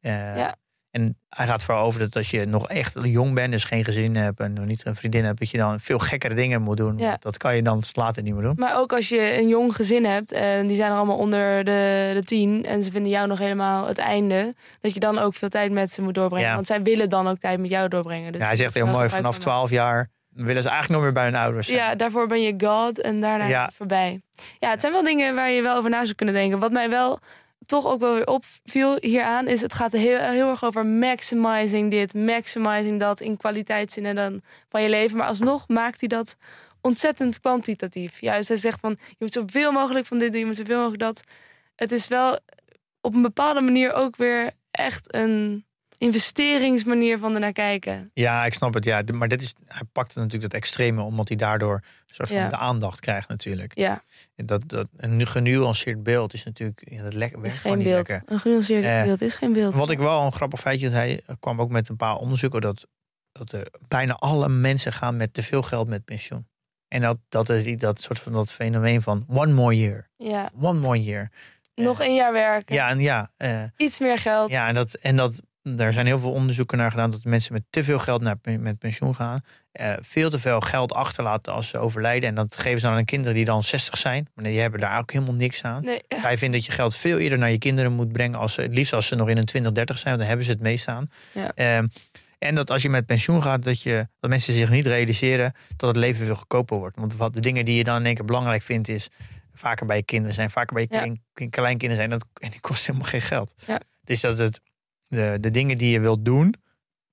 Eh, 0.00 0.36
Ja. 0.36 0.56
En 0.90 1.18
hij 1.28 1.46
gaat 1.46 1.62
vooral 1.64 1.84
over 1.84 2.00
dat 2.00 2.16
als 2.16 2.30
je 2.30 2.44
nog 2.44 2.68
echt 2.68 2.96
jong 3.02 3.34
bent, 3.34 3.52
dus 3.52 3.64
geen 3.64 3.84
gezin 3.84 4.16
hebt 4.16 4.40
en 4.40 4.52
nog 4.52 4.64
niet 4.64 4.86
een 4.86 4.96
vriendin 4.96 5.24
hebt, 5.24 5.38
dat 5.38 5.50
je 5.50 5.58
dan 5.58 5.80
veel 5.80 5.98
gekkere 5.98 6.34
dingen 6.34 6.62
moet 6.62 6.76
doen. 6.76 6.98
Ja. 6.98 7.16
Dat 7.20 7.36
kan 7.36 7.56
je 7.56 7.62
dan 7.62 7.82
later 7.92 8.22
niet 8.22 8.34
meer 8.34 8.42
doen. 8.42 8.54
Maar 8.56 8.78
ook 8.78 8.92
als 8.92 9.08
je 9.08 9.38
een 9.38 9.48
jong 9.48 9.74
gezin 9.74 10.04
hebt 10.04 10.32
en 10.32 10.66
die 10.66 10.76
zijn 10.76 10.90
er 10.90 10.96
allemaal 10.96 11.16
onder 11.16 11.64
de, 11.64 12.10
de 12.14 12.22
tien 12.24 12.64
en 12.64 12.82
ze 12.82 12.90
vinden 12.90 13.10
jou 13.10 13.26
nog 13.26 13.38
helemaal 13.38 13.86
het 13.86 13.98
einde, 13.98 14.54
dat 14.80 14.94
je 14.94 15.00
dan 15.00 15.18
ook 15.18 15.34
veel 15.34 15.48
tijd 15.48 15.72
met 15.72 15.92
ze 15.92 16.02
moet 16.02 16.14
doorbrengen. 16.14 16.48
Ja. 16.48 16.54
Want 16.54 16.66
zij 16.66 16.82
willen 16.82 17.08
dan 17.08 17.28
ook 17.28 17.38
tijd 17.38 17.60
met 17.60 17.70
jou 17.70 17.88
doorbrengen. 17.88 18.32
Dus 18.32 18.40
ja, 18.40 18.46
hij 18.46 18.56
zegt 18.56 18.74
heel 18.74 18.86
mooi, 18.86 19.08
vanaf 19.08 19.34
van 19.34 19.42
12 19.42 19.70
jaar 19.70 20.10
willen 20.36 20.62
ze 20.62 20.68
eigenlijk 20.68 20.88
nog 20.88 21.02
meer 21.02 21.12
bij 21.12 21.24
hun 21.24 21.34
ouders 21.42 21.66
zijn. 21.66 21.78
Ja, 21.78 21.94
daarvoor 21.94 22.26
ben 22.26 22.42
je 22.42 22.54
God 22.58 23.00
en 23.00 23.20
daarna 23.20 23.46
Ja. 23.46 23.58
is 23.60 23.66
het 23.66 23.74
voorbij. 23.74 24.20
Ja, 24.58 24.70
het 24.70 24.80
zijn 24.80 24.92
wel 24.92 25.02
dingen 25.02 25.34
waar 25.34 25.50
je 25.50 25.62
wel 25.62 25.76
over 25.76 25.90
na 25.90 26.04
zou 26.04 26.14
kunnen 26.14 26.34
denken. 26.34 26.58
Wat 26.58 26.72
mij 26.72 26.88
wel 26.88 27.18
toch 27.66 27.86
ook 27.86 28.00
wel 28.00 28.14
weer 28.14 28.26
opviel 28.26 28.96
hieraan 29.00 29.48
is... 29.48 29.60
het 29.60 29.72
gaat 29.72 29.92
heel, 29.92 30.18
heel 30.18 30.50
erg 30.50 30.64
over 30.64 30.86
maximizing 30.86 31.90
dit, 31.90 32.14
maximizing 32.14 33.00
dat... 33.00 33.20
in 33.20 33.36
kwaliteitszin 33.36 34.04
en 34.06 34.14
dan 34.14 34.40
van 34.68 34.82
je 34.82 34.88
leven. 34.88 35.16
Maar 35.16 35.28
alsnog 35.28 35.68
maakt 35.68 36.00
hij 36.00 36.08
dat 36.08 36.36
ontzettend 36.80 37.40
kwantitatief. 37.40 38.20
Juist, 38.20 38.48
hij 38.48 38.56
zegt 38.56 38.80
van 38.80 38.90
je 39.08 39.16
moet 39.18 39.32
zoveel 39.32 39.72
mogelijk 39.72 40.06
van 40.06 40.18
dit 40.18 40.30
doen, 40.30 40.40
je 40.40 40.46
moet 40.46 40.56
zoveel 40.56 40.76
mogelijk 40.76 41.02
dat. 41.02 41.20
Het 41.76 41.92
is 41.92 42.08
wel 42.08 42.38
op 43.00 43.14
een 43.14 43.22
bepaalde 43.22 43.60
manier 43.60 43.92
ook 43.92 44.16
weer 44.16 44.50
echt 44.70 45.14
een 45.14 45.65
investeringsmanier 45.98 47.18
van 47.18 47.34
ernaar 47.34 47.52
kijken. 47.52 48.10
Ja, 48.14 48.44
ik 48.44 48.54
snap 48.54 48.74
het. 48.74 48.84
Ja, 48.84 49.02
maar 49.12 49.28
dit 49.28 49.42
is, 49.42 49.54
hij 49.66 49.82
pakt 49.92 50.14
natuurlijk 50.14 50.42
dat 50.42 50.52
extreme, 50.60 51.02
omdat 51.02 51.28
hij 51.28 51.36
daardoor 51.36 51.74
een 51.74 52.14
soort 52.14 52.28
van 52.28 52.38
Ja. 52.38 52.48
de 52.48 52.56
aandacht 52.56 53.00
krijgt 53.00 53.28
natuurlijk. 53.28 53.76
Ja, 53.78 54.02
Dat, 54.36 54.62
dat, 54.68 54.86
een 54.96 55.16
nu- 55.16 55.26
genuanceerd 55.26 56.02
beeld 56.02 56.32
is 56.34 56.44
natuurlijk, 56.44 56.82
ja, 56.90 57.02
dat 57.02 57.14
lekker, 57.14 57.44
is 57.44 57.58
geen 57.58 57.82
beeld. 57.82 58.08
lekker. 58.08 58.22
Een 58.26 58.38
genuanceerd 58.40 58.84
Eh, 58.84 59.02
beeld 59.02 59.20
is 59.20 59.34
geen 59.34 59.52
beeld. 59.52 59.74
Wat 59.74 59.90
ik 59.90 59.98
wel 59.98 60.22
een 60.24 60.32
grappig 60.32 60.60
feitje 60.60 60.86
dat 60.86 60.94
hij 60.96 61.22
kwam 61.40 61.60
ook 61.60 61.70
met 61.70 61.88
een 61.88 61.96
paar 61.96 62.16
onderzoeken 62.16 62.60
dat, 62.60 62.86
dat 63.32 63.52
er 63.52 63.68
bijna 63.88 64.12
alle 64.12 64.48
mensen 64.48 64.92
gaan 64.92 65.16
met 65.16 65.34
te 65.34 65.42
veel 65.42 65.62
geld 65.62 65.88
met 65.88 66.04
pensioen. 66.04 66.46
En 66.88 67.00
dat, 67.00 67.18
dat 67.28 67.48
is 67.48 67.76
dat 67.78 68.00
soort 68.02 68.18
van 68.20 68.32
dat 68.32 68.52
fenomeen 68.52 69.02
van 69.02 69.24
one 69.28 69.52
more 69.52 69.76
year, 69.78 70.08
Ja, 70.16 70.50
one 70.60 70.78
more 70.80 71.02
year. 71.02 71.30
nog 71.74 72.00
een 72.00 72.14
jaar 72.14 72.32
werken, 72.32 72.74
Ja, 72.74 72.88
en 72.88 73.00
ja, 73.00 73.30
eh, 73.36 73.62
iets 73.76 73.98
meer 73.98 74.18
geld. 74.18 74.50
ja 74.50 74.68
en, 74.68 74.74
dat, 74.74 74.94
en 74.94 75.16
dat, 75.16 75.42
daar 75.74 75.92
zijn 75.92 76.06
heel 76.06 76.18
veel 76.18 76.32
onderzoeken 76.32 76.78
naar 76.78 76.90
gedaan 76.90 77.10
dat 77.10 77.24
mensen 77.24 77.52
met 77.52 77.62
te 77.70 77.84
veel 77.84 77.98
geld 77.98 78.22
naar 78.22 78.36
met 78.42 78.78
pensioen 78.78 79.14
gaan. 79.14 79.40
eh, 79.72 79.92
veel 80.00 80.30
te 80.30 80.38
veel 80.38 80.60
geld 80.60 80.92
achterlaten 80.92 81.52
als 81.52 81.68
ze 81.68 81.78
overlijden. 81.78 82.28
En 82.28 82.34
dat 82.34 82.56
geven 82.56 82.80
ze 82.80 82.86
dan 82.86 82.94
aan 82.96 83.04
kinderen 83.04 83.34
die 83.34 83.44
dan 83.44 83.62
60 83.62 83.98
zijn. 83.98 84.28
Maar 84.34 84.44
die 84.44 84.60
hebben 84.60 84.80
daar 84.80 84.98
ook 84.98 85.12
helemaal 85.12 85.34
niks 85.34 85.62
aan. 85.62 85.82
Nee, 85.84 86.00
Wij 86.22 86.38
vinden 86.38 86.58
dat 86.60 86.68
je 86.68 86.72
geld 86.74 86.96
veel 86.96 87.18
eerder 87.18 87.38
naar 87.38 87.50
je 87.50 87.58
kinderen 87.58 87.92
moet 87.92 88.12
brengen. 88.12 88.38
Als 88.38 88.54
ze, 88.54 88.62
het 88.62 88.74
liefst 88.74 88.92
als 88.92 89.06
ze 89.06 89.14
nog 89.14 89.28
in 89.28 89.36
een 89.38 89.44
20, 89.44 89.72
30 89.72 89.96
zijn. 89.98 90.06
Want 90.08 90.18
dan 90.18 90.26
hebben 90.28 90.46
ze 90.46 90.52
het 90.52 90.60
meest 90.62 90.88
aan. 90.88 91.10
Ja. 91.34 91.52
Ehm, 91.54 91.86
en 92.38 92.54
dat 92.54 92.70
als 92.70 92.82
je 92.82 92.88
met 92.88 93.06
pensioen 93.06 93.42
gaat, 93.42 93.64
dat, 93.64 93.82
je, 93.82 94.08
dat 94.20 94.30
mensen 94.30 94.52
zich 94.52 94.70
niet 94.70 94.86
realiseren 94.86 95.54
dat 95.76 95.88
het 95.88 95.96
leven 95.98 96.26
veel 96.26 96.34
goedkoper 96.34 96.76
wordt. 96.78 96.96
Want 96.96 97.16
wat 97.16 97.32
de 97.34 97.40
dingen 97.40 97.64
die 97.64 97.76
je 97.76 97.84
dan 97.84 97.98
in 98.00 98.06
één 98.06 98.14
keer 98.14 98.24
belangrijk 98.24 98.62
vindt, 98.62 98.88
is 98.88 99.08
vaker 99.52 99.86
bij 99.86 99.96
je 99.96 100.02
kinderen 100.04 100.34
zijn, 100.34 100.50
vaker 100.50 100.74
bij 100.74 100.82
je 100.88 100.94
Ja. 100.94 100.98
klein- 101.00 101.22
klein- 101.32 101.50
kleinkinderen 101.50 101.96
zijn. 101.96 102.10
Dat, 102.10 102.28
en 102.40 102.50
die 102.50 102.60
kosten 102.60 102.86
helemaal 102.92 103.10
geen 103.10 103.20
geld. 103.28 103.54
Ja. 103.66 103.80
Dus 104.04 104.20
dat 104.20 104.38
het, 104.38 104.60
de, 105.08 105.36
de 105.40 105.50
dingen 105.50 105.76
die 105.76 105.90
je 105.90 106.00
wilt 106.00 106.24
doen, 106.24 106.54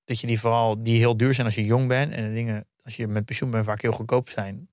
dat 0.06 0.20
je 0.20 0.28
die 0.28 0.40
vooral 0.40 0.84
die 0.84 0.98
heel 0.98 1.18
duur 1.18 1.34
zijn 1.34 1.46
als 1.48 1.56
je 1.56 1.66
jong 1.66 1.88
bent. 1.88 2.12
En 2.14 2.28
de 2.28 2.34
dingen 2.34 2.66
als 2.84 2.96
je 2.96 3.08
met 3.08 3.26
pensioen 3.26 3.50
bent 3.52 3.66
vaak 3.66 3.82
heel 3.82 3.92
goedkoop 3.92 4.30
zijn. 4.30 4.68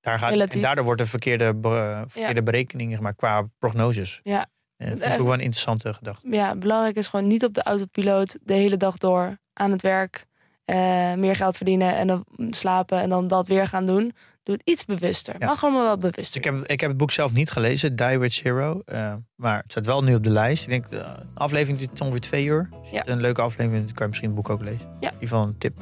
Daar 0.00 0.18
gaat, 0.18 0.52
en 0.52 0.60
daardoor 0.60 0.84
wordt 0.84 1.00
er 1.00 1.06
verkeerde, 1.08 1.54
be- 1.54 2.04
verkeerde 2.06 2.42
berekeningen 2.42 2.96
gemaakt 2.96 3.16
qua 3.16 3.48
prognoses. 3.58 4.20
Ja. 4.22 4.46
En 4.76 4.90
dat 4.90 4.98
vind 4.98 5.12
ik 5.12 5.18
ook 5.20 5.24
wel 5.26 5.34
een 5.34 5.40
interessante 5.40 5.92
gedachte. 5.94 6.28
ja, 6.30 6.54
belangrijk 6.56 6.96
is 6.96 7.08
gewoon 7.08 7.26
niet 7.26 7.44
op 7.44 7.54
de 7.54 7.62
autopiloot 7.62 8.38
de 8.42 8.52
hele 8.54 8.76
dag 8.76 8.96
door 8.98 9.38
aan 9.52 9.70
het 9.70 9.82
werk. 9.82 10.26
eh, 10.64 11.14
meer 11.14 11.36
geld 11.36 11.56
verdienen 11.56 11.96
en 11.96 12.06
dan 12.06 12.24
slapen 12.50 12.98
en 13.00 13.08
dan 13.08 13.28
dat 13.28 13.46
weer 13.46 13.66
gaan 13.66 13.86
doen. 13.86 14.12
Doe 14.44 14.54
het 14.54 14.62
iets 14.70 14.84
bewuster. 14.84 15.34
Ja. 15.38 15.46
Mag 15.46 15.62
allemaal 15.64 15.82
wel 15.84 15.98
bewuster. 15.98 16.36
Ik 16.36 16.44
heb, 16.44 16.64
ik 16.66 16.80
heb 16.80 16.88
het 16.88 16.98
boek 16.98 17.10
zelf 17.10 17.32
niet 17.32 17.50
gelezen, 17.50 17.96
Die 17.96 18.18
with 18.18 18.34
Zero. 18.34 18.82
eh, 18.84 19.14
maar 19.36 19.56
het 19.56 19.70
staat 19.70 19.86
wel 19.86 20.02
nu 20.04 20.14
op 20.14 20.24
de 20.24 20.30
lijst. 20.30 20.62
Ik 20.62 20.68
denk, 20.68 20.88
de 20.88 21.04
aflevering 21.34 21.78
duurt 21.78 22.00
ongeveer 22.00 22.20
twee 22.20 22.44
uur. 22.44 22.68
Dus 22.82 22.90
Ja. 22.90 23.06
Een 23.08 23.20
leuke 23.20 23.40
aflevering, 23.42 23.84
dan 23.84 23.94
kan 23.94 24.02
je 24.02 24.08
misschien 24.08 24.28
het 24.30 24.36
boek 24.36 24.48
ook 24.50 24.62
lezen. 24.62 24.86
Ja. 25.00 25.08
In 25.08 25.14
ieder 25.20 25.28
geval 25.28 25.42
een 25.44 25.58
tip. 25.58 25.74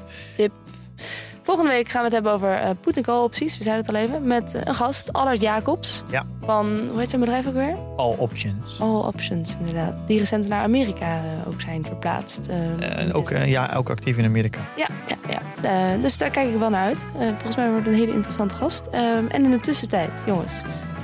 Volgende 1.43 1.70
week 1.70 1.88
gaan 1.88 1.99
we 1.99 2.05
het 2.05 2.14
hebben 2.14 2.32
over 2.32 2.55
eh 2.55 2.70
put 2.80 3.01
call 3.01 3.22
opties. 3.22 3.59
We 3.59 3.64
zeiden 3.64 3.86
het 3.86 3.95
al 3.95 4.01
even. 4.01 4.26
Met 4.26 4.55
eh, 4.55 4.61
een 4.64 4.74
gast, 4.74 5.12
Allard 5.12 5.40
Jacobs. 5.40 6.03
Ja. 6.11 6.24
Van, 6.45 6.88
hoe 6.90 6.99
heet 6.99 7.09
zijn 7.09 7.20
bedrijf 7.20 7.47
ook 7.47 7.55
weer? 7.55 7.76
All 7.97 8.14
options. 8.18 8.80
All 8.80 9.01
Options, 9.07 9.57
inderdaad. 9.59 9.97
Die 10.07 10.18
recent 10.18 10.49
naar 10.49 10.62
Amerika 10.62 11.16
eh, 11.16 11.49
ook 11.49 11.61
zijn 11.61 11.84
verplaatst. 11.84 12.47
En 12.47 13.12
ook, 13.12 13.30
ja, 13.30 13.72
ook 13.76 13.90
actief 13.90 14.16
in 14.16 14.24
Amerika. 14.24 14.59
Ja, 14.76 14.86
ja, 15.09 15.16
ja. 15.62 15.97
Dus 15.97 16.18
daar 16.18 16.30
kijk 16.30 16.49
ik 16.49 16.59
wel 16.59 16.70
naar 16.70 16.86
uit. 16.86 17.07
Volgens 17.16 17.57
mij 17.57 17.70
wordt 17.70 17.84
het 17.84 17.95
een 17.95 18.01
hele 18.01 18.12
interessante 18.12 18.55
gast. 18.55 18.86
Ehm, 18.86 19.26
en 19.28 19.45
in 19.45 19.51
de 19.51 19.61
tussentijd, 19.61 20.22
jongens, 20.26 20.53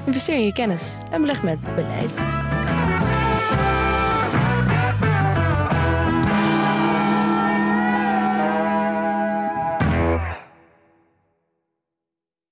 investeer 0.04 0.34
in 0.36 0.44
je 0.44 0.52
kennis 0.52 0.92
en 1.10 1.20
beleg 1.20 1.42
met 1.42 1.68
beleid. 1.74 2.26